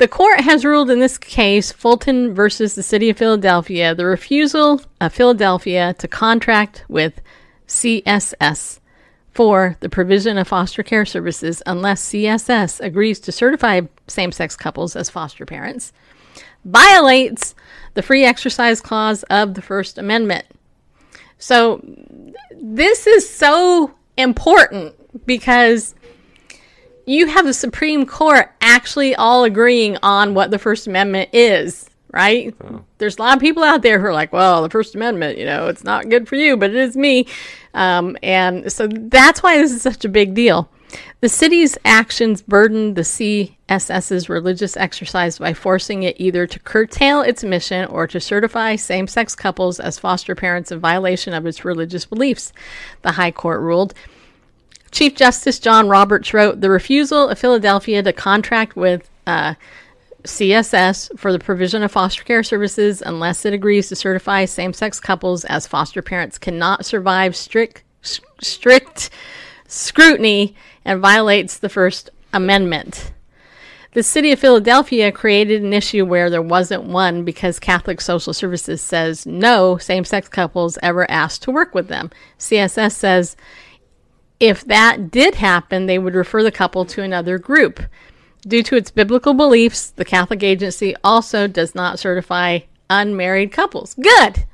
the 0.04 0.08
court 0.10 0.42
has 0.42 0.66
ruled 0.66 0.90
in 0.90 1.00
this 1.00 1.18
case, 1.18 1.72
Fulton 1.72 2.34
versus 2.34 2.76
the 2.76 2.84
city 2.84 3.10
of 3.10 3.18
Philadelphia, 3.18 3.96
the 3.96 4.06
refusal 4.06 4.82
of 5.00 5.14
Philadelphia 5.14 5.94
to 5.94 6.10
contract 6.10 6.84
with 6.90 7.22
CSS 7.70 8.82
for 9.32 9.78
the 9.80 9.88
provision 9.88 10.38
of 10.38 10.50
foster 10.50 10.84
care 10.84 11.06
services 11.06 11.64
unless 11.66 12.10
CSS 12.10 12.82
agrees 12.82 13.22
to 13.22 13.32
certify 13.32 13.80
same 14.10 14.34
sex 14.34 14.58
couples 14.58 14.98
as 14.98 15.10
foster 15.10 15.46
parents 15.46 15.94
violates 16.66 17.56
the 17.94 18.02
free 18.02 18.26
exercise 18.26 18.82
clause 18.82 19.24
of 19.30 19.54
the 19.54 19.62
First 19.62 19.98
Amendment. 19.98 20.44
So, 21.38 21.80
this 22.62 23.08
is 23.08 23.30
so 23.30 23.96
important 24.18 24.96
because 25.26 25.96
you 27.06 27.28
have 27.28 27.46
the 27.46 27.54
Supreme 27.54 28.06
Court 28.06 28.52
actually 28.62 29.16
all 29.16 29.44
agreeing 29.44 29.98
on 30.04 30.34
what 30.34 30.52
the 30.52 30.60
First 30.60 30.88
Amendment 30.88 31.30
is, 31.34 31.90
right? 32.12 32.56
There's 32.98 33.18
a 33.18 33.22
lot 33.22 33.36
of 33.36 33.42
people 33.42 33.64
out 33.64 33.82
there 33.82 34.00
who 34.00 34.08
are 34.08 34.14
like, 34.14 34.32
well, 34.32 34.62
the 34.62 34.70
First 34.70 34.96
Amendment, 34.96 35.38
you 35.38 35.46
know, 35.46 35.68
it's 35.68 35.84
not 35.84 36.10
good 36.10 36.28
for 36.28 36.36
you, 36.36 36.56
but 36.56 36.70
it 36.70 36.76
is 36.76 36.96
me. 36.96 37.28
Um, 37.74 38.18
and 38.24 38.72
so 38.72 38.88
that's 38.88 39.44
why 39.44 39.58
this 39.58 39.72
is 39.72 39.82
such 39.82 40.06
a 40.06 40.10
big 40.10 40.34
deal. 40.34 40.70
The 41.22 41.30
city's 41.30 41.78
actions 41.86 42.42
burdened 42.42 42.96
the 42.96 43.02
CSS's 43.02 44.30
religious 44.30 44.78
exercise 44.78 45.40
by 45.40 45.54
forcing 45.54 46.04
it 46.04 46.16
either 46.20 46.46
to 46.46 46.60
curtail 46.60 47.22
its 47.22 47.44
mission 47.44 47.86
or 47.86 48.06
to 48.08 48.20
certify 48.20 48.76
same 48.76 49.08
sex 49.08 49.34
couples 49.36 49.80
as 49.80 49.98
foster 49.98 50.36
parents 50.36 50.72
in 50.72 50.80
violation 50.80 51.34
of 51.34 51.46
its 51.46 51.66
religious 51.66 52.06
beliefs, 52.06 52.54
the 53.02 53.14
High 53.14 53.32
Court 53.32 53.62
ruled. 53.62 53.94
Chief 54.94 55.16
Justice 55.16 55.58
John 55.58 55.90
Roberts 55.90 56.36
wrote 56.36 56.62
The 56.62 56.70
refusal 56.70 57.28
of 57.28 57.40
Philadelphia 57.40 58.04
to 58.04 58.14
contract 58.14 58.76
with 58.76 59.10
uh, 59.26 59.56
CSS 60.24 61.18
for 61.18 61.32
the 61.32 61.40
provision 61.40 61.82
of 61.82 61.92
foster 61.92 62.24
care 62.24 62.44
services 62.44 63.02
unless 63.02 63.44
it 63.44 63.54
agrees 63.54 63.90
to 63.90 63.96
certify 63.96 64.46
same 64.46 64.72
sex 64.72 65.00
couples 65.00 65.46
as 65.46 65.66
foster 65.66 66.04
parents 66.04 66.38
cannot 66.38 66.86
survive 66.86 67.36
strict, 67.36 67.82
strict 68.04 69.10
scrutiny 69.68 70.56
and 70.86 71.02
violates 71.02 71.58
the 71.58 71.70
First 71.70 72.12
Amendment. 72.32 73.14
The 73.94 74.04
city 74.04 74.32
of 74.32 74.40
Philadelphia 74.40 75.12
created 75.12 75.64
an 75.64 75.74
issue 75.74 76.06
where 76.06 76.30
there 76.30 76.42
wasn't 76.42 76.84
one 76.84 77.26
because 77.26 77.60
Catholic 77.60 78.00
Social 78.00 78.34
Services 78.34 78.80
says 78.80 79.26
no 79.26 79.78
same 79.78 80.06
sex 80.06 80.30
couples 80.30 80.78
ever 80.84 81.10
asked 81.10 81.42
to 81.44 81.52
work 81.52 81.74
with 81.74 81.88
them. 81.88 82.12
CSS 82.38 82.92
says 82.92 83.36
if 84.44 84.66
that 84.66 85.10
did 85.10 85.36
happen, 85.36 85.86
they 85.86 85.98
would 85.98 86.16
refer 86.16 86.44
the 86.44 86.52
couple 86.52 86.84
to 86.84 87.02
another 87.02 87.38
group. 87.38 87.82
Due 88.42 88.62
to 88.64 88.76
its 88.76 88.92
biblical 88.92 89.34
beliefs, 89.34 89.92
the 89.92 90.04
Catholic 90.04 90.44
agency 90.44 90.94
also 91.02 91.48
does 91.48 91.74
not 91.74 91.98
certify 91.98 92.60
unmarried 92.90 93.54
couples. 93.54 93.94
Good. 93.94 94.46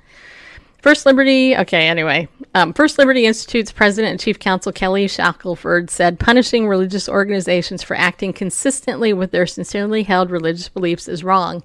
First 0.81 1.05
Liberty, 1.05 1.57
okay, 1.57 1.89
anyway. 1.89 2.29
Um, 2.55 2.73
First 2.73 2.97
Liberty 2.97 3.25
Institute's 3.25 3.71
president 3.71 4.11
and 4.11 4.19
chief 4.19 4.39
counsel 4.39 4.71
Kelly 4.71 5.09
Shackelford 5.09 5.89
said 5.89 6.21
punishing 6.21 6.69
religious 6.69 7.09
organizations 7.09 7.83
for 7.83 7.97
acting 7.97 8.31
consistently 8.31 9.11
with 9.11 9.31
their 9.31 9.45
sincerely 9.45 10.03
held 10.03 10.31
religious 10.31 10.69
beliefs 10.69 11.09
is 11.09 11.21
wrong. 11.21 11.63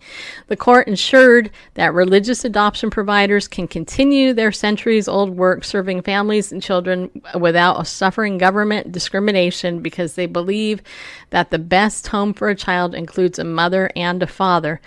The 0.49 0.57
court 0.57 0.89
ensured 0.89 1.53
that 1.75 1.95
religious 1.95 2.45
adoption 2.45 2.91
providers 2.91 3.47
can 3.47 3.69
continue 3.69 4.33
their 4.33 4.51
centuries 4.51 5.07
old 5.07 5.31
work 5.31 5.63
serving 5.63 6.03
families 6.03 6.51
and 6.51 6.61
children 6.61 7.09
without 7.39 7.87
suffering 7.87 8.37
government 8.37 8.91
discrimination 8.91 9.79
because 9.79 10.15
they 10.15 10.27
believe 10.27 10.83
that 11.31 11.51
the 11.51 11.59
best 11.61 12.09
home 12.09 12.35
for 12.35 12.49
a 12.49 12.57
child 12.57 12.97
includes 12.97 13.39
a 13.39 13.45
mother 13.45 13.91
and 13.95 14.25
a 14.25 14.27
father. 14.27 14.81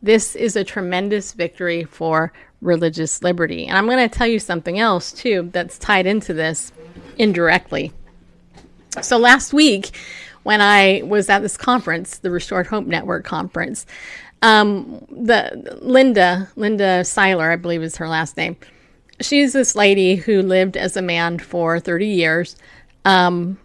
This 0.00 0.34
is 0.34 0.56
a 0.56 0.64
tremendous 0.64 1.32
victory 1.32 1.84
for 1.84 2.32
religious 2.62 3.22
liberty. 3.22 3.66
And 3.66 3.76
I'm 3.76 3.86
going 3.86 4.08
to 4.08 4.16
tell 4.16 4.26
you 4.26 4.38
something 4.38 4.78
else, 4.78 5.12
too, 5.12 5.50
that's 5.52 5.78
tied 5.78 6.06
into 6.06 6.32
this 6.32 6.72
indirectly. 7.18 7.92
So 9.02 9.18
last 9.18 9.52
week, 9.52 9.90
when 10.44 10.60
I 10.60 11.02
was 11.04 11.28
at 11.28 11.40
this 11.40 11.56
conference, 11.56 12.18
the 12.18 12.30
Restored 12.30 12.66
Hope 12.66 12.86
Network 12.86 13.24
conference, 13.24 13.84
um, 14.42 15.04
the 15.10 15.78
Linda, 15.80 16.50
Linda 16.56 17.04
Seiler, 17.04 17.50
I 17.50 17.56
believe 17.56 17.82
is 17.82 17.96
her 17.96 18.08
last 18.08 18.36
name. 18.36 18.56
She's 19.20 19.52
this 19.52 19.76
lady 19.76 20.16
who 20.16 20.42
lived 20.42 20.76
as 20.76 20.96
a 20.96 21.02
man 21.02 21.38
for 21.38 21.78
30 21.78 22.06
years. 22.06 22.56
Um, 23.04 23.58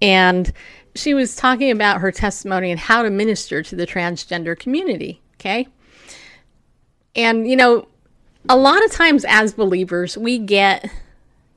and 0.00 0.52
she 0.94 1.14
was 1.14 1.36
talking 1.36 1.70
about 1.70 2.00
her 2.00 2.10
testimony 2.10 2.70
and 2.70 2.80
how 2.80 3.02
to 3.02 3.10
minister 3.10 3.62
to 3.62 3.76
the 3.76 3.86
transgender 3.86 4.58
community. 4.58 5.20
Okay. 5.36 5.68
And, 7.14 7.48
you 7.48 7.56
know, 7.56 7.86
a 8.48 8.56
lot 8.56 8.84
of 8.84 8.90
times 8.90 9.24
as 9.28 9.54
believers, 9.54 10.16
we 10.16 10.38
get 10.38 10.90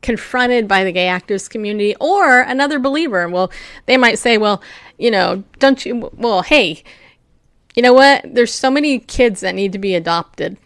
confronted 0.02 0.68
by 0.68 0.84
the 0.84 0.92
gay 0.92 1.08
activist 1.08 1.50
community 1.50 1.96
or 2.00 2.42
another 2.42 2.78
believer. 2.78 3.28
Well, 3.28 3.52
they 3.88 3.98
might 3.98 4.20
say, 4.20 4.38
well, 4.38 4.62
you 4.98 5.10
know, 5.10 5.44
don't 5.60 5.84
you, 5.86 6.12
well, 6.14 6.44
hey, 6.44 6.84
you 7.76 7.82
know 7.82 7.94
what? 7.94 8.24
There's 8.34 8.54
so 8.54 8.70
many 8.70 9.00
kids 9.00 9.42
that 9.42 9.56
need 9.56 9.72
to 9.74 9.80
be 9.80 9.96
adopted. 9.96 10.58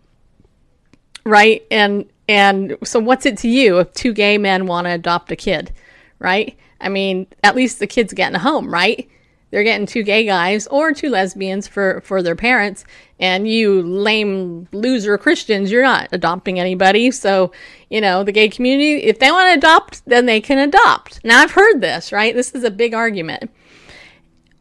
Right? 1.26 1.66
And, 1.72 2.06
and 2.28 2.78
so 2.84 3.00
what's 3.00 3.26
it 3.26 3.38
to 3.40 3.50
you 3.50 3.80
if 3.80 3.94
two 3.94 4.14
gay 4.14 4.38
men 4.38 4.68
want 4.68 4.86
to 4.86 4.94
adopt 4.94 5.32
a 5.32 5.36
kid? 5.36 5.72
Right? 6.20 6.58
I 6.82 6.90
mean, 6.90 7.28
at 7.44 7.56
least 7.56 7.80
the 7.80 7.88
kid's 7.88 8.14
getting 8.14 8.36
a 8.36 8.40
home, 8.40 8.74
right? 8.74 9.10
They're 9.52 9.64
getting 9.64 9.88
two 9.88 10.04
gay 10.04 10.26
guys 10.26 10.68
or 10.68 10.94
two 10.94 11.10
lesbians 11.10 11.68
for, 11.68 12.02
for 12.02 12.22
their 12.22 12.36
parents, 12.36 12.86
and 13.20 13.48
you 13.48 13.82
lame 13.82 14.68
loser 14.72 15.18
Christians, 15.18 15.72
you're 15.72 15.84
not 15.84 16.10
adopting 16.12 16.60
anybody. 16.60 17.12
So, 17.12 17.52
you 17.90 18.00
know, 18.00 18.24
the 18.24 18.32
gay 18.32 18.50
community, 18.50 19.04
if 19.04 19.20
they 19.20 19.32
want 19.32 19.50
to 19.50 19.58
adopt, 19.58 20.06
then 20.06 20.26
they 20.26 20.40
can 20.40 20.60
adopt. 20.60 21.24
Now, 21.24 21.40
I've 21.40 21.52
heard 21.52 21.82
this, 21.82 22.12
right? 22.12 22.36
This 22.36 22.52
is 22.52 22.64
a 22.64 22.72
big 22.72 22.94
argument. 22.94 23.50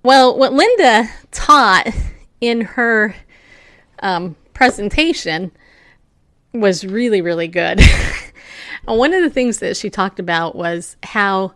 Well, 0.03 0.39
what 0.39 0.53
Linda 0.53 1.09
taught 1.33 1.89
in 2.41 2.63
her 2.63 3.15
um, 4.01 4.37
presentation 4.55 5.53
was 6.53 6.85
really, 6.85 7.21
really 7.21 7.49
good. 7.49 7.81
one 8.85 9.13
of 9.13 9.23
the 9.23 9.31
things 9.31 9.59
that 9.59 9.77
she 9.77 9.91
talked 9.91 10.19
about 10.19 10.57
was 10.57 10.97
how 11.03 11.53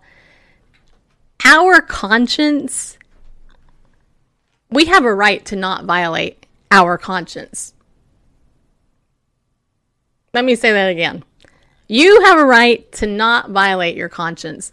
our 1.44 1.80
conscience, 1.80 2.98
we 4.72 4.86
have 4.86 5.04
a 5.04 5.14
right 5.14 5.44
to 5.46 5.56
not 5.56 5.84
violate 5.84 6.46
our 6.70 6.96
conscience. 6.98 7.74
Let 10.32 10.44
me 10.44 10.54
say 10.54 10.72
that 10.72 10.88
again. 10.88 11.24
You 11.88 12.22
have 12.24 12.38
a 12.38 12.46
right 12.46 12.90
to 12.92 13.06
not 13.06 13.50
violate 13.50 13.96
your 13.96 14.08
conscience. 14.08 14.70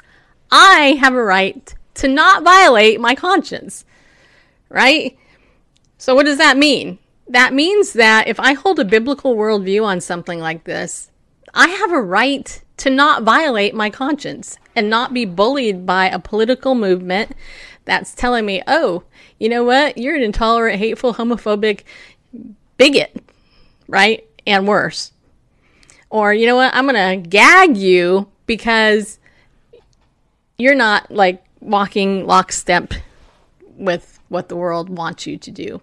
I 0.51 0.97
have 1.01 1.13
a 1.13 1.23
right 1.23 1.73
to 1.95 2.07
not 2.07 2.43
violate 2.43 3.01
my 3.01 3.13
conscience. 3.13 3.83
Right? 4.69 5.17
So, 5.97 6.15
what 6.15 6.25
does 6.25 6.37
that 6.37 6.57
mean? 6.57 6.97
That 7.27 7.53
means 7.53 7.93
that 7.93 8.27
if 8.27 8.39
I 8.39 8.53
hold 8.53 8.79
a 8.79 8.85
biblical 8.85 9.35
worldview 9.35 9.83
on 9.83 9.99
something 9.99 10.39
like 10.39 10.63
this, 10.63 11.11
I 11.53 11.67
have 11.67 11.91
a 11.91 12.01
right 12.01 12.61
to 12.77 12.89
not 12.89 13.23
violate 13.23 13.75
my 13.75 13.89
conscience 13.89 14.57
and 14.75 14.89
not 14.89 15.13
be 15.13 15.25
bullied 15.25 15.85
by 15.85 16.07
a 16.07 16.19
political 16.19 16.73
movement 16.73 17.33
that's 17.89 18.13
telling 18.13 18.45
me, 18.45 18.61
oh, 18.67 19.03
you 19.39 19.49
know 19.49 19.63
what? 19.63 19.97
You're 19.97 20.15
an 20.15 20.21
intolerant, 20.21 20.79
hateful, 20.79 21.13
homophobic 21.13 21.81
bigot, 22.77 23.23
right? 23.87 24.25
And 24.45 24.67
worse. 24.67 25.11
Or, 26.09 26.33
you 26.33 26.45
know 26.45 26.55
what? 26.55 26.73
I'm 26.73 26.87
going 26.87 27.21
to 27.21 27.29
gag 27.29 27.77
you 27.77 28.29
because 28.45 29.19
you're 30.57 30.75
not 30.75 31.11
like 31.11 31.43
walking 31.61 32.25
lockstep 32.25 32.93
with 33.75 34.19
what 34.29 34.49
the 34.49 34.55
world 34.55 34.89
wants 34.89 35.25
you 35.25 35.37
to 35.37 35.51
do. 35.51 35.81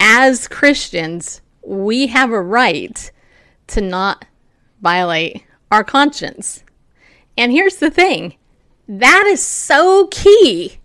As 0.00 0.48
Christians, 0.48 1.40
we 1.64 2.08
have 2.08 2.30
a 2.30 2.42
right 2.42 3.10
to 3.68 3.80
not 3.80 4.24
violate 4.80 5.44
our 5.70 5.84
conscience. 5.84 6.64
And 7.38 7.52
here's 7.52 7.76
the 7.76 7.90
thing 7.90 8.34
that 8.88 9.24
is 9.26 9.44
so 9.44 10.08
key 10.08 10.78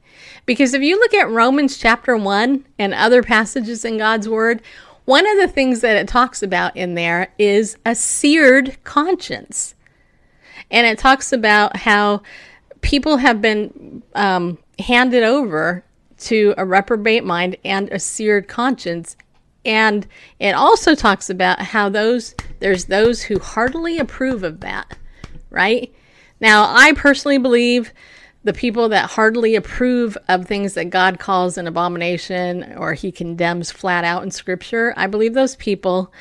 because 0.48 0.74
if 0.74 0.82
you 0.82 0.98
look 0.98 1.14
at 1.14 1.30
Romans 1.30 1.78
chapter 1.78 2.16
1 2.16 2.66
and 2.80 2.94
other 2.94 3.22
passages 3.22 3.84
in 3.84 3.98
God's 3.98 4.30
Word, 4.30 4.62
one 5.04 5.28
of 5.30 5.38
the 5.38 5.48
things 5.48 5.82
that 5.82 5.98
it 5.98 6.08
talks 6.08 6.42
about 6.42 6.76
in 6.76 6.96
there 6.96 7.34
is 7.38 7.78
a 7.86 7.94
seared 7.94 8.82
conscience. 8.86 9.76
And 10.72 10.88
it 10.88 10.98
talks 10.98 11.34
about 11.34 11.76
how 11.76 12.22
people 12.80 13.18
have 13.18 13.42
been 13.42 14.02
um, 14.16 14.58
handed 14.80 15.24
over 15.24 15.84
to 16.20 16.54
a 16.58 16.66
reprobate 16.66 17.26
mind 17.26 17.58
and 17.66 17.90
a 17.90 18.00
seared 18.00 18.48
conscience. 18.48 19.18
And 19.66 20.08
it 20.40 20.56
also 20.56 20.96
talks 20.96 21.30
about 21.30 21.62
how 21.62 21.90
those 21.90 22.36
there's 22.60 22.86
those 22.86 23.22
who 23.22 23.38
heartily 23.38 24.00
approve 24.00 24.44
of 24.44 24.62
that, 24.62 24.98
right? 25.50 25.94
Now, 26.40 26.74
I 26.76 26.94
personally 26.94 27.38
believe 27.38 27.94
the 28.44 28.54
people 28.54 28.90
that 28.90 29.10
heartily 29.10 29.56
approve 29.56 30.18
of 30.28 30.46
things 30.46 30.76
that 30.76 30.90
God 30.90 31.20
calls 31.20 31.58
an 31.58 31.68
abomination 31.68 32.76
or 32.78 32.94
he 32.94 33.12
condemns 33.12 33.72
flat 33.72 34.04
out 34.04 34.24
in 34.24 34.32
scripture, 34.32 34.94
I 34.96 35.08
believe 35.08 35.34
those 35.34 35.56
people 35.56 36.14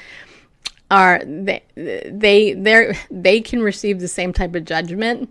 are 0.90 1.20
they 1.24 1.62
they 1.74 2.54
they 2.54 2.98
they 3.10 3.40
can 3.40 3.60
receive 3.60 4.00
the 4.00 4.08
same 4.08 4.32
type 4.32 4.54
of 4.54 4.64
judgment 4.64 5.28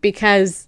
because 0.00 0.67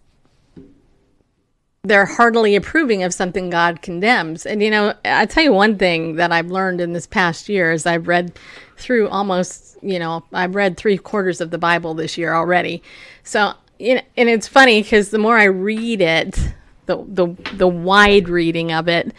they're 1.82 2.06
heartily 2.06 2.56
approving 2.56 3.02
of 3.02 3.14
something 3.14 3.48
God 3.48 3.80
condemns. 3.80 4.44
And 4.44 4.62
you 4.62 4.70
know, 4.70 4.94
I 5.04 5.26
tell 5.26 5.42
you 5.42 5.52
one 5.52 5.78
thing 5.78 6.16
that 6.16 6.32
I've 6.32 6.50
learned 6.50 6.80
in 6.80 6.92
this 6.92 7.06
past 7.06 7.48
year 7.48 7.72
is 7.72 7.86
I've 7.86 8.06
read 8.06 8.38
through 8.76 9.08
almost, 9.08 9.78
you 9.82 9.98
know, 9.98 10.24
I've 10.32 10.54
read 10.54 10.76
three 10.76 10.98
quarters 10.98 11.40
of 11.40 11.50
the 11.50 11.58
Bible 11.58 11.94
this 11.94 12.18
year 12.18 12.34
already. 12.34 12.82
So, 13.24 13.54
you 13.78 13.96
know, 13.96 14.02
and 14.16 14.28
it's 14.28 14.46
funny 14.46 14.82
because 14.82 15.10
the 15.10 15.18
more 15.18 15.38
I 15.38 15.44
read 15.44 16.02
it, 16.02 16.38
the 16.84 16.96
the 17.08 17.28
the 17.54 17.68
wide 17.68 18.28
reading 18.28 18.72
of 18.72 18.86
it, 18.86 19.14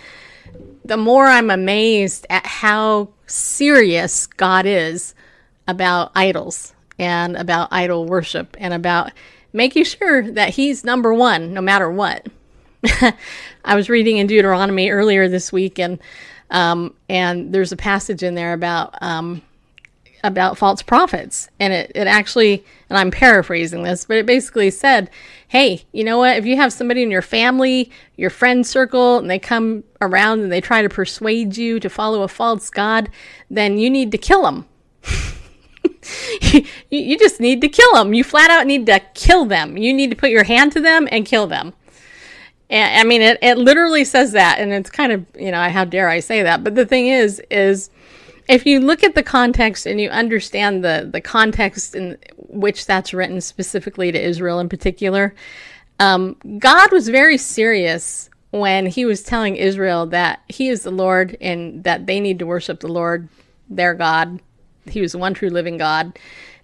the 0.86 0.98
more 0.98 1.26
I'm 1.26 1.50
amazed 1.50 2.28
at 2.30 2.46
how 2.46 3.10
serious 3.26 4.28
God 4.28 4.68
is 4.68 5.16
about 5.68 6.12
idols 6.14 6.74
and 7.00 7.36
about 7.38 7.70
idol 7.72 8.06
worship 8.06 8.56
and 8.60 8.72
about 8.72 9.12
making 9.52 9.86
sure 9.86 10.30
that 10.32 10.50
He's 10.50 10.84
number 10.84 11.12
one 11.12 11.56
no 11.56 11.62
matter 11.62 11.90
what. 11.90 12.28
I 13.66 13.76
was 13.76 13.90
reading 13.90 14.18
in 14.18 14.28
Deuteronomy 14.28 14.90
earlier 14.90 15.28
this 15.28 15.52
week, 15.52 15.80
and 15.80 16.00
um, 16.50 16.94
and 17.10 17.54
there's 17.54 17.72
a 17.72 17.78
passage 17.78 18.24
in 18.24 18.36
there 18.36 18.54
about 18.54 18.96
um, 19.02 19.42
about 20.24 20.58
false 20.58 20.82
prophets, 20.82 21.50
and 21.60 21.74
it 21.74 21.92
it 21.94 22.08
actually, 22.08 22.64
and 22.90 22.98
I'm 22.98 23.12
paraphrasing 23.12 23.84
this, 23.84 24.06
but 24.06 24.18
it 24.18 24.26
basically 24.26 24.72
said, 24.72 25.10
"Hey, 25.48 25.84
you 25.92 26.04
know 26.04 26.18
what? 26.18 26.38
If 26.38 26.46
you 26.46 26.56
have 26.58 26.74
somebody 26.74 27.04
in 27.04 27.12
your 27.12 27.22
family, 27.22 27.92
your 28.18 28.30
friend 28.30 28.66
circle, 28.66 29.20
and 29.20 29.30
they 29.30 29.40
come 29.40 29.84
around 30.02 30.42
and 30.42 30.52
they 30.52 30.62
try 30.62 30.82
to 30.82 30.90
persuade 30.90 31.58
you 31.58 31.80
to 31.80 31.90
follow 31.90 32.24
a 32.24 32.28
false 32.28 32.70
god, 32.70 33.10
then 33.50 33.78
you 33.78 33.90
need 33.90 34.12
to 34.12 34.18
kill 34.18 34.44
them." 34.44 34.66
you, 36.42 36.64
you 36.90 37.18
just 37.18 37.40
need 37.40 37.62
to 37.62 37.68
kill 37.68 37.94
them. 37.94 38.14
You 38.14 38.24
flat 38.24 38.50
out 38.50 38.66
need 38.68 38.86
to 38.88 39.00
kill 39.14 39.46
them. 39.46 39.78
You 39.78 39.94
need 39.94 40.10
to 40.10 40.16
put 40.16 40.30
your 40.30 40.44
hand 40.44 40.72
to 40.74 40.80
them 40.82 41.08
and 41.12 41.26
kill 41.26 41.48
them. 41.48 41.74
And 42.72 43.00
I 43.00 43.04
mean, 43.04 43.22
it, 43.22 43.38
it 43.42 43.58
literally 43.58 44.06
says 44.06 44.32
that, 44.32 44.60
and 44.60 44.72
it's 44.72 44.90
kind 44.90 45.12
of, 45.12 45.26
you 45.38 45.52
know, 45.52 45.62
how 45.70 45.84
dare 45.84 46.08
I 46.08 46.22
say 46.22 46.42
that? 46.42 46.64
But 46.64 46.76
the 46.76 46.86
thing 46.86 47.08
is, 47.08 47.42
is 47.52 47.90
if 48.48 48.66
you 48.66 48.80
look 48.80 49.04
at 49.04 49.14
the 49.14 49.24
context 49.24 49.86
and 49.86 50.00
you 50.00 50.10
understand 50.10 50.84
the, 50.84 51.10
the 51.12 51.20
context 51.20 51.96
in 51.96 52.18
which 52.38 52.86
that's 52.86 53.14
written 53.14 53.42
specifically 53.42 54.12
to 54.14 54.20
Israel 54.20 54.60
in 54.60 54.70
particular, 54.70 55.36
um, 56.00 56.38
God 56.60 56.94
was 56.94 57.10
very 57.10 57.38
serious 57.38 58.30
when 58.52 58.86
he 58.86 59.04
was 59.04 59.22
telling 59.22 59.58
Israel 59.58 60.06
that 60.08 60.42
he 60.48 60.70
is 60.70 60.84
the 60.84 60.92
Lord 60.92 61.38
and 61.42 61.84
that 61.84 62.06
they 62.06 62.22
need 62.22 62.40
to 62.40 62.46
worship 62.46 62.80
the 62.80 62.88
Lord, 62.88 63.28
their 63.70 63.94
God, 63.94 64.40
he 64.86 65.02
was 65.02 65.12
the 65.12 65.18
one 65.18 65.34
true 65.34 65.50
living 65.50 65.78
God. 65.78 66.18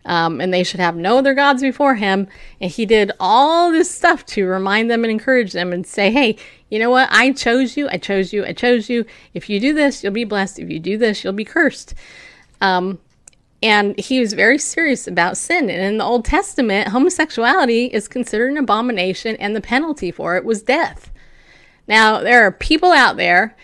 Um, 0.08 0.39
and 0.39 0.53
they 0.53 0.64
should 0.64 0.80
have 0.80 0.95
no 0.95 1.18
other 1.18 1.34
gods 1.34 1.62
before 1.62 1.95
him. 1.95 2.28
And 2.62 2.72
he 2.72 2.86
did 2.86 3.12
all 3.20 3.72
this 3.72 3.93
stuff 3.93 4.26
to 4.28 4.45
remind 4.45 4.89
them 4.89 5.03
and 5.03 5.12
encourage 5.12 5.51
them 5.51 5.74
and 5.74 5.86
say, 5.86 6.12
hey, 6.12 6.38
you 6.70 6.80
know 6.80 6.89
what? 6.89 7.10
I 7.12 7.34
chose 7.34 7.76
you. 7.76 7.89
I 7.89 7.97
chose 7.97 8.32
you. 8.32 8.45
I 8.45 8.53
chose 8.53 8.89
you. 8.89 9.05
If 9.34 9.49
you 9.49 9.60
do 9.60 9.74
this, 9.74 10.03
you'll 10.03 10.14
be 10.14 10.24
blessed. 10.24 10.60
If 10.60 10.70
you 10.70 10.80
do 10.80 10.97
this, 10.97 11.24
you'll 11.24 11.34
be 11.34 11.43
cursed. 11.43 11.93
Um, 12.62 12.99
and 13.62 13.99
he 13.99 14.22
was 14.22 14.32
very 14.32 14.58
serious 14.58 15.08
about 15.08 15.36
sin. 15.36 15.70
And 15.70 15.82
in 15.82 15.97
the 15.97 16.05
Old 16.05 16.24
Testament, 16.24 16.88
homosexuality 16.89 17.88
is 17.88 18.08
considered 18.08 18.51
an 18.51 18.58
abomination, 18.58 19.36
and 19.38 19.55
the 19.55 19.62
penalty 19.62 20.12
for 20.12 20.38
it 20.38 20.45
was 20.45 20.62
death. 20.62 21.12
Now, 21.88 22.22
there 22.22 22.45
are 22.45 22.51
people 22.51 22.93
out 22.93 23.18
there 23.18 23.58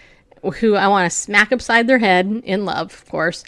who 0.60 0.76
I 0.76 0.88
want 0.88 1.10
to 1.10 1.18
smack 1.18 1.54
upside 1.54 1.88
their 1.88 2.00
head 2.00 2.42
in 2.44 2.66
love, 2.66 2.92
of 2.92 3.08
course. 3.08 3.46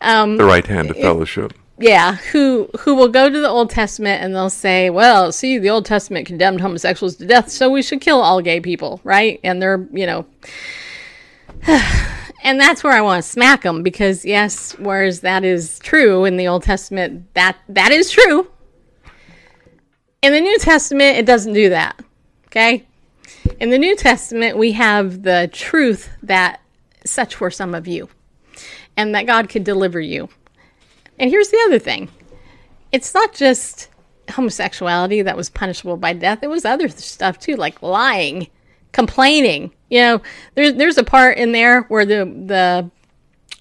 Um, 0.00 0.36
The 0.36 0.44
right 0.44 0.66
hand 0.66 0.90
of 0.90 0.96
fellowship. 0.96 1.52
Yeah, 1.78 2.16
who 2.32 2.68
who 2.80 2.94
will 2.94 3.08
go 3.08 3.28
to 3.28 3.40
the 3.40 3.48
Old 3.48 3.70
Testament 3.70 4.22
and 4.22 4.34
they'll 4.34 4.50
say, 4.50 4.90
"Well, 4.90 5.32
see, 5.32 5.58
the 5.58 5.70
Old 5.70 5.84
Testament 5.84 6.26
condemned 6.26 6.60
homosexuals 6.60 7.16
to 7.16 7.26
death, 7.26 7.50
so 7.50 7.68
we 7.70 7.82
should 7.82 8.00
kill 8.00 8.20
all 8.20 8.40
gay 8.40 8.60
people, 8.60 9.00
right?" 9.02 9.40
And 9.42 9.60
they're, 9.60 9.86
you 9.92 10.06
know, 10.06 10.26
and 11.66 12.60
that's 12.60 12.84
where 12.84 12.92
I 12.92 13.00
want 13.00 13.24
to 13.24 13.28
smack 13.28 13.62
them 13.62 13.82
because 13.82 14.24
yes, 14.24 14.72
whereas 14.78 15.20
that 15.20 15.44
is 15.44 15.80
true 15.80 16.24
in 16.24 16.36
the 16.36 16.46
Old 16.46 16.62
Testament, 16.62 17.32
that 17.34 17.56
that 17.68 17.90
is 17.90 18.10
true. 18.10 18.48
In 20.22 20.32
the 20.32 20.40
New 20.40 20.58
Testament, 20.58 21.18
it 21.18 21.26
doesn't 21.26 21.52
do 21.52 21.70
that. 21.70 22.00
Okay? 22.46 22.86
In 23.60 23.70
the 23.70 23.78
New 23.78 23.96
Testament, 23.96 24.56
we 24.56 24.72
have 24.72 25.22
the 25.22 25.50
truth 25.52 26.08
that 26.22 26.60
such 27.04 27.40
were 27.40 27.50
some 27.50 27.74
of 27.74 27.86
you 27.86 28.08
and 28.96 29.14
that 29.14 29.26
God 29.26 29.48
could 29.48 29.64
deliver 29.64 30.00
you. 30.00 30.28
And 31.18 31.30
here's 31.30 31.48
the 31.48 31.62
other 31.66 31.78
thing 31.78 32.08
it's 32.92 33.14
not 33.14 33.34
just 33.34 33.88
homosexuality 34.30 35.22
that 35.22 35.36
was 35.36 35.50
punishable 35.50 35.96
by 35.96 36.12
death, 36.12 36.42
it 36.42 36.48
was 36.48 36.64
other 36.64 36.88
stuff 36.88 37.38
too, 37.38 37.56
like 37.56 37.82
lying, 37.82 38.48
complaining. 38.92 39.72
You 39.90 40.00
know, 40.00 40.22
there's, 40.54 40.74
there's 40.74 40.98
a 40.98 41.04
part 41.04 41.36
in 41.36 41.52
there 41.52 41.82
where 41.82 42.06
the, 42.06 42.24
the, 42.24 42.90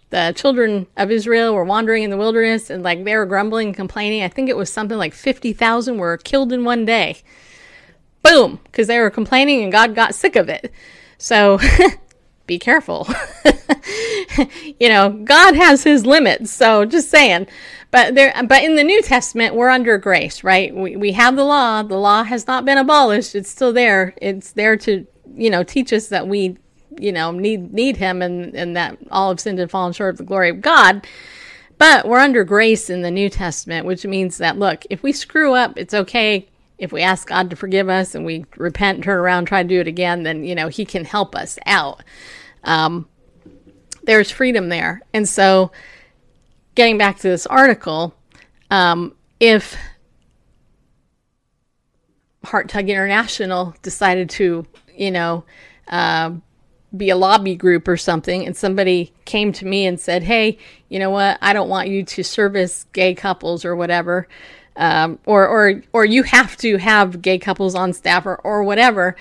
the 0.10 0.34
children 0.36 0.88
of 0.96 1.12
Israel 1.12 1.54
were 1.54 1.66
wandering 1.66 2.04
in 2.04 2.10
the 2.10 2.18
wilderness 2.18 2.70
and 2.70 2.84
like 2.84 3.04
they 3.04 3.16
were 3.16 3.26
grumbling 3.26 3.68
and 3.70 3.76
complaining. 3.76 4.24
I 4.24 4.30
think 4.30 4.50
it 4.50 4.58
was 4.58 4.72
something 4.72 4.98
like 4.98 5.14
50,000 5.14 5.98
were 5.98 6.18
killed 6.18 6.54
in 6.54 6.64
one 6.64 6.86
day. 6.86 7.18
Boom, 8.22 8.60
because 8.64 8.88
they 8.88 9.00
were 9.00 9.10
complaining 9.10 9.64
and 9.64 9.72
God 9.72 9.96
got 9.96 10.16
sick 10.16 10.36
of 10.36 10.48
it. 10.48 10.72
So 11.18 11.60
be 12.46 12.60
careful. 12.60 13.08
you 14.80 14.90
know, 14.90 15.10
God 15.24 15.56
has 15.56 15.84
his 15.84 16.06
limits. 16.06 16.52
So 16.52 16.86
just 16.86 17.10
saying. 17.10 17.48
But 17.92 18.16
there 18.16 18.34
but 18.48 18.64
in 18.64 18.76
the 18.76 18.84
New 18.84 19.02
Testament 19.04 19.54
we're 19.54 19.70
under 19.70 19.98
grace, 19.98 20.44
right? 20.44 20.74
We 20.74 20.96
we 20.96 21.12
have 21.12 21.36
the 21.36 21.44
law. 21.44 21.84
The 21.84 21.98
law 21.98 22.24
has 22.24 22.48
not 22.48 22.66
been 22.66 22.78
abolished. 22.78 23.36
It's 23.36 23.50
still 23.50 23.72
there. 23.72 24.14
It's 24.22 24.52
there 24.54 24.76
to, 24.78 25.06
you 25.36 25.50
know, 25.50 25.64
teach 25.64 25.94
us 25.94 26.08
that 26.08 26.28
we, 26.28 26.58
you 27.00 27.12
know, 27.12 27.32
need 27.32 27.72
need 27.72 27.98
him 27.98 28.22
and 28.22 28.56
and 28.56 28.76
that 28.76 28.98
all 29.12 29.30
have 29.30 29.40
sinned 29.40 29.60
and 29.60 29.70
fallen 29.70 29.94
short 29.94 30.16
of 30.16 30.18
the 30.18 30.24
glory 30.24 30.50
of 30.50 30.60
God. 30.60 31.06
But 31.78 32.08
we're 32.08 32.20
under 32.20 32.44
grace 32.44 32.90
in 32.90 33.04
the 33.04 33.12
New 33.12 33.30
Testament, 33.30 33.86
which 33.86 34.06
means 34.06 34.38
that 34.40 34.58
look, 34.58 34.86
if 34.90 35.04
we 35.04 35.12
screw 35.12 35.54
up, 35.54 35.78
it's 35.78 35.94
okay. 35.94 36.48
If 36.84 36.92
we 36.92 37.02
ask 37.02 37.30
God 37.30 37.50
to 37.50 37.56
forgive 37.56 37.88
us 37.88 38.14
and 38.14 38.26
we 38.26 38.46
repent, 38.58 39.06
turn 39.06 39.18
around, 39.18 39.46
try 39.46 39.64
to 39.64 39.70
do 39.70 39.80
it 39.80 39.88
again, 39.88 40.24
then 40.24 40.44
you 40.44 40.54
know 40.54 40.68
He 40.68 40.84
can 40.84 41.06
help 41.06 41.34
us 41.34 41.58
out. 41.66 42.04
Um, 42.66 43.08
there's 44.04 44.30
freedom 44.30 44.68
there, 44.68 45.02
and 45.14 45.28
so 45.28 45.72
getting 46.76 46.98
back 46.98 47.16
to 47.20 47.30
this 47.30 47.46
article, 47.46 48.14
um, 48.70 49.16
if 49.40 49.78
Heart 52.44 52.68
Tug 52.68 52.90
International 52.90 53.74
decided 53.82 54.30
to, 54.32 54.66
you 54.94 55.12
know, 55.12 55.46
uh, 55.88 56.32
be 56.98 57.10
a 57.10 57.16
lobby 57.16 57.56
group 57.56 57.88
or 57.88 57.96
something, 57.96 58.46
and 58.46 58.58
somebody 58.58 59.14
came 59.24 59.54
to 59.54 59.66
me 59.66 59.86
and 59.86 60.02
said, 60.02 60.24
"Hey, 60.24 60.58
you 60.90 61.00
know 61.00 61.12
what? 61.12 61.38
I 61.42 61.54
don't 61.54 61.70
want 61.70 61.88
you 61.88 62.04
to 62.04 62.24
service 62.26 62.88
gay 62.92 63.16
couples 63.16 63.64
or 63.64 63.74
whatever, 63.74 64.28
um, 64.76 65.20
or 65.26 65.48
or 65.48 65.82
or 65.94 66.06
you 66.06 66.24
have 66.24 66.58
to 66.58 66.78
have 66.78 67.22
gay 67.22 67.38
couples 67.38 67.76
on 67.76 67.94
staff 67.94 68.26
or 68.26 68.36
or 68.44 68.64
whatever." 68.64 69.16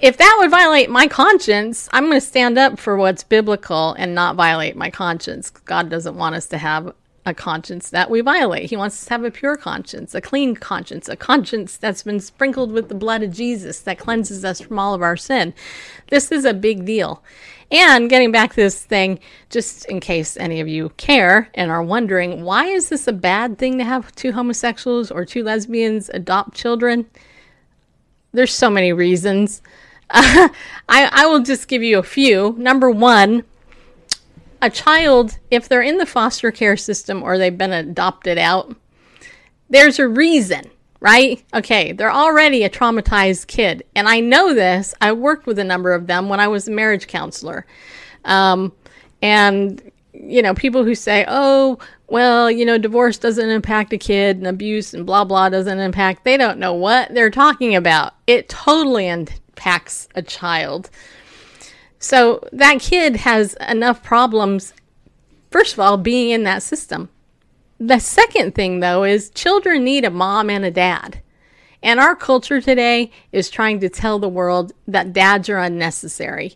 If 0.00 0.16
that 0.16 0.36
would 0.40 0.50
violate 0.50 0.90
my 0.90 1.06
conscience, 1.06 1.88
I'm 1.92 2.06
going 2.06 2.20
to 2.20 2.26
stand 2.26 2.58
up 2.58 2.80
for 2.80 2.96
what's 2.96 3.22
biblical 3.22 3.92
and 3.92 4.16
not 4.16 4.34
violate 4.34 4.74
my 4.74 4.90
conscience. 4.90 5.50
God 5.50 5.88
doesn't 5.90 6.16
want 6.16 6.34
us 6.34 6.46
to 6.48 6.58
have 6.58 6.92
a 7.24 7.32
conscience 7.32 7.90
that 7.90 8.10
we 8.10 8.20
violate. 8.20 8.68
He 8.68 8.76
wants 8.76 8.96
us 8.96 9.04
to 9.04 9.10
have 9.10 9.24
a 9.24 9.30
pure 9.30 9.56
conscience, 9.56 10.14
a 10.14 10.20
clean 10.20 10.56
conscience, 10.56 11.08
a 11.08 11.16
conscience 11.16 11.76
that's 11.76 12.02
been 12.02 12.18
sprinkled 12.18 12.72
with 12.72 12.88
the 12.88 12.96
blood 12.96 13.22
of 13.22 13.32
Jesus 13.32 13.78
that 13.80 13.98
cleanses 13.98 14.44
us 14.44 14.60
from 14.60 14.78
all 14.78 14.92
of 14.92 15.02
our 15.02 15.16
sin. 15.16 15.54
This 16.08 16.32
is 16.32 16.44
a 16.44 16.52
big 16.54 16.84
deal. 16.84 17.22
And 17.72 18.10
getting 18.10 18.30
back 18.30 18.50
to 18.50 18.56
this 18.56 18.84
thing, 18.84 19.18
just 19.48 19.86
in 19.86 19.98
case 19.98 20.36
any 20.36 20.60
of 20.60 20.68
you 20.68 20.90
care 20.98 21.48
and 21.54 21.70
are 21.70 21.82
wondering, 21.82 22.44
why 22.44 22.66
is 22.66 22.90
this 22.90 23.08
a 23.08 23.14
bad 23.14 23.56
thing 23.56 23.78
to 23.78 23.84
have 23.84 24.14
two 24.14 24.32
homosexuals 24.32 25.10
or 25.10 25.24
two 25.24 25.42
lesbians 25.42 26.10
adopt 26.10 26.54
children? 26.54 27.06
There's 28.32 28.52
so 28.52 28.68
many 28.68 28.92
reasons. 28.92 29.62
I, 30.10 30.50
I 30.88 31.26
will 31.26 31.40
just 31.40 31.66
give 31.66 31.82
you 31.82 31.98
a 31.98 32.02
few. 32.02 32.54
Number 32.58 32.90
one, 32.90 33.44
a 34.60 34.68
child, 34.68 35.38
if 35.50 35.66
they're 35.66 35.80
in 35.80 35.96
the 35.96 36.04
foster 36.04 36.50
care 36.50 36.76
system 36.76 37.22
or 37.22 37.38
they've 37.38 37.56
been 37.56 37.72
adopted 37.72 38.36
out, 38.36 38.76
there's 39.70 39.98
a 39.98 40.06
reason, 40.06 40.70
right? 41.02 41.44
Okay, 41.52 41.90
they're 41.90 42.12
already 42.12 42.62
a 42.62 42.70
traumatized 42.70 43.48
kid. 43.48 43.84
And 43.96 44.08
I 44.08 44.20
know 44.20 44.54
this. 44.54 44.94
I 45.00 45.10
worked 45.12 45.46
with 45.46 45.58
a 45.58 45.64
number 45.64 45.92
of 45.92 46.06
them 46.06 46.28
when 46.28 46.38
I 46.38 46.46
was 46.46 46.68
a 46.68 46.70
marriage 46.70 47.08
counselor. 47.08 47.66
Um, 48.24 48.72
and, 49.20 49.82
you 50.12 50.42
know, 50.42 50.54
people 50.54 50.84
who 50.84 50.94
say, 50.94 51.24
oh, 51.26 51.80
well, 52.06 52.48
you 52.48 52.64
know, 52.64 52.78
divorce 52.78 53.18
doesn't 53.18 53.50
impact 53.50 53.92
a 53.92 53.98
kid 53.98 54.36
and 54.36 54.46
abuse 54.46 54.94
and 54.94 55.04
blah, 55.04 55.24
blah 55.24 55.48
doesn't 55.48 55.80
impact, 55.80 56.22
they 56.22 56.36
don't 56.36 56.58
know 56.58 56.72
what 56.72 57.12
they're 57.12 57.30
talking 57.30 57.74
about. 57.74 58.14
It 58.28 58.48
totally 58.48 59.08
impacts 59.08 60.06
a 60.14 60.22
child. 60.22 60.88
So 61.98 62.46
that 62.52 62.78
kid 62.78 63.16
has 63.16 63.56
enough 63.68 64.04
problems, 64.04 64.72
first 65.50 65.72
of 65.72 65.80
all, 65.80 65.96
being 65.96 66.30
in 66.30 66.44
that 66.44 66.62
system. 66.62 67.08
The 67.84 67.98
second 67.98 68.54
thing, 68.54 68.78
though, 68.78 69.02
is 69.02 69.30
children 69.30 69.82
need 69.82 70.04
a 70.04 70.10
mom 70.10 70.48
and 70.50 70.64
a 70.64 70.70
dad. 70.70 71.20
And 71.82 71.98
our 71.98 72.14
culture 72.14 72.60
today 72.60 73.10
is 73.32 73.50
trying 73.50 73.80
to 73.80 73.88
tell 73.88 74.20
the 74.20 74.28
world 74.28 74.72
that 74.86 75.12
dads 75.12 75.48
are 75.48 75.58
unnecessary. 75.58 76.54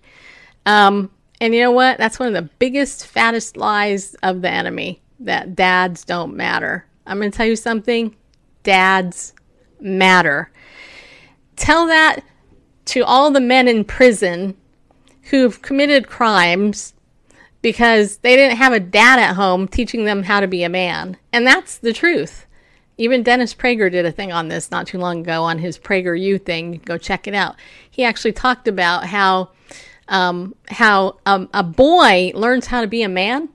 Um, 0.67 1.11
and 1.41 1.53
you 1.53 1.63
know 1.63 1.73
what? 1.73 1.99
That's 1.99 2.21
one 2.21 2.29
of 2.29 2.35
the 2.35 2.49
biggest, 2.61 3.09
fattest 3.09 3.57
lies 3.57 4.15
of 4.23 4.41
the 4.41 4.51
enemy 4.51 5.03
that 5.19 5.57
dads 5.57 6.05
don't 6.05 6.37
matter. 6.37 6.87
I'm 7.09 7.19
going 7.19 7.33
to 7.33 7.37
tell 7.37 7.47
you 7.47 7.57
something 7.57 8.15
dads 8.63 9.35
matter. 9.81 10.53
Tell 11.57 11.89
that 11.89 12.21
to 12.85 13.01
all 13.05 13.33
the 13.33 13.41
men 13.41 13.67
in 13.67 13.83
prison 13.83 14.57
who've 15.23 15.61
committed 15.61 16.07
crimes 16.07 16.95
because 17.63 18.19
they 18.19 18.37
didn't 18.37 18.59
have 18.59 18.73
a 18.73 18.81
dad 18.81 19.19
at 19.19 19.37
home 19.37 19.69
teaching 19.69 20.05
them 20.05 20.25
how 20.25 20.41
to 20.41 20.47
be 20.47 20.63
a 20.63 20.69
man. 20.69 21.17
And 21.33 21.47
that's 21.47 21.79
the 21.79 21.93
truth. 21.93 22.47
Even 22.99 23.23
Dennis 23.23 23.55
Prager 23.55 23.91
did 23.91 24.07
a 24.07 24.13
thing 24.13 24.33
on 24.33 24.49
this 24.49 24.71
not 24.71 24.87
too 24.87 24.99
long 24.99 25.21
ago 25.21 25.43
on 25.43 25.59
his 25.59 25.79
Prager 25.79 26.19
U 26.19 26.39
thing. 26.39 26.81
Go 26.85 26.97
check 26.97 27.27
it 27.27 27.35
out. 27.35 27.57
He 27.91 28.05
actually 28.05 28.33
talked 28.33 28.69
about 28.69 29.05
how 29.07 29.51
um, 30.09 30.55
how 30.69 31.19
um, 31.27 31.49
a 31.53 31.63
boy 31.63 32.33
learns 32.35 32.67
how 32.67 32.81
to 32.81 32.87
be 32.87 33.03
a 33.03 33.09
man 33.09 33.49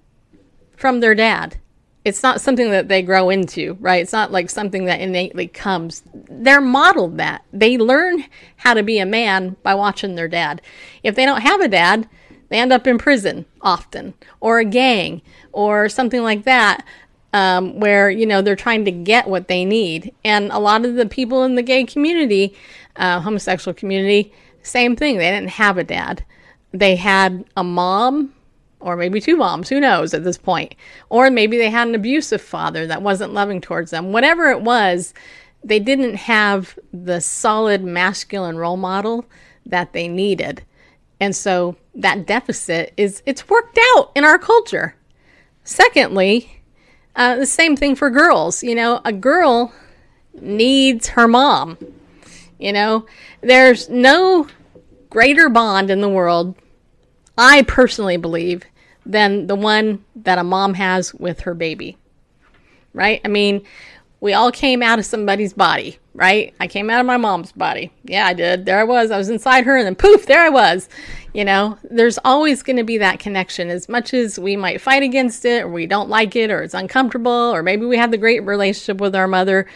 from 0.76 0.99
their 0.99 1.16
dad. 1.16 1.58
It's 2.04 2.24
not 2.24 2.41
something 2.41 2.72
that 2.72 2.88
they 2.88 3.04
grow 3.04 3.30
into, 3.30 3.78
right? 3.80 4.02
It's 4.02 4.12
not 4.12 4.32
like 4.32 4.49
something 4.49 4.86
that 4.86 5.02
innately 5.02 5.47
comes. 5.47 6.04
They're 6.14 6.60
modeled 6.60 7.18
that. 7.18 7.45
They 7.54 7.78
learn 7.78 8.26
how 8.58 8.74
to 8.74 8.82
be 8.82 8.97
a 8.97 9.06
man 9.06 9.56
by 9.62 9.76
watching 9.76 10.16
their 10.16 10.28
dad. 10.28 10.62
If 11.04 11.16
they 11.16 11.26
don't 11.26 11.41
have 11.41 11.62
a 11.62 11.68
dad, 11.68 12.10
they 12.52 12.60
end 12.60 12.74
up 12.74 12.86
in 12.86 12.97
prison 12.97 13.45
often, 13.62 14.14
or 14.41 14.60
a 14.60 14.66
gang, 14.66 15.22
or 15.54 15.88
something 15.88 16.22
like 16.22 16.43
that, 16.43 16.86
um, 17.32 17.80
where, 17.80 18.10
you 18.10 18.26
know, 18.26 18.41
they're 18.41 18.58
trying 18.58 18.84
to 18.84 18.91
get 18.91 19.30
what 19.30 19.47
they 19.47 19.64
need. 19.64 20.14
And 20.26 20.52
a 20.52 20.60
lot 20.60 20.84
of 20.84 20.95
the 20.95 21.06
people 21.06 21.45
in 21.45 21.56
the 21.56 21.62
gay 21.62 21.86
community, 21.86 22.54
uh, 22.97 23.22
homosexual 23.22 23.74
community, 23.74 24.34
same 24.64 24.97
thing. 24.97 25.18
They 25.18 25.32
didn't 25.32 25.52
have 25.52 25.78
a 25.78 25.84
dad. 25.86 26.26
They 26.74 26.97
had 26.97 27.45
a 27.56 27.64
mom 27.64 28.34
or 28.82 28.97
maybe 28.97 29.22
two 29.22 29.38
moms, 29.38 29.70
who 29.70 29.80
knows 29.80 30.14
at 30.14 30.24
this 30.24 30.38
point. 30.38 30.76
Or 31.10 31.30
maybe 31.30 31.58
they 31.58 31.70
had 31.70 31.88
an 31.88 31.95
abusive 31.95 32.41
father 32.41 32.86
that 32.88 33.02
wasn't 33.02 33.34
loving 33.34 33.62
towards 33.62 33.91
them. 33.91 34.12
Whatever 34.12 34.49
it 34.49 34.62
was, 34.62 35.14
they 35.64 35.80
didn't 35.80 36.16
have 36.16 36.78
the 36.91 37.22
solid 37.22 37.84
masculine 37.84 38.58
role 38.58 38.78
model 38.78 39.26
that 39.66 39.93
they 39.93 40.08
needed. 40.08 40.64
And 41.20 41.36
so 41.36 41.78
that 41.95 42.25
deficit 42.25 42.93
is 42.97 43.21
it's 43.25 43.49
worked 43.49 43.77
out 43.95 44.11
in 44.15 44.23
our 44.23 44.39
culture. 44.39 44.95
Secondly, 45.63 46.61
uh, 47.15 47.35
the 47.35 47.45
same 47.45 47.75
thing 47.75 47.95
for 47.95 48.09
girls. 48.09 48.63
You 48.63 48.75
know, 48.75 49.01
a 49.03 49.13
girl 49.13 49.73
needs 50.39 51.09
her 51.09 51.27
mom. 51.27 51.77
You 52.59 52.73
know, 52.73 53.05
there's 53.41 53.89
no 53.89 54.47
greater 55.09 55.49
bond 55.49 55.89
in 55.89 56.01
the 56.01 56.09
world, 56.09 56.55
I 57.37 57.63
personally 57.63 58.17
believe, 58.17 58.63
than 59.05 59.47
the 59.47 59.55
one 59.55 60.05
that 60.15 60.37
a 60.37 60.43
mom 60.43 60.75
has 60.75 61.13
with 61.13 61.41
her 61.41 61.53
baby. 61.53 61.97
Right? 62.93 63.21
I 63.25 63.27
mean, 63.27 63.65
we 64.19 64.33
all 64.33 64.51
came 64.51 64.83
out 64.83 64.99
of 64.99 65.05
somebody's 65.05 65.53
body, 65.53 65.97
right? 66.14 66.53
I 66.59 66.68
came 66.68 66.89
out 66.89 66.99
of 66.99 67.05
my 67.05 67.18
mom's 67.18 67.51
body. 67.51 67.91
Yeah, 68.03 68.26
I 68.26 68.34
did. 68.34 68.66
There 68.66 68.80
I 68.80 68.84
was. 68.84 69.12
I 69.12 69.18
was 69.18 69.30
inside 69.30 69.66
her, 69.66 69.78
and 69.78 69.86
then 69.86 69.95
poof, 69.95 70.26
there 70.26 70.41
I 70.41 70.49
was. 70.49 70.89
You 71.34 71.45
know, 71.45 71.78
there's 71.84 72.20
always 72.26 72.64
going 72.64 72.78
to 72.78 72.84
be 72.84 72.97
that 72.97 73.20
connection. 73.20 73.70
As 73.70 73.88
much 73.88 74.14
as 74.14 74.38
we 74.38 74.55
might 74.55 74.82
fight 74.82 75.03
against 75.03 75.45
it, 75.45 75.64
or 75.64 75.70
we 75.70 75.86
don't 75.86 76.09
like 76.09 76.36
it, 76.36 76.51
or 76.51 76.62
it's 76.62 76.74
uncomfortable, 76.74 77.32
or 77.32 77.64
maybe 77.64 77.86
we 77.86 77.97
have 77.97 78.12
the 78.12 78.18
great 78.18 78.41
relationship 78.41 78.99
with 78.99 79.16
our 79.16 79.28
mother. 79.28 79.68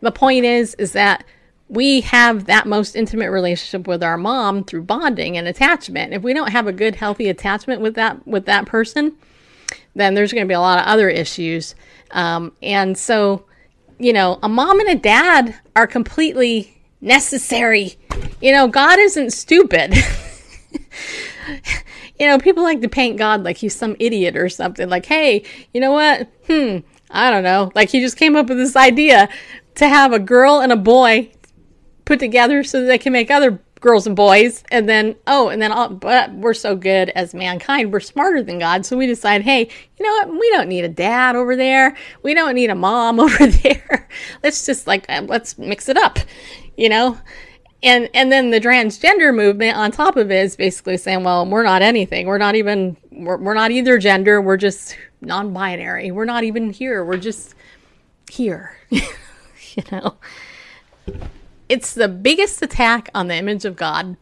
The 0.00 0.12
point 0.12 0.44
is, 0.44 0.74
is 0.74 0.92
that 0.92 1.24
we 1.68 2.02
have 2.02 2.44
that 2.44 2.66
most 2.66 2.94
intimate 2.94 3.30
relationship 3.30 3.86
with 3.86 4.02
our 4.02 4.16
mom 4.16 4.64
through 4.64 4.82
bonding 4.82 5.36
and 5.36 5.48
attachment. 5.48 6.12
If 6.12 6.22
we 6.22 6.34
don't 6.34 6.50
have 6.50 6.66
a 6.66 6.72
good, 6.72 6.94
healthy 6.94 7.28
attachment 7.28 7.80
with 7.80 7.94
that 7.94 8.26
with 8.26 8.46
that 8.46 8.66
person, 8.66 9.16
then 9.94 10.14
there's 10.14 10.32
going 10.32 10.44
to 10.44 10.48
be 10.48 10.54
a 10.54 10.60
lot 10.60 10.78
of 10.78 10.86
other 10.86 11.08
issues. 11.08 11.74
Um, 12.10 12.52
and 12.62 12.96
so, 12.96 13.44
you 14.04 14.12
know, 14.12 14.38
a 14.42 14.48
mom 14.50 14.80
and 14.80 14.90
a 14.90 14.94
dad 14.96 15.54
are 15.74 15.86
completely 15.86 16.76
necessary. 17.00 17.96
You 18.42 18.52
know, 18.52 18.68
God 18.68 18.98
isn't 18.98 19.30
stupid. 19.30 19.94
you 22.20 22.26
know, 22.26 22.38
people 22.38 22.62
like 22.62 22.82
to 22.82 22.88
paint 22.88 23.16
God 23.16 23.44
like 23.44 23.56
he's 23.56 23.74
some 23.74 23.96
idiot 23.98 24.36
or 24.36 24.50
something. 24.50 24.90
Like, 24.90 25.06
hey, 25.06 25.42
you 25.72 25.80
know 25.80 25.92
what? 25.92 26.28
Hmm, 26.46 26.80
I 27.10 27.30
don't 27.30 27.44
know. 27.44 27.72
Like 27.74 27.88
he 27.88 28.00
just 28.00 28.18
came 28.18 28.36
up 28.36 28.48
with 28.50 28.58
this 28.58 28.76
idea 28.76 29.30
to 29.76 29.88
have 29.88 30.12
a 30.12 30.18
girl 30.18 30.60
and 30.60 30.70
a 30.70 30.76
boy 30.76 31.32
put 32.04 32.18
together 32.18 32.62
so 32.62 32.82
that 32.82 32.86
they 32.86 32.98
can 32.98 33.14
make 33.14 33.30
other 33.30 33.58
girls 33.84 34.06
and 34.06 34.16
boys 34.16 34.64
and 34.70 34.88
then 34.88 35.14
oh 35.26 35.50
and 35.50 35.60
then 35.60 35.70
all, 35.70 35.90
but 35.90 36.32
we're 36.32 36.54
so 36.54 36.74
good 36.74 37.10
as 37.10 37.34
mankind. 37.34 37.92
We're 37.92 38.00
smarter 38.00 38.42
than 38.42 38.58
god. 38.58 38.86
So 38.86 38.96
we 38.96 39.06
decide 39.06 39.42
hey 39.42 39.68
you 39.98 40.04
know 40.04 40.12
what? 40.12 40.30
We 40.30 40.50
don't 40.50 40.68
need 40.68 40.84
a 40.84 40.88
dad 40.88 41.36
over 41.36 41.54
there. 41.54 41.94
We 42.22 42.32
don't 42.32 42.54
need 42.54 42.70
a 42.70 42.74
mom 42.74 43.20
over 43.20 43.46
there. 43.46 44.08
Let's 44.42 44.64
just 44.64 44.86
like 44.86 45.04
uh, 45.10 45.22
let's 45.28 45.58
mix 45.58 45.90
it 45.90 45.98
up 45.98 46.18
you 46.76 46.88
know? 46.88 47.18
And 47.82 48.08
and 48.14 48.32
then 48.32 48.50
the 48.50 48.58
transgender 48.58 49.34
movement 49.34 49.76
on 49.76 49.92
top 49.92 50.16
of 50.16 50.30
it 50.30 50.42
is 50.42 50.56
basically 50.56 50.96
saying 50.96 51.22
well 51.22 51.44
we're 51.44 51.62
not 51.62 51.82
anything. 51.82 52.26
We're 52.26 52.38
not 52.38 52.54
even 52.54 52.96
we're, 53.12 53.36
we're 53.36 53.54
not 53.54 53.70
either 53.70 53.98
gender. 53.98 54.40
We're 54.40 54.56
just 54.56 54.96
non-binary. 55.20 56.10
We're 56.10 56.24
not 56.24 56.44
even 56.44 56.70
here. 56.70 57.04
We're 57.04 57.18
just 57.18 57.54
here 58.30 58.74
you 58.90 59.82
know 59.92 60.16
it's 61.68 61.94
the 61.94 62.08
biggest 62.08 62.62
attack 62.62 63.08
on 63.14 63.28
the 63.28 63.36
image 63.36 63.64
of 63.64 63.76
God 63.76 64.16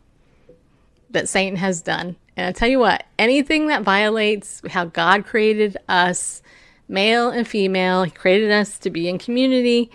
that 1.10 1.28
Satan 1.28 1.56
has 1.56 1.82
done. 1.82 2.16
And 2.36 2.46
I 2.46 2.52
tell 2.52 2.68
you 2.68 2.78
what, 2.78 3.04
anything 3.18 3.68
that 3.68 3.82
violates 3.82 4.62
how 4.68 4.86
God 4.86 5.26
created 5.26 5.76
us, 5.88 6.42
male 6.88 7.30
and 7.30 7.46
female, 7.46 8.04
He 8.04 8.10
created 8.10 8.50
us 8.50 8.78
to 8.80 8.90
be 8.90 9.08
in 9.08 9.18
community, 9.18 9.90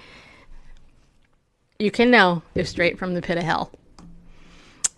you 1.79 1.91
can 1.91 2.11
know 2.11 2.43
they're 2.53 2.65
straight 2.65 2.97
from 2.97 3.13
the 3.13 3.21
pit 3.21 3.37
of 3.37 3.43
hell. 3.43 3.71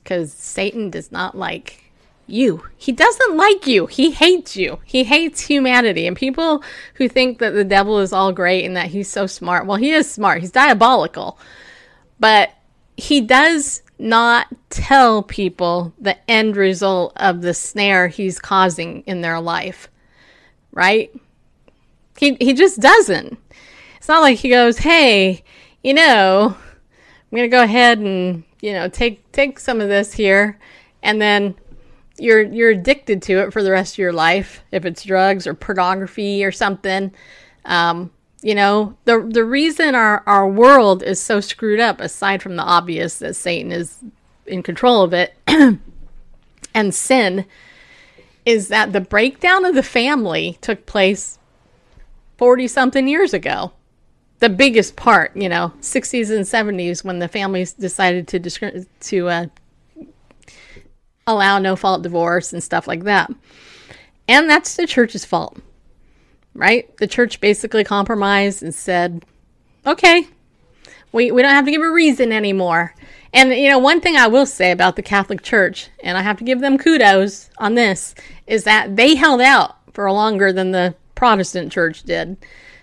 Because 0.04 0.34
Satan 0.34 0.90
does 0.90 1.12
not 1.12 1.38
like 1.38 1.84
you. 2.26 2.64
He 2.78 2.92
doesn't 2.92 3.38
like 3.38 3.68
you. 3.68 3.86
He 3.86 4.12
hates 4.12 4.56
you. 4.56 4.80
He 4.86 5.04
hates 5.04 5.42
humanity. 5.42 6.08
And 6.08 6.16
people 6.16 6.64
who 6.96 7.08
think 7.08 7.40
that 7.40 7.52
the 7.52 7.64
devil 7.64 8.00
is 8.00 8.14
all 8.14 8.32
great 8.32 8.66
and 8.66 8.76
that 8.76 8.88
he's 8.88 9.10
so 9.10 9.28
smart, 9.28 9.66
well, 9.66 9.78
he 9.78 9.92
is 9.92 10.10
smart. 10.10 10.42
He's 10.42 10.52
diabolical 10.52 11.38
but 12.20 12.52
he 12.98 13.22
does 13.22 13.82
not 13.98 14.48
tell 14.70 15.24
people 15.24 15.94
the 16.00 16.18
end 16.30 16.56
result 16.56 17.14
of 17.16 17.42
the 17.42 17.54
snare 17.54 18.08
he's 18.08 18.40
causing 18.40 19.02
in 19.02 19.22
their 19.22 19.40
life 19.40 19.90
right? 20.72 21.12
He 22.18 22.38
he 22.40 22.54
just 22.54 22.80
doesn't. 22.80 23.38
It's 23.98 24.08
not 24.08 24.22
like 24.22 24.38
he 24.38 24.50
goes 24.50 24.78
hey 24.78 25.44
you 25.84 25.94
know 25.94 26.56
i'm 26.56 27.36
going 27.36 27.50
to 27.50 27.56
go 27.56 27.64
ahead 27.64 28.00
and 28.00 28.44
you 28.62 28.74
know 28.74 28.90
take 28.90 29.30
take 29.32 29.60
some 29.60 29.80
of 29.80 29.88
this 29.88 30.12
here 30.14 30.60
and 31.04 31.22
then 31.22 31.56
you're 32.18 32.42
you're 32.42 32.72
addicted 32.72 33.22
to 33.22 33.40
it 33.40 33.54
for 33.54 33.64
the 33.64 33.72
rest 33.72 33.94
of 33.94 34.00
your 34.00 34.12
life 34.12 34.64
if 34.72 34.86
it's 34.86 35.04
drugs 35.04 35.48
or 35.48 35.54
pornography 35.54 36.44
or 36.44 36.52
something. 36.52 37.14
Um, 37.66 38.12
you 38.42 38.56
know, 38.56 38.96
the 39.06 39.20
the 39.20 39.44
reason 39.44 39.96
our, 39.96 40.24
our 40.26 40.48
world 40.48 41.04
is 41.04 41.22
so 41.22 41.40
screwed 41.40 41.80
up, 41.80 42.00
aside 42.00 42.42
from 42.42 42.56
the 42.56 42.64
obvious 42.64 43.20
that 43.20 43.36
Satan 43.36 43.72
is 43.72 44.00
in 44.46 44.64
control 44.64 45.04
of 45.04 45.14
it 45.14 45.36
and 46.74 46.96
sin, 46.96 47.46
is 48.46 48.70
that 48.70 48.94
the 48.94 49.02
breakdown 49.02 49.66
of 49.66 49.76
the 49.76 49.84
family 49.84 50.58
took 50.62 50.86
place 50.86 51.38
40 52.38 52.68
something 52.68 53.08
years 53.08 53.34
ago. 53.34 53.74
The 54.40 54.50
biggest 54.50 54.96
part, 54.96 55.36
you 55.36 55.50
know, 55.50 55.74
60s 55.82 56.32
and 56.34 56.46
70s 56.46 57.04
when 57.04 57.20
the 57.20 57.28
families 57.28 57.74
decided 57.74 58.28
to 58.30 58.86
to 59.02 59.28
uh, 59.28 59.46
allow 61.28 61.60
no 61.60 61.76
fault 61.76 62.04
divorce 62.04 62.54
and 62.54 62.64
stuff 62.64 62.88
like 62.88 63.04
that. 63.04 63.30
And 64.30 64.50
that's 64.50 64.78
the 64.78 64.88
church's 64.88 65.26
fault 65.26 65.60
right? 66.54 66.96
The 66.98 67.08
church 67.08 67.40
basically 67.40 67.84
compromised 67.84 68.64
and 68.64 68.74
said, 68.74 69.26
okay, 69.86 70.28
we, 71.12 71.32
we 71.32 71.42
don't 71.42 71.52
have 71.52 71.66
to 71.66 71.72
give 71.72 71.82
a 71.82 71.92
reason 71.92 72.32
anymore. 72.32 72.94
And, 73.34 73.54
you 73.54 73.70
know, 73.70 73.80
one 73.80 74.02
thing 74.02 74.16
I 74.16 74.28
will 74.28 74.46
say 74.46 74.72
about 74.72 74.96
the 74.96 75.04
Catholic 75.04 75.42
Church, 75.44 75.90
and 76.04 76.18
I 76.18 76.22
have 76.22 76.38
to 76.38 76.44
give 76.44 76.62
them 76.62 76.78
kudos 76.78 77.50
on 77.58 77.76
this, 77.76 78.16
is 78.48 78.64
that 78.64 78.96
they 78.96 79.16
held 79.16 79.42
out 79.42 79.78
for 79.94 80.12
longer 80.12 80.52
than 80.52 80.72
the 80.72 80.96
Protestant 81.16 81.72
church 81.72 82.04
did. 82.04 82.38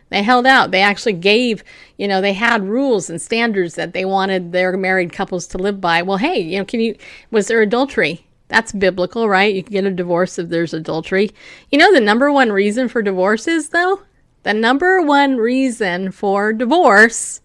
They 0.09 0.23
held 0.23 0.47
out. 0.47 0.71
They 0.71 0.83
actually 0.83 1.15
gave, 1.15 1.65
you 1.97 2.07
know, 2.07 2.21
they 2.21 2.35
had 2.35 2.69
rules 2.69 3.11
and 3.11 3.21
standards 3.21 3.75
that 3.75 3.93
they 3.93 4.05
wanted 4.05 4.53
their 4.53 4.77
married 4.77 5.13
couples 5.13 5.47
to 5.49 5.59
live 5.59 5.81
by. 5.81 6.03
Well, 6.03 6.19
hey, 6.19 6.39
you 6.39 6.59
know, 6.59 6.65
can 6.65 6.81
you, 6.81 6.97
was 7.31 7.49
there 7.49 7.61
adultery? 7.61 8.26
That's 8.49 8.73
biblical, 8.73 9.29
right? 9.29 9.55
You 9.55 9.63
can 9.63 9.73
get 9.73 9.85
a 9.85 9.91
divorce 9.91 10.39
if 10.39 10.49
there's 10.49 10.73
adultery. 10.73 11.31
You 11.71 11.79
know, 11.79 11.93
the 11.93 12.01
number 12.01 12.31
one 12.31 12.53
reason 12.53 12.89
for 12.89 13.03
divorce 13.03 13.49
is, 13.49 13.71
though? 13.71 14.03
The 14.45 14.55
number 14.55 15.03
one 15.03 15.37
reason 15.37 16.13
for 16.13 16.53
divorce 16.53 17.41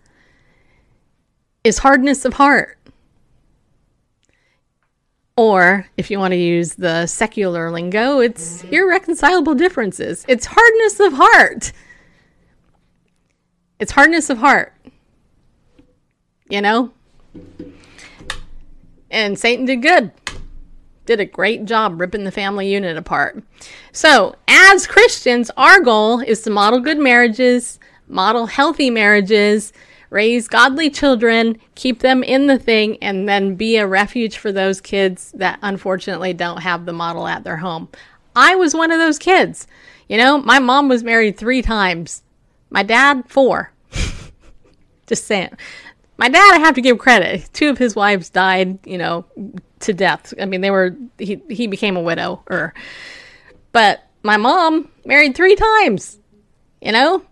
is 1.63 1.79
hardness 1.79 2.25
of 2.25 2.33
heart. 2.33 2.77
Or, 5.35 5.87
if 5.97 6.11
you 6.11 6.19
want 6.19 6.33
to 6.33 6.37
use 6.37 6.75
the 6.75 7.07
secular 7.07 7.71
lingo, 7.71 8.19
it's 8.19 8.63
irreconcilable 8.65 9.55
differences. 9.55 10.23
It's 10.27 10.45
hardness 10.45 10.99
of 10.99 11.13
heart. 11.13 11.71
It's 13.79 13.93
hardness 13.93 14.29
of 14.29 14.37
heart. 14.37 14.73
You 16.47 16.61
know? 16.61 16.91
And 19.09 19.39
Satan 19.39 19.65
did 19.65 19.81
good 19.81 20.11
did 21.11 21.19
a 21.19 21.25
great 21.25 21.65
job 21.65 21.99
ripping 21.99 22.23
the 22.23 22.31
family 22.31 22.71
unit 22.71 22.95
apart. 22.95 23.43
So, 23.91 24.37
as 24.47 24.87
Christians, 24.87 25.51
our 25.57 25.81
goal 25.81 26.21
is 26.21 26.41
to 26.43 26.49
model 26.49 26.79
good 26.79 26.97
marriages, 26.97 27.81
model 28.07 28.45
healthy 28.45 28.89
marriages, 28.89 29.73
raise 30.09 30.47
godly 30.47 30.89
children, 30.89 31.59
keep 31.75 31.99
them 31.99 32.23
in 32.23 32.47
the 32.47 32.57
thing, 32.57 32.97
and 33.01 33.27
then 33.27 33.55
be 33.55 33.75
a 33.75 33.85
refuge 33.85 34.37
for 34.37 34.53
those 34.53 34.79
kids 34.79 35.33
that 35.33 35.59
unfortunately 35.61 36.31
don't 36.31 36.61
have 36.61 36.85
the 36.85 36.93
model 36.93 37.27
at 37.27 37.43
their 37.43 37.57
home. 37.57 37.89
I 38.33 38.55
was 38.55 38.73
one 38.73 38.91
of 38.91 38.99
those 38.99 39.19
kids. 39.19 39.67
You 40.07 40.15
know, 40.15 40.37
my 40.37 40.59
mom 40.59 40.87
was 40.87 41.03
married 41.03 41.35
three 41.35 41.61
times, 41.61 42.23
my 42.69 42.83
dad, 42.83 43.25
four. 43.27 43.73
Just 45.07 45.25
saying. 45.25 45.49
My 46.15 46.29
dad, 46.29 46.53
I 46.53 46.59
have 46.59 46.75
to 46.75 46.81
give 46.81 46.99
credit. 46.99 47.49
Two 47.51 47.67
of 47.67 47.77
his 47.77 47.97
wives 47.97 48.29
died, 48.29 48.79
you 48.85 48.97
know, 48.97 49.25
to 49.83 49.93
death. 49.93 50.33
I 50.39 50.45
mean, 50.45 50.61
they 50.61 50.71
were 50.71 50.95
he 51.17 51.41
he 51.49 51.67
became 51.67 51.97
a 51.97 52.01
widower. 52.01 52.73
But 53.71 54.03
my 54.23 54.37
mom 54.37 54.89
married 55.05 55.35
three 55.35 55.55
times. 55.55 56.19
You 56.81 56.91
know? 56.91 57.23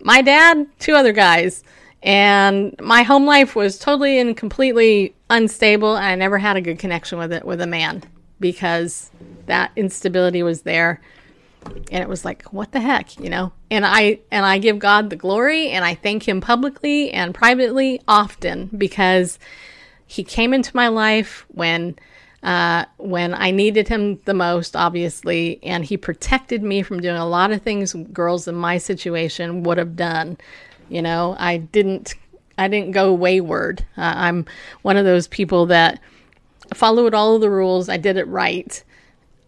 My 0.00 0.22
dad, 0.22 0.66
two 0.78 0.94
other 0.94 1.12
guys. 1.12 1.64
And 2.02 2.74
my 2.80 3.02
home 3.02 3.26
life 3.26 3.56
was 3.56 3.78
totally 3.78 4.18
and 4.18 4.36
completely 4.36 5.14
unstable. 5.30 5.96
I 5.96 6.14
never 6.14 6.38
had 6.38 6.56
a 6.56 6.60
good 6.60 6.78
connection 6.78 7.18
with 7.18 7.32
it 7.32 7.44
with 7.44 7.60
a 7.60 7.66
man 7.66 8.04
because 8.38 9.10
that 9.46 9.72
instability 9.74 10.42
was 10.42 10.62
there. 10.62 11.00
And 11.90 12.02
it 12.02 12.08
was 12.08 12.24
like, 12.24 12.52
what 12.52 12.70
the 12.70 12.80
heck, 12.80 13.18
you 13.18 13.28
know? 13.28 13.52
And 13.70 13.84
I 13.84 14.20
and 14.30 14.46
I 14.46 14.58
give 14.58 14.78
God 14.78 15.10
the 15.10 15.16
glory 15.16 15.70
and 15.70 15.84
I 15.84 15.96
thank 15.96 16.26
him 16.26 16.40
publicly 16.40 17.10
and 17.10 17.34
privately 17.34 18.00
often 18.06 18.66
because 18.66 19.38
he 20.08 20.24
came 20.24 20.54
into 20.54 20.74
my 20.74 20.88
life 20.88 21.44
when 21.48 21.96
uh, 22.42 22.84
when 22.96 23.34
I 23.34 23.50
needed 23.50 23.88
him 23.88 24.20
the 24.24 24.34
most, 24.34 24.74
obviously, 24.74 25.58
and 25.62 25.84
he 25.84 25.96
protected 25.96 26.62
me 26.62 26.82
from 26.82 27.00
doing 27.00 27.16
a 27.16 27.28
lot 27.28 27.50
of 27.50 27.62
things 27.62 27.94
girls 28.12 28.48
in 28.48 28.54
my 28.54 28.78
situation 28.78 29.64
would 29.64 29.76
have 29.76 29.96
done. 29.96 30.38
You 30.88 31.02
know, 31.02 31.36
I 31.38 31.58
didn't, 31.58 32.14
I 32.56 32.68
didn't 32.68 32.92
go 32.92 33.12
wayward. 33.12 33.84
Uh, 33.96 34.14
I'm 34.16 34.46
one 34.82 34.96
of 34.96 35.04
those 35.04 35.28
people 35.28 35.66
that 35.66 36.00
followed 36.74 37.12
all 37.12 37.34
of 37.34 37.40
the 37.40 37.50
rules. 37.50 37.88
I 37.88 37.98
did 37.98 38.16
it 38.16 38.28
right. 38.28 38.82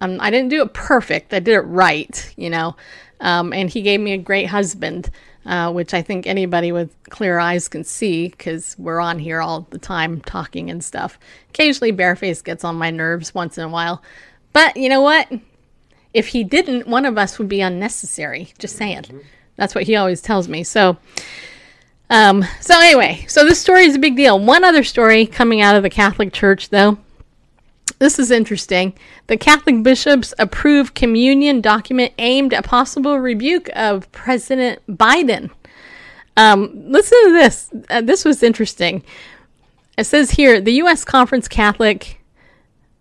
Um, 0.00 0.18
I 0.20 0.30
didn't 0.30 0.50
do 0.50 0.62
it 0.62 0.74
perfect. 0.74 1.32
I 1.32 1.38
did 1.38 1.54
it 1.54 1.60
right, 1.60 2.34
you 2.36 2.50
know. 2.50 2.76
Um, 3.20 3.52
and 3.52 3.70
he 3.70 3.82
gave 3.82 4.00
me 4.00 4.12
a 4.12 4.18
great 4.18 4.46
husband, 4.46 5.10
uh, 5.46 5.72
which 5.72 5.94
I 5.94 6.02
think 6.02 6.26
anybody 6.26 6.72
with 6.72 6.94
clear 7.04 7.38
eyes 7.38 7.68
can 7.68 7.84
see 7.84 8.28
because 8.28 8.76
we're 8.78 9.00
on 9.00 9.18
here 9.18 9.40
all 9.40 9.66
the 9.70 9.78
time 9.78 10.20
talking 10.20 10.70
and 10.70 10.84
stuff. 10.84 11.18
Occasionally, 11.50 11.92
Bareface 11.92 12.44
gets 12.44 12.64
on 12.64 12.76
my 12.76 12.90
nerves 12.90 13.34
once 13.34 13.56
in 13.58 13.64
a 13.64 13.68
while. 13.68 14.02
But 14.52 14.76
you 14.76 14.88
know 14.88 15.00
what? 15.00 15.30
If 16.12 16.28
he 16.28 16.44
didn't, 16.44 16.88
one 16.88 17.06
of 17.06 17.16
us 17.16 17.38
would 17.38 17.48
be 17.48 17.60
unnecessary. 17.60 18.52
Just 18.58 18.76
saying. 18.76 19.04
That's 19.56 19.74
what 19.74 19.84
he 19.84 19.96
always 19.96 20.20
tells 20.20 20.48
me. 20.48 20.64
So, 20.64 20.96
um, 22.08 22.44
so 22.60 22.74
anyway, 22.78 23.24
so 23.28 23.44
this 23.44 23.60
story 23.60 23.84
is 23.84 23.94
a 23.94 24.00
big 24.00 24.16
deal. 24.16 24.38
One 24.38 24.64
other 24.64 24.82
story 24.82 25.26
coming 25.26 25.60
out 25.60 25.76
of 25.76 25.82
the 25.82 25.90
Catholic 25.90 26.32
Church, 26.32 26.70
though. 26.70 26.98
This 27.98 28.18
is 28.18 28.30
interesting. 28.30 28.94
The 29.26 29.36
Catholic 29.36 29.82
bishops 29.82 30.32
approved 30.38 30.94
communion 30.94 31.60
document 31.60 32.12
aimed 32.18 32.54
at 32.54 32.64
possible 32.64 33.18
rebuke 33.18 33.68
of 33.74 34.10
President 34.12 34.80
Biden. 34.88 35.50
Um, 36.36 36.70
listen 36.74 37.18
to 37.24 37.32
this. 37.32 37.70
Uh, 37.88 38.00
this 38.00 38.24
was 38.24 38.42
interesting. 38.42 39.02
It 39.98 40.04
says 40.04 40.30
here 40.30 40.60
the 40.60 40.72
U.S. 40.74 41.04
Conference 41.04 41.48
Catholic 41.48 42.19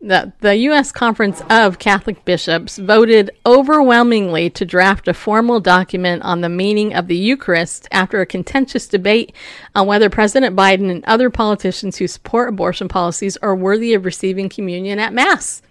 the, 0.02 0.32
the 0.40 0.56
U.S. 0.56 0.92
Conference 0.92 1.42
of 1.50 1.78
Catholic 1.78 2.24
Bishops 2.24 2.78
voted 2.78 3.32
overwhelmingly 3.46 4.50
to 4.52 4.66
draft 4.66 5.08
a 5.08 5.14
formal 5.14 5.60
document 5.60 6.24
on 6.24 6.42
the 6.42 6.50
meaning 6.50 6.94
of 6.94 7.08
the 7.08 7.18
Eucharist 7.18 7.88
after 7.92 8.22
a 8.22 8.26
contentious 8.26 8.88
debate 8.88 9.34
on 9.76 9.88
whether 9.88 10.10
President 10.10 10.56
Biden 10.56 10.90
and 10.90 11.04
other 11.06 11.30
politicians 11.30 11.98
who 11.98 12.08
support 12.08 12.50
abortion 12.50 12.88
policies 12.88 13.36
are 13.38 13.56
worthy 13.56 13.94
of 13.94 14.06
receiving 14.06 14.48
communion 14.48 15.00
at 15.00 15.14
Mass. 15.14 15.62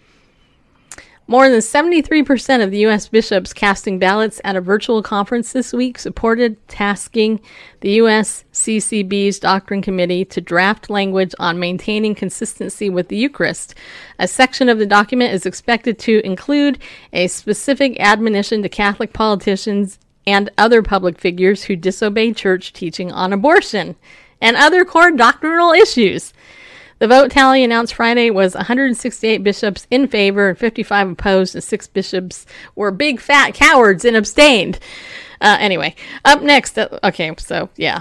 More 1.30 1.50
than 1.50 1.60
73% 1.60 2.64
of 2.64 2.70
the 2.70 2.78
U.S. 2.78 3.06
bishops 3.06 3.52
casting 3.52 3.98
ballots 3.98 4.40
at 4.44 4.56
a 4.56 4.62
virtual 4.62 5.02
conference 5.02 5.52
this 5.52 5.74
week 5.74 5.98
supported 5.98 6.56
tasking 6.68 7.38
the 7.80 7.90
U.S. 7.90 8.46
CCB's 8.54 9.38
Doctrine 9.38 9.82
Committee 9.82 10.24
to 10.24 10.40
draft 10.40 10.88
language 10.88 11.34
on 11.38 11.58
maintaining 11.58 12.14
consistency 12.14 12.88
with 12.88 13.08
the 13.08 13.18
Eucharist. 13.18 13.74
A 14.18 14.26
section 14.26 14.70
of 14.70 14.78
the 14.78 14.86
document 14.86 15.34
is 15.34 15.44
expected 15.44 15.98
to 15.98 16.24
include 16.24 16.78
a 17.12 17.26
specific 17.26 18.00
admonition 18.00 18.62
to 18.62 18.70
Catholic 18.70 19.12
politicians 19.12 19.98
and 20.26 20.48
other 20.56 20.82
public 20.82 21.18
figures 21.18 21.64
who 21.64 21.76
disobey 21.76 22.32
church 22.32 22.72
teaching 22.72 23.12
on 23.12 23.34
abortion 23.34 23.96
and 24.40 24.56
other 24.56 24.82
core 24.82 25.10
doctrinal 25.10 25.72
issues. 25.72 26.32
The 26.99 27.09
vote 27.09 27.30
tally 27.30 27.62
announced 27.62 27.94
Friday 27.94 28.30
was 28.30 28.55
168 28.55 29.42
bishops 29.42 29.86
in 29.90 30.09
favor 30.09 30.49
and 30.49 30.59
55 30.59 31.11
opposed, 31.11 31.55
and 31.55 31.62
six 31.62 31.86
bishops 31.86 32.44
were 32.74 32.90
big 32.90 33.20
fat 33.20 33.55
cowards 33.55 34.05
and 34.05 34.16
abstained. 34.16 34.78
Uh, 35.40 35.57
anyway, 35.61 35.94
up 36.24 36.42
next, 36.42 36.76
uh, 36.78 36.99
okay, 37.05 37.32
so 37.38 37.68
yeah. 37.76 38.01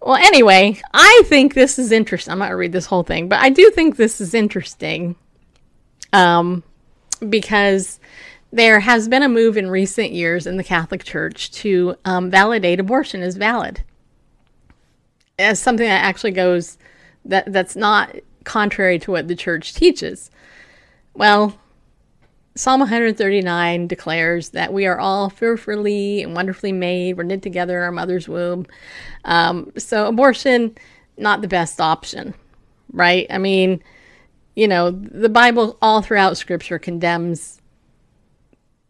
Well, 0.00 0.16
anyway, 0.16 0.80
I 0.94 1.22
think 1.26 1.54
this 1.54 1.78
is 1.78 1.92
interesting. 1.92 2.32
I'm 2.32 2.38
not 2.38 2.46
going 2.46 2.52
to 2.52 2.56
read 2.56 2.72
this 2.72 2.86
whole 2.86 3.02
thing, 3.02 3.28
but 3.28 3.40
I 3.40 3.50
do 3.50 3.70
think 3.70 3.96
this 3.96 4.20
is 4.20 4.32
interesting 4.32 5.16
um, 6.12 6.62
because 7.28 8.00
there 8.50 8.80
has 8.80 9.08
been 9.08 9.22
a 9.22 9.28
move 9.28 9.58
in 9.58 9.68
recent 9.68 10.12
years 10.12 10.46
in 10.46 10.56
the 10.56 10.64
Catholic 10.64 11.04
Church 11.04 11.50
to 11.50 11.96
um, 12.04 12.30
validate 12.30 12.80
abortion 12.80 13.22
as 13.22 13.36
valid 13.36 13.82
as 15.38 15.60
something 15.60 15.86
that 15.86 16.04
actually 16.04 16.32
goes 16.32 16.78
that 17.24 17.52
that's 17.52 17.76
not 17.76 18.16
contrary 18.48 18.98
to 18.98 19.10
what 19.10 19.28
the 19.28 19.36
church 19.36 19.74
teaches. 19.74 20.30
Well, 21.12 21.58
Psalm 22.54 22.80
139 22.80 23.86
declares 23.86 24.48
that 24.50 24.72
we 24.72 24.86
are 24.86 24.98
all 24.98 25.28
fearfully 25.28 26.22
and 26.22 26.34
wonderfully 26.34 26.72
made. 26.72 27.16
We're 27.16 27.24
knit 27.24 27.42
together 27.42 27.76
in 27.76 27.84
our 27.84 27.92
mother's 27.92 28.26
womb. 28.26 28.66
Um, 29.26 29.70
so 29.76 30.06
abortion, 30.06 30.76
not 31.18 31.42
the 31.42 31.46
best 31.46 31.78
option, 31.78 32.34
right? 32.90 33.26
I 33.28 33.36
mean, 33.36 33.82
you 34.56 34.66
know, 34.66 34.90
the 34.90 35.28
Bible 35.28 35.76
all 35.82 36.00
throughout 36.00 36.38
Scripture 36.38 36.78
condemns 36.78 37.60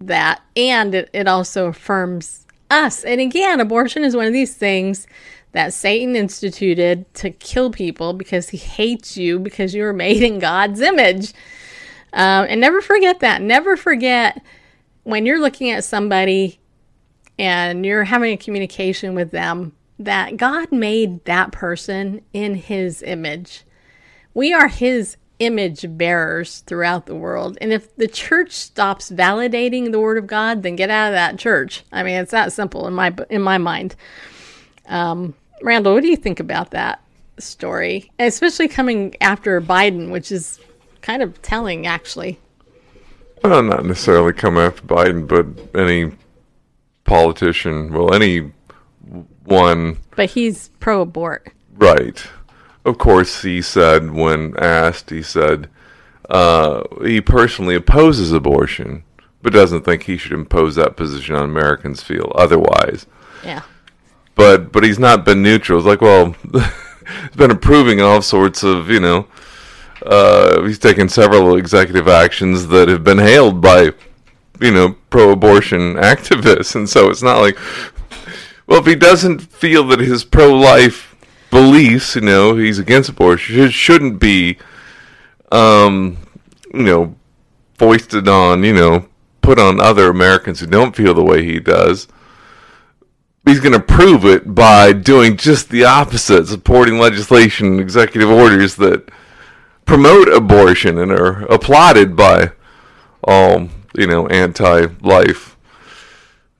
that, 0.00 0.40
and 0.56 0.94
it, 0.94 1.10
it 1.12 1.26
also 1.26 1.66
affirms 1.66 2.46
us. 2.70 3.04
And 3.04 3.20
again, 3.20 3.58
abortion 3.58 4.04
is 4.04 4.14
one 4.14 4.26
of 4.26 4.32
these 4.32 4.54
things 4.54 5.08
that 5.58 5.74
Satan 5.74 6.14
instituted 6.14 7.12
to 7.14 7.30
kill 7.30 7.72
people 7.72 8.12
because 8.12 8.50
he 8.50 8.56
hates 8.56 9.16
you 9.16 9.40
because 9.40 9.74
you 9.74 9.82
were 9.82 9.92
made 9.92 10.22
in 10.22 10.38
God's 10.38 10.80
image. 10.80 11.32
Um, 12.12 12.46
and 12.48 12.60
never 12.60 12.80
forget 12.80 13.18
that. 13.18 13.42
Never 13.42 13.76
forget 13.76 14.40
when 15.02 15.26
you're 15.26 15.40
looking 15.40 15.72
at 15.72 15.82
somebody 15.82 16.60
and 17.40 17.84
you're 17.84 18.04
having 18.04 18.32
a 18.32 18.36
communication 18.36 19.16
with 19.16 19.32
them 19.32 19.72
that 19.98 20.36
God 20.36 20.70
made 20.70 21.24
that 21.24 21.50
person 21.50 22.20
in 22.32 22.54
his 22.54 23.02
image. 23.02 23.64
We 24.34 24.52
are 24.52 24.68
his 24.68 25.16
image 25.40 25.84
bearers 25.98 26.60
throughout 26.68 27.06
the 27.06 27.16
world. 27.16 27.58
And 27.60 27.72
if 27.72 27.96
the 27.96 28.06
church 28.06 28.52
stops 28.52 29.10
validating 29.10 29.90
the 29.90 29.98
word 29.98 30.18
of 30.18 30.28
God, 30.28 30.62
then 30.62 30.76
get 30.76 30.88
out 30.88 31.08
of 31.08 31.14
that 31.14 31.36
church. 31.36 31.82
I 31.90 32.04
mean, 32.04 32.14
it's 32.14 32.30
that 32.30 32.52
simple 32.52 32.86
in 32.86 32.94
my 32.94 33.12
in 33.28 33.42
my 33.42 33.58
mind. 33.58 33.96
Um, 34.86 35.34
Randall, 35.62 35.94
what 35.94 36.02
do 36.02 36.08
you 36.08 36.16
think 36.16 36.40
about 36.40 36.70
that 36.72 37.02
story? 37.38 38.10
And 38.18 38.28
especially 38.28 38.68
coming 38.68 39.14
after 39.20 39.60
Biden, 39.60 40.10
which 40.10 40.30
is 40.32 40.60
kind 41.02 41.22
of 41.22 41.40
telling, 41.42 41.86
actually. 41.86 42.38
Well, 43.42 43.62
not 43.62 43.84
necessarily 43.84 44.32
come 44.32 44.58
after 44.58 44.82
Biden, 44.82 45.26
but 45.28 45.78
any 45.78 46.12
politician, 47.04 47.92
well, 47.92 48.12
any 48.12 48.52
one, 49.44 49.98
But 50.16 50.30
he's 50.30 50.68
pro 50.80 51.02
abort. 51.02 51.52
right. 51.76 52.22
Of 52.84 52.96
course, 52.98 53.42
he 53.42 53.60
said, 53.60 54.12
when 54.12 54.56
asked, 54.58 55.10
he 55.10 55.20
said 55.22 55.68
uh, 56.30 56.84
he 57.02 57.20
personally 57.20 57.74
opposes 57.74 58.32
abortion, 58.32 59.04
but 59.42 59.52
doesn't 59.52 59.84
think 59.84 60.04
he 60.04 60.16
should 60.16 60.32
impose 60.32 60.74
that 60.76 60.96
position 60.96 61.34
on 61.34 61.44
Americans 61.44 62.02
feel 62.02 62.32
otherwise. 62.34 63.06
Yeah. 63.44 63.62
But 64.38 64.70
but 64.70 64.84
he's 64.84 65.00
not 65.00 65.24
been 65.24 65.42
neutral. 65.42 65.78
It's 65.80 65.86
like, 65.86 66.00
well, 66.00 66.36
he's 66.52 67.36
been 67.36 67.50
approving 67.50 68.00
all 68.00 68.22
sorts 68.22 68.62
of, 68.62 68.88
you 68.88 69.00
know, 69.00 69.26
uh, 70.06 70.62
he's 70.62 70.78
taken 70.78 71.08
several 71.08 71.56
executive 71.56 72.06
actions 72.06 72.68
that 72.68 72.88
have 72.88 73.02
been 73.02 73.18
hailed 73.18 73.60
by, 73.60 73.90
you 74.60 74.70
know, 74.70 74.94
pro-abortion 75.10 75.94
activists, 75.96 76.76
and 76.76 76.88
so 76.88 77.10
it's 77.10 77.20
not 77.20 77.40
like, 77.40 77.58
well, 78.68 78.78
if 78.78 78.86
he 78.86 78.94
doesn't 78.94 79.40
feel 79.40 79.82
that 79.88 79.98
his 79.98 80.22
pro-life 80.22 81.16
beliefs, 81.50 82.14
you 82.14 82.20
know, 82.20 82.54
he's 82.54 82.78
against 82.78 83.08
abortion, 83.10 83.56
should, 83.56 83.72
shouldn't 83.72 84.20
be, 84.20 84.56
um, 85.50 86.16
you 86.72 86.84
know, 86.84 87.16
foisted 87.74 88.28
on, 88.28 88.62
you 88.62 88.72
know, 88.72 89.08
put 89.40 89.58
on 89.58 89.80
other 89.80 90.08
Americans 90.08 90.60
who 90.60 90.66
don't 90.68 90.94
feel 90.94 91.12
the 91.12 91.24
way 91.24 91.44
he 91.44 91.58
does 91.58 92.06
he's 93.48 93.60
going 93.60 93.72
to 93.72 93.80
prove 93.80 94.24
it 94.24 94.54
by 94.54 94.92
doing 94.92 95.36
just 95.36 95.70
the 95.70 95.84
opposite, 95.84 96.46
supporting 96.46 96.98
legislation, 96.98 97.66
and 97.66 97.80
executive 97.80 98.30
orders 98.30 98.76
that 98.76 99.10
promote 99.86 100.28
abortion 100.28 100.98
and 100.98 101.10
are 101.10 101.42
applauded 101.46 102.14
by 102.14 102.52
all 103.24 103.68
you 103.94 104.06
know 104.06 104.26
anti-life 104.28 105.56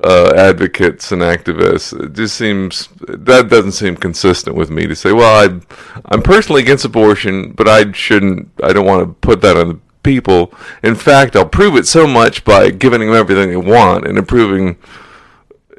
uh, 0.03 0.33
advocates 0.37 1.13
and 1.13 1.23
activists. 1.23 1.99
It 2.03 2.15
just 2.15 2.37
seems 2.37 2.89
that 3.01 3.49
doesn't 3.49 3.73
seem 3.73 3.97
consistent 3.97 4.57
with 4.57 4.71
me 4.71 4.87
to 4.87 4.97
say, 4.97 5.13
well, 5.13 5.49
I, 5.49 5.61
I'm 6.07 6.23
personally 6.23 6.63
against 6.63 6.85
abortion, 6.85 7.53
but 7.53 7.69
I 7.69 7.93
shouldn't. 7.93 8.51
I 8.63 8.73
don't 8.73 8.87
want 8.87 9.07
to 9.07 9.15
put 9.27 9.43
that 9.43 9.57
on 9.57 9.69
the 9.69 9.79
people. 10.03 10.55
In 10.83 10.95
fact, 10.95 11.37
I'll 11.37 11.49
prove 11.49 11.77
it 11.77 11.87
so 11.87 12.07
much 12.07 12.45
by 12.45 12.71
giving 12.71 13.01
them 13.01 13.15
everything 13.15 13.51
they 13.51 13.57
want 13.57 14.07
and 14.07 14.17
improving 14.17 14.79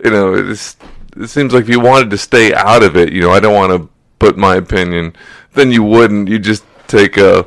you 0.04 0.12
know, 0.12 0.34
it's, 0.34 0.78
it 1.20 1.28
seems 1.28 1.54
like 1.54 1.64
if 1.64 1.70
you 1.70 1.80
wanted 1.80 2.10
to 2.12 2.18
stay 2.18 2.54
out 2.54 2.82
of 2.82 2.96
it, 2.96 3.12
you 3.12 3.22
know, 3.22 3.32
I 3.32 3.40
don't 3.40 3.54
want 3.54 3.74
to 3.74 3.90
put 4.20 4.38
my 4.38 4.56
opinion, 4.56 5.16
then 5.54 5.72
you 5.72 5.84
wouldn't. 5.84 6.30
You 6.30 6.40
just 6.40 6.64
take 6.88 7.18
a 7.18 7.46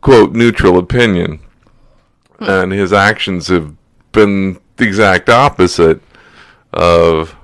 quote 0.00 0.32
neutral 0.32 0.78
opinion. 0.78 1.40
And 2.40 2.72
his 2.72 2.92
actions 2.92 3.48
have 3.48 3.74
been 4.12 4.60
the 4.76 4.84
exact 4.84 5.28
opposite 5.30 6.00
of 6.72 7.34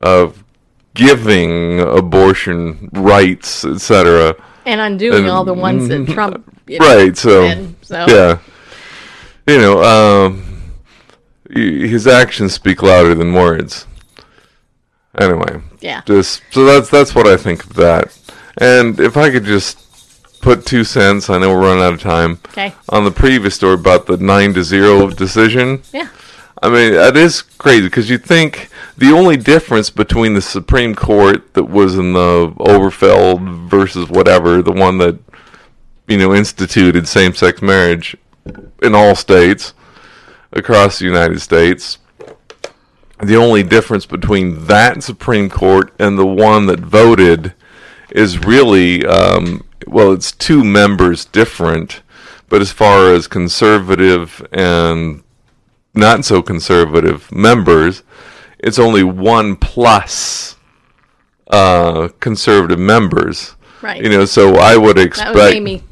of 0.00 0.44
giving 0.94 1.80
abortion 1.80 2.88
rights, 2.92 3.64
etc. 3.64 4.36
And 4.64 4.80
undoing 4.80 5.24
And- 5.24 5.28
all 5.28 5.44
the 5.44 5.54
ones 5.54 5.88
that 5.88 6.06
Trump 6.08 6.44
you 6.66 6.78
know, 6.78 6.86
right. 6.86 7.16
So, 7.16 7.66
so 7.82 8.06
yeah, 8.08 8.38
you 9.46 9.58
know, 9.58 9.82
um, 9.82 10.42
his 11.50 12.06
actions 12.06 12.52
speak 12.54 12.82
louder 12.82 13.14
than 13.14 13.32
words. 13.32 13.86
Anyway, 15.18 15.60
yeah. 15.80 16.02
just 16.06 16.42
so 16.50 16.64
that's 16.64 16.90
that's 16.90 17.14
what 17.14 17.26
I 17.26 17.36
think 17.36 17.64
of 17.64 17.74
that. 17.74 18.16
And 18.58 18.98
if 19.00 19.16
I 19.16 19.30
could 19.30 19.44
just 19.44 19.78
put 20.40 20.66
two 20.66 20.84
cents, 20.84 21.30
I 21.30 21.38
know 21.38 21.50
we're 21.50 21.62
running 21.62 21.82
out 21.82 21.94
of 21.94 22.00
time. 22.00 22.38
Okay. 22.48 22.74
On 22.90 23.04
the 23.04 23.10
previous 23.10 23.54
story 23.54 23.74
about 23.74 24.06
the 24.06 24.16
nine 24.16 24.54
to 24.54 24.62
zero 24.62 25.08
decision. 25.10 25.82
Yeah. 25.92 26.08
I 26.62 26.68
mean, 26.68 26.92
that 26.92 27.16
is 27.16 27.42
crazy 27.42 27.86
because 27.86 28.08
you 28.08 28.18
think 28.18 28.68
the 28.96 29.10
only 29.10 29.36
difference 29.36 29.90
between 29.90 30.34
the 30.34 30.42
Supreme 30.42 30.94
Court 30.94 31.54
that 31.54 31.64
was 31.64 31.98
in 31.98 32.12
the 32.12 32.52
Overfeld 32.58 33.68
versus 33.68 34.08
whatever, 34.08 34.62
the 34.62 34.72
one 34.72 34.98
that, 34.98 35.18
you 36.06 36.16
know, 36.16 36.34
instituted 36.34 37.08
same 37.08 37.34
sex 37.34 37.60
marriage 37.60 38.16
in 38.82 38.94
all 38.94 39.14
states 39.14 39.74
across 40.52 40.98
the 40.98 41.04
United 41.04 41.40
States, 41.40 41.98
the 43.22 43.36
only 43.36 43.62
difference 43.62 44.06
between 44.06 44.66
that 44.66 45.02
Supreme 45.02 45.48
Court 45.48 45.92
and 45.98 46.18
the 46.18 46.26
one 46.26 46.66
that 46.66 46.80
voted 46.80 47.54
is 48.10 48.38
really, 48.38 49.06
um, 49.06 49.64
well, 49.86 50.12
it's 50.12 50.32
two 50.32 50.64
members 50.64 51.24
different, 51.24 52.02
but 52.48 52.60
as 52.60 52.72
far 52.72 53.12
as 53.12 53.26
conservative 53.26 54.44
and 54.52 55.22
not 55.94 56.24
so 56.24 56.42
conservative 56.42 57.30
members, 57.32 58.02
it's 58.58 58.78
only 58.78 59.04
one 59.04 59.56
plus 59.56 60.56
uh, 61.48 62.08
conservative 62.20 62.78
members. 62.78 63.54
Right. 63.80 64.02
You 64.02 64.08
know, 64.08 64.24
so 64.24 64.56
I 64.56 64.76
would 64.76 64.98
expect 64.98 65.36
Amy 65.36 65.82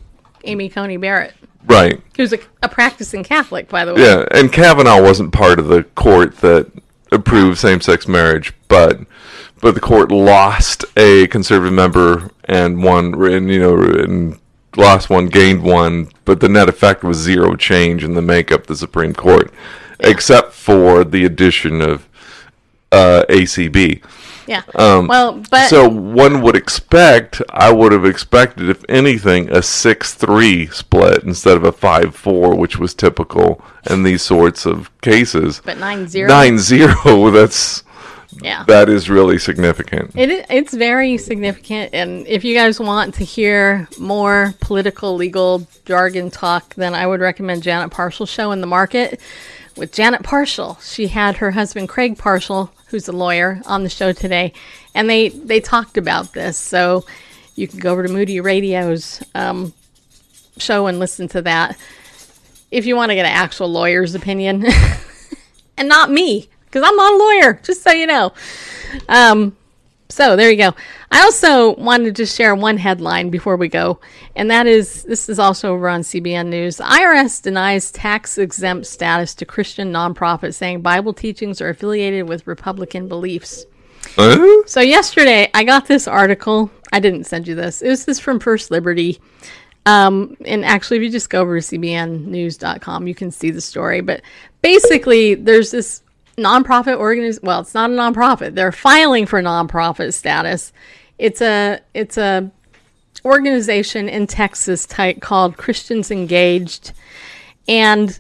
Amy 0.45 0.69
Coney 0.69 0.97
Barrett. 0.97 1.35
right. 1.67 2.01
Who's 2.17 2.33
a, 2.33 2.39
a 2.63 2.69
practicing 2.69 3.23
Catholic, 3.23 3.69
by 3.69 3.85
the 3.85 3.95
way. 3.95 4.03
Yeah, 4.03 4.25
and 4.33 4.53
Kavanaugh 4.53 5.03
wasn't 5.03 5.33
part 5.33 5.59
of 5.59 5.69
the 5.69 5.85
court 5.85 6.39
that 6.39 6.71
approved 7.13 7.59
same-sex 7.59 8.09
marriage, 8.09 8.53
but 8.69 9.01
but 9.61 9.75
the 9.77 9.81
court 9.81 10.11
lost 10.11 10.85
a 10.97 11.29
conservative 11.29 11.73
member 11.73 12.31
and 12.47 12.83
one, 12.83 13.15
and 13.33 13.49
you 13.49 13.61
know, 13.61 13.77
and 13.81 14.39
lost 14.77 15.09
one, 15.09 15.27
gained 15.27 15.63
one, 15.63 16.11
but 16.25 16.41
the 16.41 16.49
net 16.49 16.69
effect 16.69 17.05
was 17.05 17.19
zero 17.19 17.55
change 17.55 18.03
in 18.03 18.15
the 18.15 18.23
makeup 18.23 18.63
of 18.63 18.67
the 18.67 18.77
Supreme 18.77 19.15
Court, 19.15 19.53
except 20.01 20.53
for 20.53 21.05
the 21.05 21.25
addition 21.25 21.81
of 21.81 22.09
uh, 22.91 23.25
ACB. 23.29 24.03
Yeah. 24.47 24.63
well, 24.75 25.33
but 25.51 25.63
Um, 25.63 25.69
So 25.69 25.89
one 25.89 26.43
would 26.43 26.57
expect, 26.57 27.41
I 27.51 27.71
would 27.73 27.93
have 27.93 28.05
expected, 28.05 28.69
if 28.69 28.83
anything, 28.89 29.49
a 29.51 29.63
six-three 29.63 30.67
split 30.69 31.23
instead 31.25 31.57
of 31.57 31.65
a 31.65 31.73
five-four, 31.73 32.55
which 32.57 32.79
was 32.79 32.95
typical 32.95 33.63
in 33.89 34.03
these 34.03 34.23
sorts 34.23 34.67
of 34.67 34.91
cases. 35.01 35.61
but 35.65 35.79
nine 35.79 36.09
zero. 36.09 36.29
Nine 36.29 36.59
zero. 36.59 37.31
That's 37.39 37.83
Yeah. 38.43 38.65
that 38.67 38.89
is 38.89 39.11
really 39.11 39.39
significant. 39.39 40.13
It, 40.17 40.31
i- 40.31 40.55
it's 40.55 40.73
very 40.75 41.19
significant, 41.19 41.91
and 41.93 42.27
if 42.27 42.45
you 42.45 42.55
guys 42.55 42.81
want 42.81 43.15
to 43.17 43.25
hear 43.25 43.87
more 43.99 44.55
political 44.61 45.15
legal 45.17 45.67
jargon 45.85 46.31
talk, 46.31 46.75
then 46.77 46.95
I 46.95 47.07
would 47.07 47.21
recommend 47.21 47.63
Janet 47.63 47.91
Parshall 47.91 48.27
show 48.29 48.51
in 48.53 48.61
the 48.63 48.67
market 48.67 49.21
with 49.77 49.93
Janet 49.93 50.23
Parshall. 50.23 50.81
She 50.83 51.09
had 51.09 51.37
her 51.37 51.51
husband 51.51 51.89
Craig 51.89 52.17
Parshall, 52.17 52.71
who's 52.87 53.09
a 53.09 53.13
lawyer, 53.13 53.61
on 53.67 53.83
the 53.83 53.89
show 53.89 54.13
today, 54.13 54.53
and 54.95 55.09
they 55.09 55.29
they 55.31 55.61
talked 55.61 55.97
about 55.97 56.33
this. 56.33 56.57
So 56.57 57.05
you 57.55 57.69
can 57.69 57.79
go 57.79 57.93
over 57.93 58.07
to 58.07 58.13
Moody 58.13 58.41
Radio's 58.41 59.23
um, 59.35 59.73
show 60.59 60.87
and 60.87 60.99
listen 60.99 61.29
to 61.29 61.43
that 61.43 61.79
if 62.73 62.87
you 62.87 62.97
want 62.97 63.11
to 63.11 63.15
get 63.15 63.27
an 63.27 63.33
actual 63.33 63.69
lawyer's 63.69 64.15
opinion, 64.15 64.65
and 65.77 65.89
not 65.89 66.11
me 66.11 66.49
because 66.65 66.83
I'm 66.85 66.97
not 66.97 67.13
a 67.13 67.17
lawyer. 67.17 67.61
Just 67.63 67.83
so 67.83 67.93
you 67.93 68.07
know. 68.07 68.33
Um, 69.09 69.57
so 70.13 70.37
there 70.37 70.51
you 70.51 70.57
go. 70.57 70.75
I 71.11 71.23
also 71.23 71.75
wanted 71.77 72.17
to 72.17 72.27
share 72.27 72.55
one 72.55 72.77
headline 72.77 73.31
before 73.31 73.57
we 73.57 73.69
go, 73.69 74.01
and 74.37 74.51
that 74.51 74.67
is 74.67 75.03
this 75.05 75.29
is 75.29 75.39
also 75.39 75.73
over 75.73 75.89
on 75.89 76.03
CBN 76.03 76.49
News. 76.49 76.77
IRS 76.77 77.43
denies 77.43 77.91
tax 77.91 78.39
exempt 78.39 78.87
status 78.87 79.35
to 79.37 79.47
Christian 79.47 79.93
nonprofits, 79.93 80.55
saying 80.55 80.83
Bible 80.83 81.13
teachings 81.13 81.61
are 81.61 81.71
affiliated 81.71 82.29
with 82.29 82.47
Republican 82.47 83.09
beliefs. 83.09 83.67
Huh? 84.17 84.63
So 84.67 84.81
yesterday 84.81 85.51
I 85.55 85.65
got 85.65 85.87
this 85.87 86.07
article. 86.07 86.71
I 86.93 87.01
didn't 87.01 87.25
send 87.25 87.49
you 87.49 87.55
this. 87.55 87.81
It 87.81 87.89
was 87.89 88.05
this 88.05 88.19
from 88.19 88.39
First 88.39 88.71
Liberty. 88.71 89.21
Um, 89.87 90.37
and 90.45 90.65
actually, 90.65 90.99
if 90.99 91.03
you 91.03 91.11
just 91.11 91.31
go 91.31 91.41
over 91.41 91.61
to 91.61 91.67
cbnnews.com, 91.67 93.09
you 93.09 93.15
can 93.15 93.31
see 93.31 93.51
the 93.51 93.61
story. 93.61 94.01
But 94.01 94.23
basically, 94.61 95.35
there's 95.35 95.71
this 95.71 96.03
nonprofit 96.37 96.97
organization. 96.97 97.47
Well, 97.47 97.61
it's 97.61 97.75
not 97.75 97.91
a 97.91 97.95
nonprofit. 97.95 98.55
They're 98.55 98.73
filing 98.73 99.27
for 99.27 99.43
nonprofit 99.43 100.15
status. 100.15 100.73
It's 101.19 101.41
a 101.41 101.81
it's 101.95 102.17
a 102.17 102.51
organization 103.25 104.09
in 104.09 104.27
Texas 104.27 104.87
type 104.87 105.21
called 105.21 105.57
Christians 105.57 106.11
Engaged, 106.11 106.93
and 107.69 108.19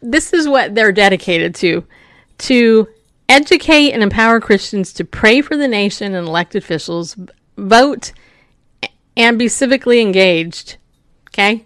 this 0.00 0.32
is 0.32 0.48
what 0.48 0.74
they're 0.74 0.92
dedicated 0.92 1.54
to 1.56 1.84
to 2.38 2.88
educate 3.28 3.92
and 3.92 4.02
empower 4.02 4.40
Christians 4.40 4.92
to 4.94 5.04
pray 5.04 5.40
for 5.40 5.56
the 5.56 5.68
nation 5.68 6.14
and 6.14 6.26
elected 6.26 6.62
officials, 6.62 7.16
vote, 7.56 8.12
and 9.16 9.38
be 9.38 9.46
civically 9.46 10.00
engaged. 10.00 10.76
Okay? 11.28 11.64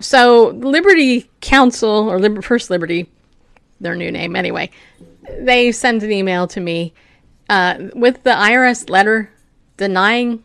So, 0.00 0.48
Liberty 0.48 1.30
Counsel, 1.40 2.10
or 2.10 2.18
Liber- 2.18 2.42
First 2.42 2.70
Liberty, 2.70 3.10
their 3.84 3.94
new 3.94 4.10
name 4.10 4.34
anyway, 4.34 4.70
they 5.38 5.70
sent 5.72 6.02
an 6.02 6.10
email 6.12 6.46
to 6.48 6.60
me 6.60 6.92
uh, 7.48 7.76
with 7.94 8.22
the 8.24 8.30
IRS 8.30 8.90
letter 8.90 9.30
denying 9.76 10.42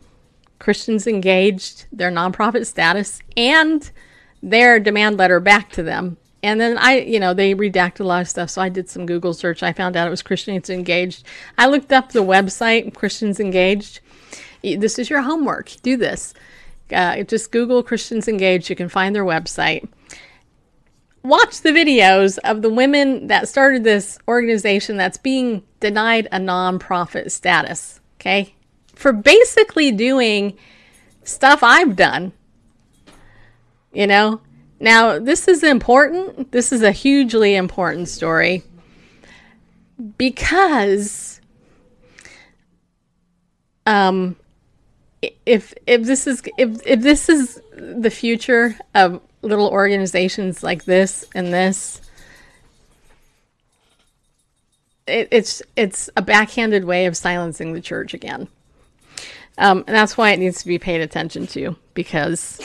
Christians 0.59 1.07
engaged 1.07 1.85
their 1.91 2.11
nonprofit 2.11 2.65
status 2.65 3.19
and 3.35 3.89
their 4.41 4.79
demand 4.79 5.17
letter 5.17 5.39
back 5.39 5.71
to 5.71 5.83
them. 5.83 6.17
And 6.41 6.59
then 6.59 6.77
I, 6.77 6.99
you 6.99 7.19
know, 7.19 7.33
they 7.33 7.53
redacted 7.53 8.01
a 8.01 8.03
lot 8.05 8.21
of 8.21 8.29
stuff. 8.29 8.49
So 8.49 8.61
I 8.61 8.69
did 8.69 8.89
some 8.89 9.05
Google 9.05 9.33
search. 9.33 9.61
I 9.61 9.73
found 9.73 9.97
out 9.97 10.07
it 10.07 10.11
was 10.11 10.21
Christians 10.21 10.69
Engaged. 10.69 11.25
I 11.57 11.67
looked 11.67 11.91
up 11.91 12.11
the 12.11 12.23
website, 12.23 12.93
Christians 12.93 13.39
Engaged. 13.39 13.99
This 14.61 14.99
is 14.99 15.09
your 15.09 15.21
homework. 15.21 15.71
Do 15.81 15.97
this. 15.97 16.33
Uh, 16.91 17.23
just 17.23 17.51
Google 17.51 17.83
Christians 17.83 18.27
Engaged. 18.27 18.69
You 18.69 18.75
can 18.75 18.89
find 18.89 19.13
their 19.13 19.25
website. 19.25 19.87
Watch 21.24 21.61
the 21.61 21.72
videos 21.72 22.38
of 22.43 22.61
the 22.61 22.70
women 22.70 23.28
that 23.28 23.49
started 23.49 23.84
this 23.84 24.17
organization 24.28 24.97
that's 24.97 25.17
being 25.17 25.63
denied 25.80 26.28
a 26.32 26.39
nonprofit 26.39 27.32
status. 27.32 27.99
Okay. 28.20 28.55
For 28.95 29.11
basically 29.11 29.91
doing 29.91 30.57
stuff 31.24 31.63
I've 31.63 31.95
done. 31.95 32.32
You 33.91 34.07
know, 34.07 34.41
now 34.80 35.20
this 35.20 35.47
is 35.47 35.63
important. 35.63 36.51
This 36.51 36.72
is 36.72 36.84
a 36.84 36.91
hugely 36.91 37.55
important 37.55 38.07
story 38.07 38.63
because 40.17 41.41
um 43.86 44.36
if 45.45 45.74
if 45.86 46.03
this 46.03 46.28
is 46.28 46.41
if 46.57 46.86
if 46.86 47.01
this 47.01 47.28
is 47.28 47.61
the 47.74 48.09
future 48.09 48.78
of 48.95 49.22
little 49.41 49.69
organizations 49.69 50.63
like 50.63 50.85
this 50.85 51.25
and 51.33 51.53
this 51.53 52.01
it, 55.07 55.27
it's 55.31 55.61
it's 55.75 56.09
a 56.15 56.21
backhanded 56.21 56.85
way 56.85 57.05
of 57.05 57.15
silencing 57.15 57.73
the 57.73 57.81
church 57.81 58.13
again 58.13 58.47
um, 59.59 59.83
and 59.87 59.95
that's 59.95 60.17
why 60.17 60.31
it 60.31 60.39
needs 60.39 60.61
to 60.61 60.67
be 60.67 60.79
paid 60.79 61.01
attention 61.01 61.45
to 61.47 61.75
because 61.93 62.59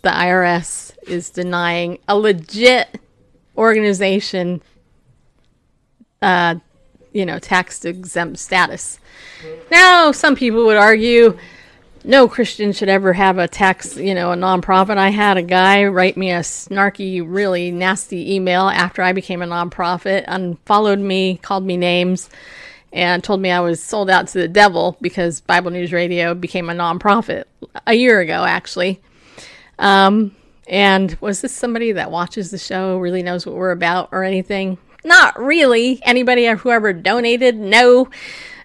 the 0.00 0.08
IRS 0.08 0.96
is 1.06 1.30
denying 1.30 1.98
a 2.08 2.16
legit 2.16 3.00
organization, 3.56 4.62
uh, 6.22 6.56
you 7.12 7.26
know, 7.26 7.38
tax 7.38 7.84
exempt 7.84 8.38
status. 8.38 8.98
Now, 9.70 10.12
some 10.12 10.34
people 10.34 10.64
would 10.64 10.78
argue 10.78 11.38
no 12.04 12.28
Christian 12.28 12.72
should 12.72 12.90
ever 12.90 13.14
have 13.14 13.38
a 13.38 13.48
tax, 13.48 13.96
you 13.96 14.14
know, 14.14 14.30
a 14.32 14.36
nonprofit. 14.36 14.98
I 14.98 15.08
had 15.08 15.38
a 15.38 15.42
guy 15.42 15.86
write 15.86 16.18
me 16.18 16.30
a 16.30 16.40
snarky, 16.40 17.24
really 17.24 17.70
nasty 17.70 18.34
email 18.34 18.68
after 18.68 19.00
I 19.00 19.12
became 19.12 19.40
a 19.40 19.46
nonprofit, 19.46 20.24
unfollowed 20.28 20.98
me, 20.98 21.38
called 21.38 21.64
me 21.64 21.78
names, 21.78 22.28
and 22.92 23.24
told 23.24 23.40
me 23.40 23.50
I 23.50 23.60
was 23.60 23.82
sold 23.82 24.10
out 24.10 24.28
to 24.28 24.38
the 24.38 24.48
devil 24.48 24.98
because 25.00 25.40
Bible 25.40 25.70
News 25.70 25.92
Radio 25.92 26.34
became 26.34 26.68
a 26.68 26.74
nonprofit 26.74 27.44
a 27.86 27.94
year 27.94 28.20
ago, 28.20 28.44
actually. 28.44 29.00
Um, 29.78 30.36
and 30.68 31.16
was 31.20 31.40
this 31.40 31.52
somebody 31.52 31.92
that 31.92 32.10
watches 32.10 32.50
the 32.50 32.58
show, 32.58 32.98
really 32.98 33.22
knows 33.22 33.46
what 33.46 33.56
we're 33.56 33.70
about 33.70 34.10
or 34.12 34.24
anything? 34.24 34.76
Not 35.04 35.38
really. 35.38 36.00
Anybody 36.02 36.46
who 36.46 36.70
ever 36.70 36.92
donated? 36.92 37.56
No. 37.56 38.08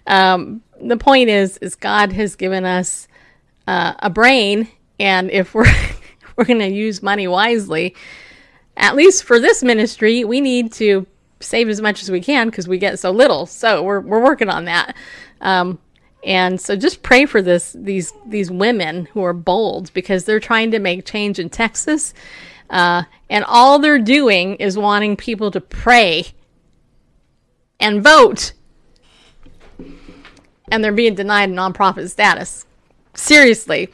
Um, 0.06 0.62
the 0.80 0.96
point 0.96 1.28
is, 1.28 1.56
is 1.58 1.74
God 1.74 2.12
has 2.12 2.36
given 2.36 2.64
us 2.64 3.08
uh, 3.66 3.94
a 3.98 4.10
brain 4.10 4.68
And 5.00 5.30
if 5.30 5.54
we're 5.54 5.72
we're 6.36 6.44
going 6.44 6.60
to 6.60 6.68
use 6.68 7.02
money 7.02 7.26
wisely, 7.26 7.96
at 8.76 8.94
least 8.94 9.24
for 9.24 9.40
this 9.40 9.62
ministry, 9.62 10.24
we 10.24 10.40
need 10.40 10.72
to 10.74 11.06
save 11.40 11.68
as 11.68 11.80
much 11.80 12.02
as 12.02 12.10
we 12.10 12.20
can 12.20 12.50
because 12.50 12.68
we 12.68 12.78
get 12.78 12.98
so 12.98 13.10
little. 13.10 13.46
So 13.46 13.82
we're 13.82 14.00
we're 14.00 14.22
working 14.22 14.50
on 14.50 14.66
that. 14.66 14.94
Um, 15.40 15.78
and 16.22 16.60
so 16.60 16.76
just 16.76 17.02
pray 17.02 17.24
for 17.24 17.40
this 17.40 17.74
these 17.78 18.12
these 18.26 18.50
women 18.50 19.06
who 19.06 19.24
are 19.24 19.32
bold 19.32 19.92
because 19.94 20.24
they're 20.24 20.38
trying 20.40 20.70
to 20.72 20.78
make 20.78 21.06
change 21.06 21.38
in 21.38 21.48
Texas. 21.48 22.12
Uh, 22.68 23.02
and 23.28 23.44
all 23.44 23.78
they're 23.78 23.98
doing 23.98 24.54
is 24.56 24.78
wanting 24.78 25.16
people 25.16 25.50
to 25.50 25.60
pray 25.60 26.26
and 27.80 28.02
vote. 28.04 28.52
And 30.70 30.84
they're 30.84 30.92
being 30.92 31.16
denied 31.16 31.50
nonprofit 31.50 32.08
status. 32.10 32.66
Seriously. 33.20 33.88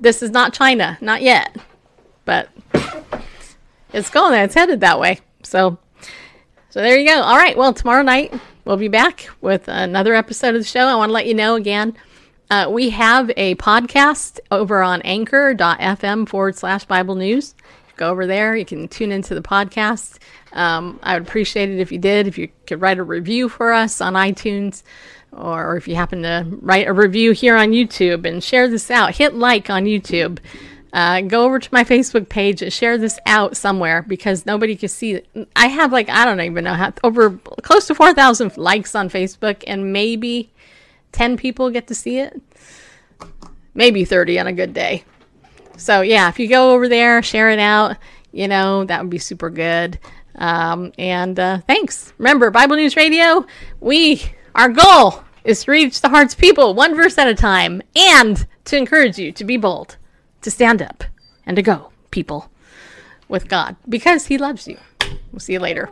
This 0.00 0.22
is 0.22 0.30
not 0.30 0.52
China, 0.52 0.98
not 1.00 1.22
yet. 1.22 1.56
But 2.24 2.48
it's 3.92 4.10
going, 4.10 4.34
and 4.34 4.44
it's 4.44 4.54
headed 4.54 4.80
that 4.80 5.00
way. 5.00 5.20
So 5.42 5.78
so 6.74 6.80
there 6.80 6.98
you 6.98 7.08
go. 7.08 7.22
All 7.22 7.36
right. 7.36 7.56
Well, 7.56 7.72
tomorrow 7.72 8.02
night 8.02 8.34
we'll 8.64 8.76
be 8.76 8.88
back 8.88 9.28
with 9.40 9.68
another 9.68 10.12
episode 10.14 10.56
of 10.56 10.60
the 10.60 10.66
show. 10.66 10.86
I 10.86 10.96
want 10.96 11.08
to 11.10 11.12
let 11.12 11.26
you 11.26 11.34
know 11.34 11.54
again. 11.54 11.96
Uh, 12.50 12.66
we 12.68 12.90
have 12.90 13.30
a 13.36 13.54
podcast 13.54 14.40
over 14.50 14.82
on 14.82 15.00
anchor.fm 15.02 16.28
forward 16.28 16.56
slash 16.56 16.84
Bible 16.84 17.14
News. 17.14 17.54
Go 17.96 18.10
over 18.10 18.26
there. 18.26 18.56
You 18.56 18.64
can 18.64 18.88
tune 18.88 19.12
into 19.12 19.36
the 19.36 19.40
podcast. 19.40 20.18
Um, 20.52 20.98
I 21.02 21.14
would 21.14 21.26
appreciate 21.26 21.70
it 21.70 21.78
if 21.78 21.92
you 21.92 21.98
did, 21.98 22.26
if 22.26 22.36
you 22.36 22.48
could 22.66 22.80
write 22.80 22.98
a 22.98 23.04
review 23.04 23.48
for 23.48 23.72
us 23.72 24.00
on 24.00 24.14
iTunes, 24.14 24.82
or, 25.36 25.76
if 25.76 25.88
you 25.88 25.94
happen 25.94 26.22
to 26.22 26.46
write 26.60 26.86
a 26.86 26.92
review 26.92 27.32
here 27.32 27.56
on 27.56 27.70
YouTube 27.70 28.26
and 28.26 28.42
share 28.42 28.68
this 28.68 28.90
out. 28.90 29.16
Hit 29.16 29.34
like 29.34 29.70
on 29.70 29.84
YouTube. 29.84 30.38
Uh, 30.92 31.22
go 31.22 31.44
over 31.44 31.58
to 31.58 31.68
my 31.72 31.82
Facebook 31.82 32.28
page 32.28 32.62
and 32.62 32.72
share 32.72 32.96
this 32.96 33.18
out 33.26 33.56
somewhere 33.56 34.02
because 34.02 34.46
nobody 34.46 34.76
can 34.76 34.88
see 34.88 35.14
it. 35.14 35.48
I 35.56 35.66
have 35.66 35.92
like, 35.92 36.08
I 36.08 36.24
don't 36.24 36.40
even 36.40 36.62
know 36.62 36.74
how, 36.74 36.92
over 37.02 37.30
close 37.62 37.88
to 37.88 37.96
4,000 37.96 38.56
likes 38.56 38.94
on 38.94 39.08
Facebook, 39.08 39.64
and 39.66 39.92
maybe 39.92 40.52
10 41.10 41.36
people 41.36 41.70
get 41.70 41.88
to 41.88 41.96
see 41.96 42.18
it. 42.18 42.40
Maybe 43.74 44.04
30 44.04 44.38
on 44.38 44.46
a 44.46 44.52
good 44.52 44.72
day. 44.72 45.02
So 45.76 46.02
yeah, 46.02 46.28
if 46.28 46.38
you 46.38 46.48
go 46.48 46.70
over 46.70 46.88
there, 46.88 47.22
share 47.24 47.50
it 47.50 47.58
out, 47.58 47.96
you 48.30 48.46
know, 48.46 48.84
that 48.84 49.02
would 49.02 49.10
be 49.10 49.18
super 49.18 49.50
good. 49.50 49.98
Um, 50.36 50.92
and 50.96 51.38
uh, 51.40 51.58
thanks. 51.66 52.12
Remember, 52.18 52.52
Bible 52.52 52.76
News 52.76 52.94
Radio, 52.94 53.44
we, 53.80 54.22
our 54.54 54.68
goal 54.68 55.23
is 55.44 55.64
to 55.64 55.70
reach 55.70 56.00
the 56.00 56.08
hearts 56.08 56.34
people 56.34 56.74
one 56.74 56.96
verse 56.96 57.18
at 57.18 57.28
a 57.28 57.34
time 57.34 57.82
and 57.94 58.46
to 58.64 58.76
encourage 58.76 59.18
you 59.18 59.30
to 59.32 59.44
be 59.44 59.56
bold, 59.56 59.96
to 60.42 60.50
stand 60.50 60.82
up, 60.82 61.04
and 61.46 61.56
to 61.56 61.62
go, 61.62 61.92
people, 62.10 62.50
with 63.28 63.48
God 63.48 63.76
because 63.88 64.26
He 64.26 64.38
loves 64.38 64.66
you. 64.66 64.78
We'll 65.32 65.40
see 65.40 65.52
you 65.52 65.60
later. 65.60 65.90